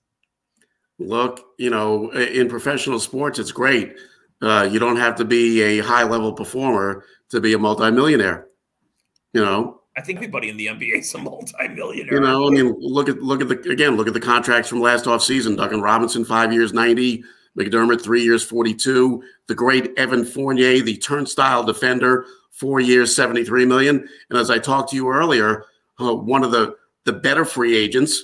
Look, 1.00 1.44
you 1.58 1.70
know, 1.70 2.10
in 2.12 2.48
professional 2.48 3.00
sports, 3.00 3.40
it's 3.40 3.52
great 3.52 3.96
uh, 4.42 4.68
you 4.70 4.78
don't 4.78 4.96
have 4.96 5.16
to 5.16 5.24
be 5.24 5.62
a 5.62 5.78
high 5.80 6.04
level 6.04 6.32
performer 6.32 7.04
to 7.30 7.40
be 7.40 7.52
a 7.52 7.58
multimillionaire. 7.58 8.46
You 9.32 9.44
know, 9.44 9.80
I 9.96 10.00
think 10.00 10.18
everybody 10.18 10.48
in 10.48 10.56
the 10.56 10.66
NBA 10.66 11.00
is 11.00 11.14
a 11.14 11.18
multimillionaire. 11.18 12.14
You 12.14 12.20
know, 12.20 12.46
I 12.46 12.50
mean, 12.50 12.74
look 12.78 13.08
at 13.08 13.18
look 13.18 13.40
at 13.40 13.48
the 13.48 13.70
again, 13.70 13.96
look 13.96 14.06
at 14.06 14.14
the 14.14 14.20
contracts 14.20 14.68
from 14.68 14.80
last 14.80 15.06
offseason. 15.06 15.56
Duncan 15.56 15.82
Robinson, 15.82 16.24
five 16.24 16.52
years, 16.52 16.72
ninety. 16.72 17.24
McDermott, 17.58 18.00
three 18.00 18.22
years, 18.22 18.44
forty-two. 18.44 19.22
The 19.48 19.54
great 19.54 19.90
Evan 19.98 20.24
Fournier, 20.24 20.80
the 20.80 20.96
turnstile 20.96 21.64
defender, 21.64 22.24
four 22.52 22.78
years, 22.78 23.14
seventy-three 23.14 23.66
million. 23.66 24.08
And 24.30 24.38
as 24.38 24.50
I 24.50 24.58
talked 24.58 24.90
to 24.90 24.96
you 24.96 25.08
earlier, 25.08 25.64
uh, 26.00 26.14
one 26.14 26.44
of 26.44 26.52
the 26.52 26.76
the 27.04 27.12
better 27.12 27.44
free 27.44 27.76
agents, 27.76 28.22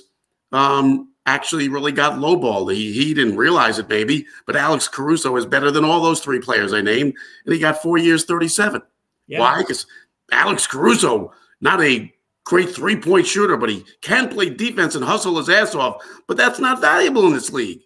um, 0.51 1.09
actually 1.25 1.69
really 1.69 1.91
got 1.91 2.19
lowballed. 2.19 2.73
He, 2.73 2.93
he 2.93 3.13
didn't 3.13 3.37
realize 3.37 3.79
it, 3.79 3.89
maybe, 3.89 4.27
but 4.45 4.55
Alex 4.55 4.87
Caruso 4.87 5.35
is 5.35 5.45
better 5.45 5.71
than 5.71 5.83
all 5.83 6.01
those 6.01 6.21
three 6.21 6.39
players 6.39 6.73
I 6.73 6.81
named, 6.81 7.13
and 7.45 7.53
he 7.53 7.59
got 7.59 7.81
four 7.81 7.97
years, 7.97 8.25
37. 8.25 8.81
Yeah. 9.27 9.39
Why? 9.39 9.59
Because 9.59 9.87
Alex 10.31 10.67
Caruso, 10.67 11.31
not 11.61 11.81
a 11.81 12.13
great 12.43 12.69
three 12.69 12.95
point 12.95 13.25
shooter, 13.25 13.57
but 13.57 13.69
he 13.69 13.83
can 14.01 14.29
play 14.29 14.49
defense 14.49 14.95
and 14.95 15.03
hustle 15.03 15.37
his 15.37 15.49
ass 15.49 15.73
off, 15.73 16.03
but 16.27 16.37
that's 16.37 16.59
not 16.59 16.81
valuable 16.81 17.25
in 17.25 17.33
this 17.33 17.51
league. 17.51 17.81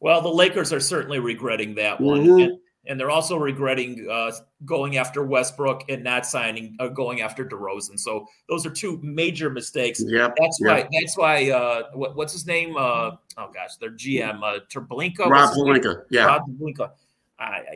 Well, 0.00 0.22
the 0.22 0.28
Lakers 0.28 0.72
are 0.72 0.80
certainly 0.80 1.18
regretting 1.18 1.74
that 1.74 2.00
one. 2.00 2.24
Mm-hmm 2.24 2.40
and 2.40 2.58
they're 2.98 3.10
also 3.10 3.36
regretting 3.36 4.08
uh, 4.10 4.30
going 4.64 4.96
after 4.96 5.24
Westbrook 5.24 5.84
and 5.88 6.02
not 6.04 6.24
signing, 6.24 6.76
uh, 6.78 6.88
going 6.88 7.20
after 7.20 7.44
DeRozan. 7.44 7.98
So 7.98 8.26
those 8.48 8.64
are 8.64 8.70
two 8.70 8.98
major 9.02 9.50
mistakes. 9.50 10.02
Yeah, 10.06 10.28
that's 10.38 10.58
yep. 10.60 10.70
why. 10.70 10.88
That's 10.92 11.16
why. 11.18 11.50
Uh, 11.50 11.82
what, 11.94 12.16
what's 12.16 12.32
his 12.32 12.46
name? 12.46 12.76
Uh, 12.76 13.10
oh 13.36 13.50
gosh, 13.52 13.76
their 13.80 13.90
GM, 13.90 14.42
uh, 14.42 14.60
Terblinka. 14.70 15.26
Rob 15.26 15.50
Pelinka. 15.54 16.04
Yeah, 16.10 16.26
Rob 16.26 16.42
Pelinka. 16.48 16.90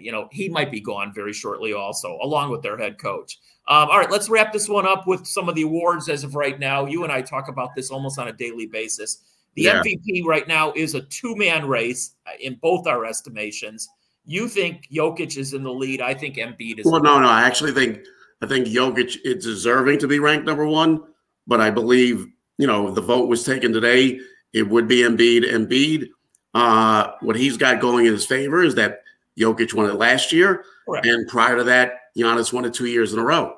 you 0.01 0.13
know, 0.13 0.29
he 0.33 0.49
might 0.49 0.71
be 0.71 0.81
gone 0.81 1.13
very 1.13 1.33
shortly, 1.33 1.73
also, 1.73 2.19
along 2.23 2.51
with 2.51 2.63
their 2.63 2.79
head 2.79 2.99
coach. 2.99 3.39
Um, 3.69 3.89
all 3.91 3.99
right, 3.99 4.11
let's 4.11 4.29
wrap 4.29 4.53
this 4.53 4.69
one 4.69 4.87
up 4.87 5.07
with 5.07 5.27
some 5.27 5.49
of 5.49 5.55
the 5.55 5.63
awards 5.63 6.09
as 6.09 6.25
of 6.25 6.35
right 6.35 6.59
now. 6.59 6.87
You 6.87 7.05
and 7.05 7.13
I 7.13 7.23
talk 7.23 7.49
about 7.49 7.75
this 7.77 7.91
almost 7.91 8.19
on 8.19 8.29
a 8.29 8.33
daily 8.33 8.67
basis. 8.67 9.23
The 9.55 9.63
yeah. 9.63 9.83
MVP 9.83 10.25
right 10.25 10.49
now 10.49 10.73
is 10.75 10.95
a 10.95 11.03
two 11.03 11.37
man 11.37 11.69
race 11.69 12.15
uh, 12.27 12.31
in 12.41 12.55
both 12.63 12.87
our 12.87 13.05
estimations. 13.05 13.89
You 14.25 14.49
think 14.49 14.89
Jokic 14.93 15.37
is 15.37 15.53
in 15.53 15.63
the 15.63 15.73
lead. 15.73 16.01
I 16.01 16.15
think 16.15 16.37
Embiid 16.37 16.79
is. 16.79 16.87
Well, 16.87 17.03
no, 17.03 17.19
no. 17.19 17.29
I 17.29 17.43
actually 17.43 17.73
think 17.73 18.01
I 18.41 18.47
think 18.47 18.67
Jokic 18.67 19.19
is 19.25 19.45
deserving 19.45 19.99
to 20.01 20.09
be 20.09 20.19
ranked 20.19 20.47
number 20.47 20.67
one, 20.67 21.03
but 21.47 21.61
I 21.61 21.71
believe 21.71 22.27
you 22.59 22.67
know 22.67 22.91
the 22.91 23.01
vote 23.01 23.29
was 23.29 23.45
taken 23.45 23.73
today. 23.73 24.21
It 24.53 24.69
would 24.69 24.87
be 24.87 24.99
Embiid. 24.99 25.45
Embiid, 25.51 26.09
uh, 26.55 27.13
what 27.21 27.37
he's 27.37 27.57
got 27.57 27.81
going 27.81 28.07
in 28.07 28.13
his 28.13 28.27
favor 28.27 28.63
is 28.63 28.75
that 28.77 29.03
Jokic 29.39 29.75
won 29.75 29.89
it 29.89 29.95
last 29.95 30.33
year, 30.33 30.65
Correct. 30.87 31.07
and 31.07 31.27
prior 31.29 31.57
to 31.57 31.65
that, 31.65 31.95
Giannis 32.17 32.53
won 32.53 32.65
it 32.65 32.75
two 32.75 32.87
years 32.87 33.13
in 33.13 33.19
a 33.19 33.25
row. 33.25 33.57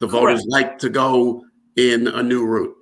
The 0.00 0.06
voters 0.06 0.46
Correct. 0.50 0.50
like 0.50 0.78
to 0.78 0.88
go 0.88 1.44
in 1.76 2.06
a 2.06 2.22
new 2.22 2.44
route. 2.46 2.74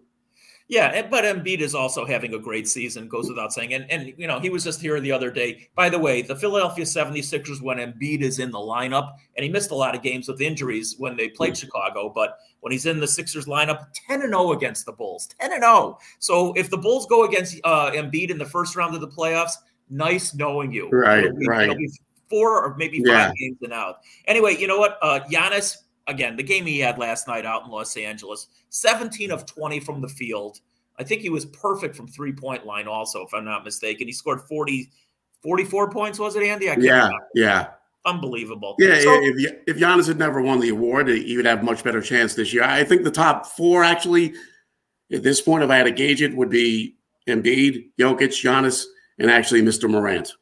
Yeah, 0.73 1.07
but 1.11 1.25
Embiid 1.25 1.61
is 1.61 1.75
also 1.75 2.07
having 2.07 2.33
a 2.33 2.39
great 2.39 2.67
season, 2.67 3.07
goes 3.07 3.29
without 3.29 3.53
saying. 3.53 3.75
And, 3.75 3.85
and 3.91 4.15
you 4.17 4.27
know, 4.27 4.41
he 4.41 4.49
was 4.49 4.65
just 4.65 4.81
here 4.81 4.99
the 5.01 5.13
other 5.13 5.31
day. 5.31 5.69
By 5.75 5.91
the 5.91 5.99
way, 5.99 6.23
the 6.23 6.35
Philadelphia 6.35 6.87
76ers, 6.87 7.61
when 7.61 7.77
Embiid 7.77 8.23
is 8.23 8.39
in 8.39 8.51
the 8.51 8.59
lineup, 8.59 9.17
and 9.37 9.45
he 9.45 9.51
missed 9.51 9.71
a 9.71 9.75
lot 9.75 9.95
of 9.95 10.01
games 10.01 10.29
with 10.29 10.41
injuries 10.41 10.95
when 10.97 11.15
they 11.15 11.29
played 11.29 11.59
Chicago, 11.59 12.11
but 12.15 12.39
when 12.61 12.73
he's 12.73 12.87
in 12.87 13.01
the 13.01 13.07
Sixers 13.07 13.45
lineup, 13.45 13.85
10 14.09 14.23
and 14.23 14.31
0 14.31 14.53
against 14.53 14.87
the 14.87 14.93
Bulls. 14.93 15.29
10 15.41 15.53
and 15.53 15.63
0. 15.63 15.99
So 16.21 16.55
if 16.55 16.71
the 16.71 16.79
Bulls 16.79 17.05
go 17.05 17.25
against 17.25 17.61
uh, 17.65 17.91
Embiid 17.91 18.31
in 18.31 18.39
the 18.39 18.47
first 18.47 18.75
round 18.75 18.95
of 18.95 19.03
the 19.03 19.09
playoffs, 19.09 19.53
nice 19.91 20.35
knowing 20.35 20.73
you. 20.73 20.89
Right, 20.89 21.29
be, 21.39 21.49
right. 21.49 21.65
It'll 21.65 21.77
be 21.77 21.91
four 22.31 22.65
or 22.65 22.75
maybe 22.79 22.97
five 23.01 23.07
yeah. 23.07 23.33
games 23.39 23.59
and 23.61 23.75
out. 23.75 23.97
Anyway, 24.27 24.57
you 24.57 24.69
know 24.69 24.79
what? 24.79 24.99
Uh, 25.03 25.21
Giannis 25.31 25.77
again, 26.07 26.37
the 26.37 26.43
game 26.43 26.67
he 26.67 26.79
had 26.79 26.99
last 26.99 27.29
night 27.29 27.47
out 27.47 27.65
in 27.65 27.71
Los 27.71 27.97
Angeles, 27.97 28.49
17 28.71 29.31
of 29.31 29.47
20 29.47 29.81
from 29.81 30.01
the 30.01 30.09
field. 30.09 30.61
I 30.99 31.05
think 31.05 31.23
he 31.23 31.31
was 31.31 31.47
perfect 31.47 31.97
from 31.97 32.07
three 32.07 32.33
point 32.33 32.67
line, 32.67 32.87
also, 32.87 33.25
if 33.25 33.33
I'm 33.33 33.45
not 33.45 33.65
mistaken. 33.65 34.07
He 34.07 34.13
scored 34.13 34.43
40, 34.43 34.91
44 35.43 35.91
points, 35.91 36.19
was 36.19 36.37
it, 36.37 36.43
Andy? 36.43 36.67
yeah, 36.67 36.75
remember. 36.75 37.17
yeah. 37.35 37.69
Unbelievable. 38.05 38.75
Yeah, 38.81 38.99
so, 39.01 39.17
if, 39.23 39.55
if 39.67 39.77
Giannis 39.77 40.09
had 40.09 40.19
never 40.19 40.43
won 40.43 40.59
the 40.59 40.71
award, 40.71 41.09
he 41.09 41.37
would 41.37 41.47
have 41.47 41.63
much 41.63 41.85
better 41.85 42.01
chance 42.01 42.35
this 42.35 42.53
year. 42.53 42.65
I 42.65 42.83
think 42.83 43.05
the 43.05 43.13
top 43.13 43.47
four, 43.47 43.85
actually, 43.85 44.35
at 45.13 45.23
this 45.23 45.41
point, 45.41 45.63
if 45.63 45.71
I 45.71 45.77
had 45.77 45.85
to 45.85 45.93
gauge 45.93 46.21
it, 46.21 46.35
would 46.35 46.51
be 46.51 46.97
Embiid, 47.29 47.91
Jokic, 48.01 48.31
Giannis, 48.31 48.85
and 49.19 49.31
actually 49.31 49.63
Mr. 49.63 49.89
Morant. 49.89 50.33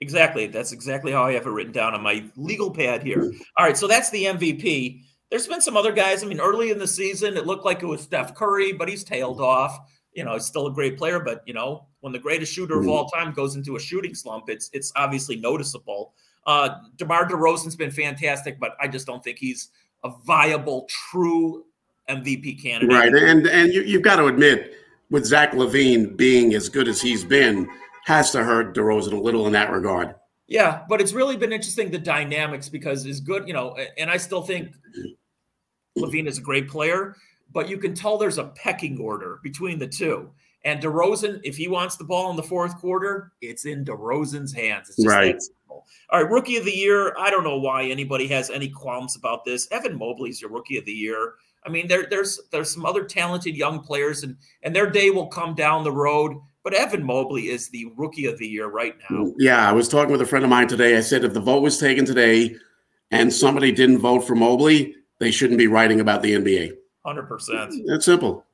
Exactly. 0.00 0.46
That's 0.46 0.72
exactly 0.72 1.12
how 1.12 1.24
I 1.24 1.32
have 1.32 1.46
it 1.46 1.50
written 1.50 1.72
down 1.72 1.94
on 1.94 2.02
my 2.02 2.24
legal 2.36 2.70
pad 2.70 3.02
here. 3.02 3.32
All 3.56 3.66
right. 3.66 3.76
So 3.76 3.86
that's 3.86 4.10
the 4.10 4.24
MVP. 4.24 5.02
There's 5.30 5.46
been 5.46 5.60
some 5.60 5.76
other 5.76 5.92
guys. 5.92 6.22
I 6.22 6.26
mean, 6.26 6.40
early 6.40 6.70
in 6.70 6.78
the 6.78 6.86
season, 6.86 7.36
it 7.36 7.46
looked 7.46 7.64
like 7.64 7.82
it 7.82 7.86
was 7.86 8.02
Steph 8.02 8.34
Curry, 8.34 8.72
but 8.72 8.88
he's 8.88 9.04
tailed 9.04 9.40
off. 9.40 9.78
You 10.12 10.24
know, 10.24 10.34
he's 10.34 10.46
still 10.46 10.66
a 10.66 10.72
great 10.72 10.96
player, 10.96 11.20
but 11.20 11.42
you 11.46 11.54
know, 11.54 11.86
when 12.00 12.12
the 12.12 12.18
greatest 12.18 12.52
shooter 12.52 12.74
of 12.74 12.82
mm-hmm. 12.82 12.90
all 12.90 13.08
time 13.08 13.32
goes 13.32 13.56
into 13.56 13.76
a 13.76 13.80
shooting 13.80 14.14
slump, 14.14 14.48
it's 14.48 14.70
it's 14.72 14.92
obviously 14.96 15.36
noticeable. 15.36 16.14
Uh, 16.46 16.78
DeMar 16.96 17.28
DeRozan's 17.28 17.76
been 17.76 17.90
fantastic, 17.90 18.60
but 18.60 18.76
I 18.80 18.88
just 18.88 19.06
don't 19.06 19.22
think 19.22 19.38
he's 19.38 19.70
a 20.04 20.12
viable, 20.24 20.86
true 20.88 21.64
MVP 22.08 22.62
candidate. 22.62 22.96
Right, 22.96 23.12
and 23.12 23.46
and 23.46 23.72
you, 23.72 23.82
you've 23.82 24.02
got 24.02 24.16
to 24.16 24.26
admit, 24.26 24.74
with 25.10 25.24
Zach 25.24 25.52
LaVine 25.52 26.16
being 26.16 26.54
as 26.54 26.68
good 26.68 26.88
as 26.88 27.00
he's 27.00 27.24
been, 27.24 27.68
has 28.06 28.30
to 28.30 28.44
hurt 28.44 28.72
DeRozan 28.72 29.12
a 29.12 29.16
little 29.16 29.48
in 29.48 29.52
that 29.52 29.72
regard. 29.72 30.14
Yeah, 30.46 30.84
but 30.88 31.00
it's 31.00 31.12
really 31.12 31.36
been 31.36 31.52
interesting 31.52 31.90
the 31.90 31.98
dynamics 31.98 32.68
because 32.68 33.04
is 33.04 33.18
good, 33.18 33.48
you 33.48 33.52
know, 33.52 33.76
and 33.98 34.08
I 34.08 34.16
still 34.16 34.42
think 34.42 34.76
LaVine 35.98 36.28
is 36.28 36.38
a 36.38 36.40
great 36.40 36.68
player, 36.68 37.16
but 37.52 37.68
you 37.68 37.78
can 37.78 37.94
tell 37.94 38.16
there's 38.16 38.38
a 38.38 38.44
pecking 38.44 39.00
order 39.00 39.40
between 39.42 39.80
the 39.80 39.88
two. 39.88 40.30
And 40.64 40.80
DeRozan, 40.80 41.40
if 41.42 41.56
he 41.56 41.66
wants 41.66 41.96
the 41.96 42.04
ball 42.04 42.30
in 42.30 42.36
the 42.36 42.44
fourth 42.44 42.76
quarter, 42.76 43.32
it's 43.40 43.64
in 43.64 43.84
DeRozan's 43.84 44.52
hands. 44.52 44.88
It's 44.90 45.04
right. 45.04 45.36
All 45.68 45.82
right, 46.22 46.30
rookie 46.30 46.58
of 46.58 46.64
the 46.64 46.70
year. 46.70 47.12
I 47.18 47.28
don't 47.28 47.42
know 47.42 47.58
why 47.58 47.86
anybody 47.86 48.28
has 48.28 48.50
any 48.50 48.68
qualms 48.68 49.16
about 49.16 49.44
this. 49.44 49.66
Evan 49.72 49.98
Mobley's 49.98 50.40
your 50.40 50.50
rookie 50.50 50.78
of 50.78 50.84
the 50.84 50.92
year. 50.92 51.34
I 51.64 51.70
mean, 51.70 51.88
there, 51.88 52.06
there's 52.08 52.40
there's 52.52 52.72
some 52.72 52.86
other 52.86 53.04
talented 53.04 53.56
young 53.56 53.80
players, 53.80 54.22
and 54.22 54.36
and 54.62 54.74
their 54.74 54.88
day 54.88 55.10
will 55.10 55.26
come 55.26 55.56
down 55.56 55.82
the 55.82 55.90
road. 55.90 56.36
But 56.66 56.74
Evan 56.74 57.04
Mobley 57.04 57.42
is 57.42 57.68
the 57.68 57.86
rookie 57.94 58.26
of 58.26 58.38
the 58.38 58.48
year 58.48 58.66
right 58.66 58.96
now. 59.08 59.32
Yeah, 59.38 59.70
I 59.70 59.72
was 59.72 59.88
talking 59.88 60.10
with 60.10 60.20
a 60.20 60.26
friend 60.26 60.44
of 60.44 60.50
mine 60.50 60.66
today. 60.66 60.96
I 60.96 61.00
said 61.00 61.22
if 61.22 61.32
the 61.32 61.38
vote 61.38 61.62
was 61.62 61.78
taken 61.78 62.04
today 62.04 62.56
and 63.12 63.32
somebody 63.32 63.70
didn't 63.70 63.98
vote 63.98 64.22
for 64.26 64.34
Mobley, 64.34 64.96
they 65.20 65.30
shouldn't 65.30 65.58
be 65.58 65.68
writing 65.68 66.00
about 66.00 66.22
the 66.22 66.32
NBA. 66.32 66.72
100%. 67.06 67.68
It's 67.70 68.04
simple. 68.04 68.44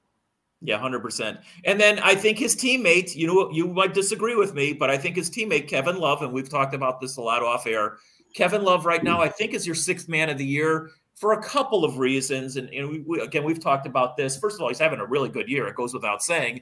Yeah, 0.61 0.79
100%. 0.79 1.39
And 1.65 1.81
then 1.81 2.01
I 2.01 2.15
think 2.15 2.37
his 2.37 2.55
teammate, 2.55 3.17
you 3.17 3.27
know, 3.27 3.51
you 3.51 3.67
might 3.69 3.95
disagree 3.95 4.35
with 4.35 4.53
me, 4.53 4.75
but 4.75 4.91
I 4.91 4.99
think 4.99 5.17
his 5.17 5.31
teammate, 5.31 5.67
Kevin 5.67 5.99
Love, 5.99 6.21
and 6.21 6.35
we've 6.35 6.51
talked 6.51 6.75
about 6.75 7.01
this 7.01 7.17
a 7.17 7.23
lot 7.23 7.43
off 7.43 7.67
air. 7.67 7.97
Kevin 8.35 8.63
Love, 8.63 8.85
right 8.85 9.03
now, 9.03 9.23
I 9.23 9.31
think 9.31 9.55
is 9.55 9.67
your 9.67 9.75
sixth 9.75 10.11
man 10.11 10.29
of 10.29 10.37
the 10.37 10.45
year 10.45 10.91
for 11.15 11.33
a 11.33 11.43
couple 11.43 11.83
of 11.83 11.97
reasons. 11.97 12.59
And, 12.59 12.69
and 12.75 12.91
we, 12.91 12.99
we, 13.07 13.21
again, 13.21 13.43
we've 13.43 13.59
talked 13.59 13.87
about 13.87 14.19
this. 14.19 14.37
First 14.37 14.57
of 14.57 14.61
all, 14.61 14.69
he's 14.69 14.79
having 14.79 15.01
a 15.01 15.07
really 15.07 15.31
good 15.31 15.49
year. 15.49 15.67
It 15.67 15.77
goes 15.77 15.95
without 15.95 16.23
saying 16.23 16.61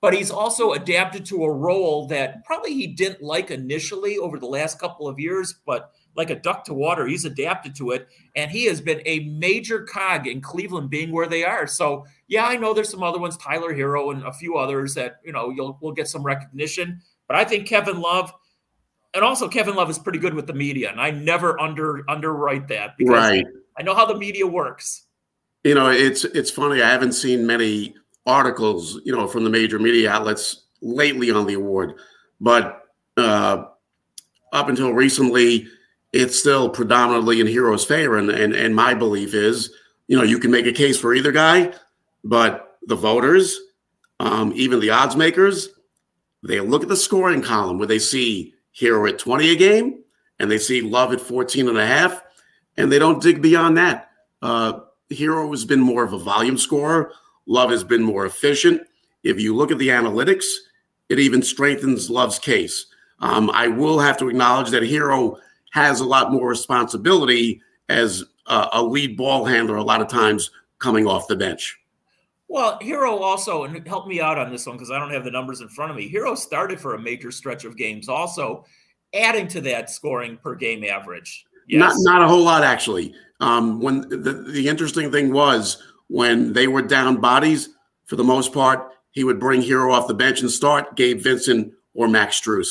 but 0.00 0.14
he's 0.14 0.30
also 0.30 0.72
adapted 0.72 1.26
to 1.26 1.44
a 1.44 1.52
role 1.52 2.06
that 2.06 2.44
probably 2.44 2.72
he 2.72 2.86
didn't 2.86 3.22
like 3.22 3.50
initially 3.50 4.16
over 4.18 4.38
the 4.38 4.46
last 4.46 4.78
couple 4.78 5.06
of 5.06 5.18
years, 5.18 5.56
but 5.66 5.92
like 6.16 6.30
a 6.30 6.36
duck 6.36 6.64
to 6.64 6.74
water, 6.74 7.06
he's 7.06 7.24
adapted 7.24 7.74
to 7.76 7.90
it. 7.90 8.08
And 8.34 8.50
he 8.50 8.64
has 8.64 8.80
been 8.80 9.02
a 9.04 9.20
major 9.20 9.84
cog 9.84 10.26
in 10.26 10.40
Cleveland 10.40 10.90
being 10.90 11.12
where 11.12 11.26
they 11.28 11.44
are. 11.44 11.66
So, 11.66 12.06
yeah, 12.28 12.46
I 12.46 12.56
know 12.56 12.72
there's 12.72 12.88
some 12.88 13.02
other 13.02 13.18
ones, 13.18 13.36
Tyler 13.36 13.74
Herro 13.74 14.12
and 14.12 14.24
a 14.24 14.32
few 14.32 14.56
others 14.56 14.94
that, 14.94 15.20
you 15.24 15.32
know, 15.32 15.50
you'll 15.50 15.78
will 15.80 15.92
get 15.92 16.08
some 16.08 16.22
recognition. 16.22 17.00
But 17.28 17.36
I 17.36 17.44
think 17.44 17.66
Kevin 17.66 18.00
Love, 18.00 18.32
and 19.14 19.22
also 19.22 19.48
Kevin 19.48 19.74
Love 19.74 19.90
is 19.90 19.98
pretty 19.98 20.18
good 20.18 20.34
with 20.34 20.46
the 20.46 20.54
media. 20.54 20.90
And 20.90 21.00
I 21.00 21.10
never 21.10 21.60
under 21.60 22.04
underwrite 22.08 22.68
that 22.68 22.96
because 22.96 23.14
right. 23.14 23.46
I 23.78 23.82
know 23.82 23.94
how 23.94 24.06
the 24.06 24.16
media 24.16 24.46
works. 24.46 25.06
You 25.62 25.74
know, 25.74 25.90
it's 25.90 26.24
it's 26.24 26.50
funny. 26.50 26.80
I 26.82 26.88
haven't 26.88 27.12
seen 27.12 27.46
many 27.46 27.94
articles, 28.26 29.00
you 29.04 29.14
know, 29.14 29.26
from 29.26 29.44
the 29.44 29.50
major 29.50 29.78
media 29.78 30.10
outlets 30.10 30.64
lately 30.82 31.30
on 31.30 31.46
the 31.46 31.54
award, 31.54 31.94
but 32.40 32.82
uh, 33.16 33.64
up 34.52 34.68
until 34.68 34.92
recently, 34.92 35.66
it's 36.12 36.38
still 36.38 36.68
predominantly 36.68 37.40
in 37.40 37.46
Herro's 37.46 37.84
favor. 37.84 38.18
And, 38.18 38.30
and 38.30 38.54
and 38.54 38.74
my 38.74 38.94
belief 38.94 39.34
is, 39.34 39.72
you 40.08 40.16
know, 40.16 40.24
you 40.24 40.38
can 40.38 40.50
make 40.50 40.66
a 40.66 40.72
case 40.72 40.98
for 40.98 41.14
either 41.14 41.32
guy, 41.32 41.72
but 42.24 42.78
the 42.86 42.96
voters, 42.96 43.58
um, 44.18 44.52
even 44.54 44.80
the 44.80 44.90
odds 44.90 45.16
makers, 45.16 45.68
they 46.42 46.60
look 46.60 46.82
at 46.82 46.88
the 46.88 46.96
scoring 46.96 47.42
column 47.42 47.78
where 47.78 47.86
they 47.86 47.98
see 47.98 48.54
Herro 48.78 49.08
at 49.08 49.18
20 49.18 49.50
a 49.50 49.56
game 49.56 50.02
and 50.38 50.50
they 50.50 50.58
see 50.58 50.80
Love 50.80 51.12
at 51.12 51.20
14 51.20 51.68
and 51.68 51.78
a 51.78 51.86
half, 51.86 52.22
and 52.76 52.90
they 52.90 52.98
don't 52.98 53.22
dig 53.22 53.42
beyond 53.42 53.76
that. 53.76 54.10
Uh, 54.40 54.80
Herro 55.10 55.50
has 55.50 55.64
been 55.64 55.80
more 55.80 56.02
of 56.02 56.12
a 56.12 56.18
volume 56.18 56.56
scorer 56.56 57.12
Love 57.50 57.70
has 57.70 57.82
been 57.82 58.02
more 58.02 58.26
efficient. 58.26 58.80
If 59.24 59.40
you 59.40 59.56
look 59.56 59.72
at 59.72 59.78
the 59.78 59.88
analytics, 59.88 60.44
it 61.08 61.18
even 61.18 61.42
strengthens 61.42 62.08
Love's 62.08 62.38
case. 62.38 62.86
Um, 63.18 63.50
I 63.50 63.66
will 63.66 63.98
have 63.98 64.16
to 64.18 64.28
acknowledge 64.28 64.70
that 64.70 64.84
Herro 64.84 65.36
has 65.72 65.98
a 65.98 66.04
lot 66.04 66.30
more 66.30 66.48
responsibility 66.48 67.60
as 67.88 68.22
a, 68.46 68.68
a 68.74 68.82
lead 68.82 69.16
ball 69.16 69.44
handler 69.44 69.76
a 69.76 69.82
lot 69.82 70.00
of 70.00 70.06
times 70.06 70.52
coming 70.78 71.08
off 71.08 71.26
the 71.26 71.34
bench. 71.34 71.76
Well, 72.46 72.78
Herro 72.80 73.20
also, 73.20 73.64
and 73.64 73.86
help 73.86 74.06
me 74.06 74.20
out 74.20 74.38
on 74.38 74.52
this 74.52 74.64
one 74.66 74.76
because 74.76 74.92
I 74.92 75.00
don't 75.00 75.12
have 75.12 75.24
the 75.24 75.32
numbers 75.32 75.60
in 75.60 75.68
front 75.68 75.90
of 75.90 75.96
me. 75.96 76.08
Herro 76.08 76.36
started 76.36 76.78
for 76.78 76.94
a 76.94 77.00
major 77.00 77.32
stretch 77.32 77.64
of 77.64 77.76
games, 77.76 78.08
also 78.08 78.64
adding 79.12 79.48
to 79.48 79.60
that 79.62 79.90
scoring 79.90 80.38
per 80.40 80.54
game 80.54 80.84
average. 80.84 81.44
Yes. 81.66 81.80
Not 81.80 81.94
not 81.98 82.22
a 82.22 82.28
whole 82.28 82.44
lot 82.44 82.62
actually. 82.62 83.12
Um, 83.40 83.80
when 83.80 84.02
the, 84.08 84.44
the 84.52 84.68
interesting 84.68 85.10
thing 85.10 85.32
was 85.32 85.82
when 86.10 86.52
they 86.52 86.66
were 86.66 86.82
down 86.82 87.20
bodies, 87.20 87.68
for 88.06 88.16
the 88.16 88.24
most 88.24 88.52
part, 88.52 88.92
he 89.12 89.22
would 89.22 89.38
bring 89.38 89.62
Herro 89.62 89.94
off 89.94 90.08
the 90.08 90.14
bench 90.14 90.40
and 90.40 90.50
start 90.50 90.96
Gabe 90.96 91.20
Vincent 91.20 91.72
or 91.94 92.08
Max 92.08 92.40
Strus. 92.40 92.68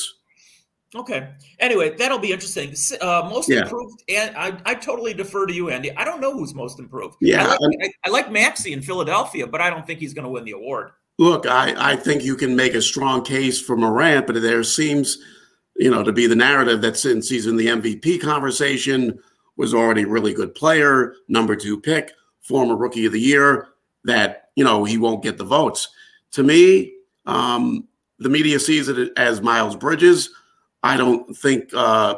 Okay. 0.94 1.30
Anyway, 1.58 1.96
that'll 1.96 2.18
be 2.18 2.32
interesting. 2.32 2.74
Uh, 3.00 3.28
most 3.30 3.48
yeah. 3.48 3.62
improved, 3.62 4.02
and 4.08 4.36
I, 4.36 4.60
I 4.66 4.74
totally 4.74 5.14
defer 5.14 5.46
to 5.46 5.54
you, 5.54 5.70
Andy. 5.70 5.96
I 5.96 6.04
don't 6.04 6.20
know 6.20 6.32
who's 6.32 6.52
most 6.52 6.78
improved. 6.78 7.16
Yeah, 7.20 7.44
I 7.44 7.48
like, 7.48 7.78
I, 7.82 7.92
I 8.04 8.10
like 8.10 8.30
Maxey 8.30 8.72
in 8.72 8.82
Philadelphia, 8.82 9.46
but 9.46 9.60
I 9.60 9.70
don't 9.70 9.86
think 9.86 10.00
he's 10.00 10.12
going 10.12 10.24
to 10.24 10.30
win 10.30 10.44
the 10.44 10.52
award. 10.52 10.90
Look, 11.18 11.46
I, 11.46 11.92
I 11.92 11.96
think 11.96 12.24
you 12.24 12.36
can 12.36 12.56
make 12.56 12.74
a 12.74 12.82
strong 12.82 13.22
case 13.22 13.60
for 13.60 13.76
Morant, 13.76 14.26
but 14.26 14.40
there 14.42 14.64
seems, 14.64 15.18
you 15.76 15.90
know, 15.90 16.02
to 16.02 16.12
be 16.12 16.26
the 16.26 16.36
narrative 16.36 16.82
that 16.82 16.98
since 16.98 17.28
he's 17.28 17.46
in 17.46 17.56
the 17.56 17.66
MVP 17.66 18.20
conversation, 18.20 19.18
was 19.56 19.74
already 19.74 20.02
a 20.02 20.08
really 20.08 20.34
good 20.34 20.54
player, 20.54 21.14
number 21.28 21.54
two 21.54 21.80
pick 21.80 22.12
former 22.50 22.76
rookie 22.76 23.06
of 23.06 23.12
the 23.12 23.20
year 23.20 23.68
that 24.04 24.50
you 24.56 24.64
know 24.64 24.84
he 24.84 24.98
won't 24.98 25.22
get 25.22 25.38
the 25.38 25.44
votes. 25.44 25.88
To 26.32 26.42
me, 26.42 26.92
um, 27.26 27.86
the 28.18 28.28
media 28.28 28.58
sees 28.58 28.88
it 28.88 29.12
as 29.16 29.40
Miles 29.40 29.76
Bridges. 29.76 30.30
I 30.82 30.96
don't 30.96 31.36
think 31.36 31.70
uh, 31.72 32.16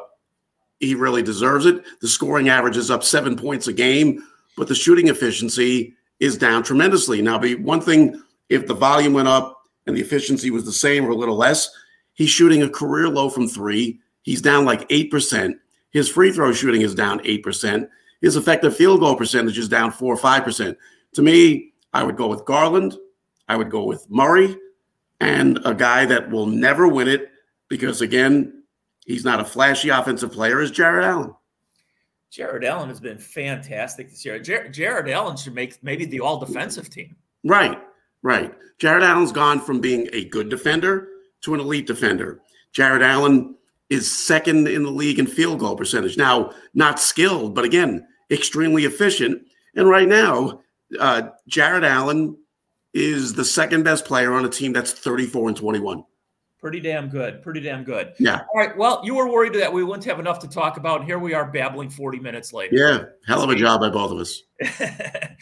he 0.80 0.94
really 0.94 1.22
deserves 1.22 1.66
it. 1.66 1.84
The 2.00 2.08
scoring 2.08 2.48
average 2.48 2.78
is 2.78 2.90
up 2.90 3.04
seven 3.04 3.36
points 3.36 3.68
a 3.68 3.72
game, 3.72 4.22
but 4.56 4.68
the 4.68 4.74
shooting 4.74 5.08
efficiency 5.08 5.94
is 6.18 6.38
down 6.38 6.62
tremendously. 6.62 7.20
Now, 7.20 7.38
be 7.38 7.56
one 7.56 7.80
thing 7.80 8.22
if 8.48 8.66
the 8.66 8.74
volume 8.74 9.12
went 9.12 9.28
up 9.28 9.62
and 9.86 9.96
the 9.96 10.00
efficiency 10.00 10.50
was 10.50 10.64
the 10.64 10.72
same 10.72 11.04
or 11.04 11.10
a 11.10 11.16
little 11.16 11.36
less. 11.36 11.70
He's 12.14 12.30
shooting 12.30 12.62
a 12.62 12.70
career 12.70 13.08
low 13.08 13.28
from 13.28 13.48
three. 13.48 14.00
He's 14.22 14.40
down 14.40 14.64
like 14.64 14.86
eight 14.88 15.10
percent. 15.10 15.58
His 15.90 16.08
free 16.08 16.32
throw 16.32 16.52
shooting 16.52 16.82
is 16.82 16.94
down 16.94 17.20
eight 17.24 17.42
percent. 17.42 17.88
His 18.22 18.36
effective 18.36 18.74
field 18.74 19.00
goal 19.00 19.16
percentage 19.16 19.58
is 19.58 19.68
down 19.68 19.90
four 19.90 20.14
or 20.14 20.16
five 20.16 20.44
percent. 20.44 20.78
To 21.14 21.22
me, 21.22 21.72
I 21.92 22.02
would 22.02 22.16
go 22.16 22.28
with 22.28 22.44
Garland. 22.46 22.96
I 23.48 23.56
would 23.56 23.70
go 23.70 23.84
with 23.84 24.08
Murray, 24.08 24.56
and 25.20 25.58
a 25.64 25.74
guy 25.74 26.06
that 26.06 26.30
will 26.30 26.46
never 26.46 26.88
win 26.88 27.08
it 27.08 27.28
because 27.68 28.00
again, 28.00 28.62
he's 29.04 29.24
not 29.24 29.40
a 29.40 29.44
flashy 29.44 29.90
offensive 29.90 30.32
player. 30.32 30.60
Is 30.60 30.70
Jarrett 30.70 31.04
Allen? 31.04 31.34
Jarrett 32.30 32.64
Allen 32.64 32.88
has 32.88 33.00
been 33.00 33.18
fantastic 33.18 34.08
this 34.08 34.24
year. 34.24 34.38
Jar- 34.38 34.68
Jarrett 34.68 35.12
Allen 35.12 35.36
should 35.36 35.54
make 35.54 35.82
maybe 35.82 36.06
the 36.06 36.20
all 36.20 36.38
defensive 36.38 36.88
team. 36.88 37.14
Right. 37.44 37.78
Right. 38.22 38.54
Jarrett 38.78 39.02
Allen's 39.02 39.32
gone 39.32 39.60
from 39.60 39.80
being 39.80 40.08
a 40.12 40.24
good 40.26 40.48
defender 40.48 41.08
to 41.42 41.54
an 41.54 41.60
elite 41.60 41.86
defender. 41.86 42.40
Jarrett 42.72 43.02
Allen 43.02 43.56
is 43.90 44.24
second 44.24 44.66
in 44.66 44.82
the 44.84 44.90
league 44.90 45.18
in 45.18 45.26
field 45.26 45.58
goal 45.58 45.76
percentage. 45.76 46.16
Now, 46.16 46.52
not 46.72 46.98
skilled, 46.98 47.54
but 47.54 47.64
again, 47.64 48.06
extremely 48.32 48.84
efficient. 48.84 49.42
And 49.76 49.88
right 49.88 50.08
now, 50.08 50.60
uh, 50.98 51.28
Jarrett 51.46 51.84
Allen 51.84 52.36
is 52.94 53.34
the 53.34 53.44
second 53.44 53.84
best 53.84 54.04
player 54.04 54.32
on 54.32 54.44
a 54.44 54.48
team 54.48 54.72
that's 54.72 54.92
34 54.92 55.48
and 55.48 55.56
21. 55.56 56.04
Pretty 56.62 56.78
damn 56.78 57.08
good. 57.08 57.42
Pretty 57.42 57.58
damn 57.58 57.82
good. 57.82 58.12
Yeah. 58.20 58.42
All 58.54 58.60
right. 58.60 58.76
Well, 58.76 59.00
you 59.02 59.16
were 59.16 59.28
worried 59.28 59.52
that 59.54 59.72
we 59.72 59.82
wouldn't 59.82 60.04
have 60.04 60.20
enough 60.20 60.38
to 60.40 60.48
talk 60.48 60.76
about. 60.76 61.00
And 61.00 61.08
here 61.08 61.18
we 61.18 61.34
are 61.34 61.50
babbling 61.50 61.90
40 61.90 62.20
minutes 62.20 62.52
later. 62.52 62.76
Yeah. 62.76 63.04
Hell 63.26 63.42
of 63.42 63.50
a 63.50 63.56
job 63.56 63.80
by 63.80 63.90
both 63.90 64.12
of 64.12 64.18
us. 64.18 64.42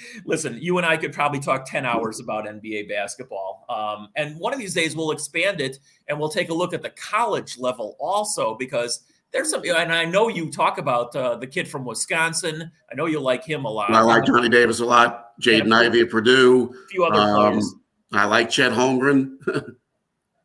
Listen, 0.24 0.56
you 0.58 0.78
and 0.78 0.86
I 0.86 0.96
could 0.96 1.12
probably 1.12 1.38
talk 1.38 1.66
10 1.66 1.84
hours 1.84 2.20
about 2.20 2.46
NBA 2.46 2.88
basketball. 2.88 3.66
Um, 3.68 4.08
and 4.16 4.40
one 4.40 4.54
of 4.54 4.58
these 4.58 4.72
days 4.72 4.96
we'll 4.96 5.10
expand 5.10 5.60
it 5.60 5.78
and 6.08 6.18
we'll 6.18 6.30
take 6.30 6.48
a 6.48 6.54
look 6.54 6.72
at 6.72 6.80
the 6.80 6.90
college 6.90 7.58
level 7.58 7.98
also 8.00 8.54
because 8.54 9.04
there's 9.32 9.50
some, 9.50 9.62
and 9.64 9.92
I 9.92 10.04
know 10.04 10.28
you 10.28 10.50
talk 10.50 10.78
about 10.78 11.14
uh, 11.14 11.36
the 11.36 11.46
kid 11.46 11.68
from 11.68 11.84
Wisconsin. 11.84 12.70
I 12.90 12.94
know 12.94 13.06
you 13.06 13.20
like 13.20 13.44
him 13.44 13.64
a 13.64 13.70
lot. 13.70 13.92
I 13.92 14.00
like 14.00 14.24
Johnny 14.24 14.48
Davis 14.48 14.80
a 14.80 14.84
lot. 14.84 15.38
Jaden 15.40 15.72
Ivey 15.72 16.00
at 16.00 16.10
Purdue. 16.10 16.74
A 16.84 16.88
few 16.88 17.04
other 17.04 17.20
um, 17.20 17.52
players. 17.52 17.74
I 18.12 18.24
like 18.24 18.50
Chet 18.50 18.72
Holmgren. 18.72 19.36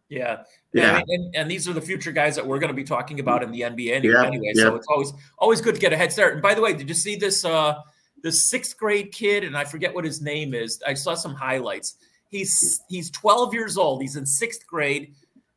yeah. 0.10 0.44
Yeah. 0.74 0.98
And, 0.98 1.06
and, 1.10 1.36
and, 1.36 1.52
these 1.52 1.68
are 1.68 1.74
the 1.74 1.82
future 1.82 2.12
guys 2.12 2.36
that 2.36 2.46
we're 2.46 2.60
going 2.60 2.70
to 2.70 2.76
be 2.76 2.84
talking 2.84 3.20
about 3.20 3.42
in 3.42 3.52
the 3.52 3.62
NBA 3.62 3.94
anyway. 3.94 4.26
anyway. 4.26 4.54
So 4.54 4.76
it's 4.76 4.88
always 4.88 5.14
always 5.40 5.62
good 5.62 5.76
to 5.76 5.82
get 5.82 5.94
a 5.94 5.98
head 5.98 6.12
start. 6.12 6.34
And 6.34 6.42
by 6.42 6.54
the 6.54 6.62
way, 6.62 6.74
did 6.74 6.88
you 6.90 6.96
see 6.96 7.16
this 7.16 7.44
uh 7.46 7.76
this 8.22 8.46
sixth 8.46 8.78
grade 8.78 9.12
kid? 9.12 9.44
And 9.44 9.58
I 9.58 9.64
forget 9.64 9.96
what 9.96 10.06
his 10.06 10.22
name 10.22 10.54
is. 10.54 10.82
I 10.86 10.94
saw 10.94 11.16
some 11.16 11.34
highlights. 11.34 11.96
He's 12.30 12.82
he's 12.90 13.10
12 13.12 13.54
years 13.54 13.78
old. 13.78 14.02
He's 14.02 14.16
in 14.16 14.26
sixth 14.26 14.68
grade. 14.68 15.16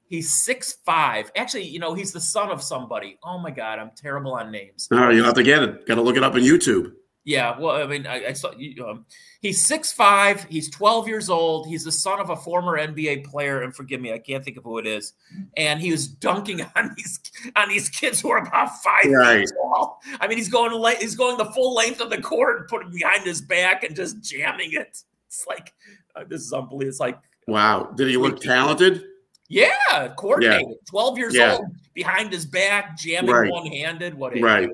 He's 0.09 0.33
six 0.33 0.79
five. 0.85 1.31
Actually, 1.37 1.65
you 1.65 1.79
know, 1.79 1.95
he's 1.95 2.13
the 2.13 2.21
son 2.21 2.51
of 2.51 2.63
somebody. 2.63 3.19
Oh 3.23 3.39
my 3.39 3.51
god, 3.51 3.79
I'm 3.79 3.91
terrible 3.95 4.33
on 4.33 4.51
names. 4.51 4.89
No, 4.91 5.11
you 5.11 5.23
have 5.23 5.35
to 5.35 5.43
get 5.43 5.63
it. 5.63 5.87
Got 5.87 5.97
to 5.97 6.03
look 6.03 6.17
it 6.17 6.25
up 6.25 6.35
on 6.35 6.41
YouTube. 6.41 6.93
Yeah, 7.29 7.59
well, 7.59 7.77
I 7.77 7.87
mean, 7.87 8.07
I, 8.07 8.29
I 8.29 8.33
saw 8.33 8.53
um, 8.89 9.05
he's 9.43 9.61
six 9.61 9.93
five. 9.93 10.45
He's 10.45 10.71
twelve 10.71 11.07
years 11.07 11.29
old. 11.29 11.67
He's 11.67 11.85
the 11.85 11.93
son 11.93 12.21
of 12.21 12.31
a 12.31 12.37
former 12.37 12.79
NBA 12.79 13.25
player, 13.25 13.61
and 13.61 13.77
forgive 13.77 14.01
me, 14.01 14.15
I 14.15 14.19
can't 14.19 14.43
think 14.43 14.57
of 14.57 14.65
who 14.65 14.79
it 14.79 14.87
is. 14.87 15.13
And 15.55 15.79
he 15.79 15.91
was 15.91 16.09
dunking 16.09 16.63
on 16.77 16.95
these 16.97 17.21
on 17.55 17.69
these 17.69 17.91
kids 17.91 18.19
who 18.19 18.31
are 18.31 18.39
about 18.39 18.71
five 18.83 19.13
right. 19.13 19.41
feet 19.41 19.51
tall. 19.61 20.01
I 20.21 20.27
mean, 20.27 20.39
he's 20.39 20.49
going 20.49 20.73
he's 21.01 21.17
going 21.17 21.37
the 21.37 21.53
full 21.53 21.75
length 21.75 22.01
of 22.01 22.09
the 22.09 22.23
court, 22.23 22.61
and 22.61 22.69
putting 22.69 22.93
behind 22.93 23.25
his 23.25 23.43
back, 23.43 23.85
and 23.85 23.95
just 23.95 24.23
jamming 24.23 24.73
it. 24.73 25.03
It's 25.27 25.45
like 25.47 25.75
uh, 26.17 26.25
this 26.27 26.41
is 26.41 26.55
unbelievable. 26.55 26.89
It's 26.89 26.99
like 26.99 27.19
wow. 27.47 27.93
Did 27.95 28.09
he 28.09 28.17
look 28.17 28.41
talented? 28.41 29.05
Yeah, 29.49 30.09
coordinated. 30.17 30.69
Yeah. 30.69 30.75
Twelve 30.89 31.17
years 31.19 31.35
yeah. 31.35 31.55
old, 31.55 31.67
behind 31.95 32.33
his 32.33 32.45
back, 32.45 32.99
jamming 32.99 33.31
right. 33.31 33.51
one 33.51 33.67
handed. 33.67 34.15
What? 34.15 34.39
Right. 34.39 34.69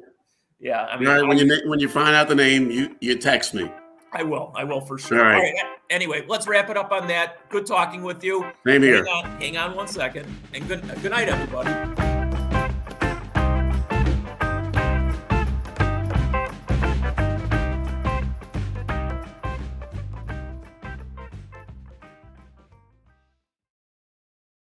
Yeah, 0.58 0.84
I 0.84 0.98
mean, 0.98 1.08
right, 1.08 1.26
when 1.26 1.38
you 1.38 1.60
when 1.66 1.78
you 1.78 1.88
find 1.88 2.16
out 2.16 2.28
the 2.28 2.34
name, 2.34 2.70
you 2.70 2.96
you 3.00 3.16
text 3.16 3.54
me. 3.54 3.70
I 4.12 4.22
will. 4.22 4.52
I 4.54 4.64
will 4.64 4.80
for 4.80 4.98
sure. 4.98 5.18
All 5.18 5.24
right. 5.24 5.34
All 5.34 5.40
right. 5.42 5.78
Anyway, 5.90 6.24
let's 6.26 6.46
wrap 6.46 6.70
it 6.70 6.76
up 6.76 6.92
on 6.92 7.06
that. 7.08 7.48
Good 7.50 7.66
talking 7.66 8.02
with 8.02 8.24
you. 8.24 8.50
Same 8.66 8.82
here. 8.82 9.04
Hang 9.04 9.14
on, 9.14 9.40
hang 9.40 9.56
on 9.56 9.76
one 9.76 9.88
second. 9.88 10.26
And 10.54 10.66
good 10.66 10.82
good 11.02 11.10
night, 11.10 11.28
everybody. 11.28 12.13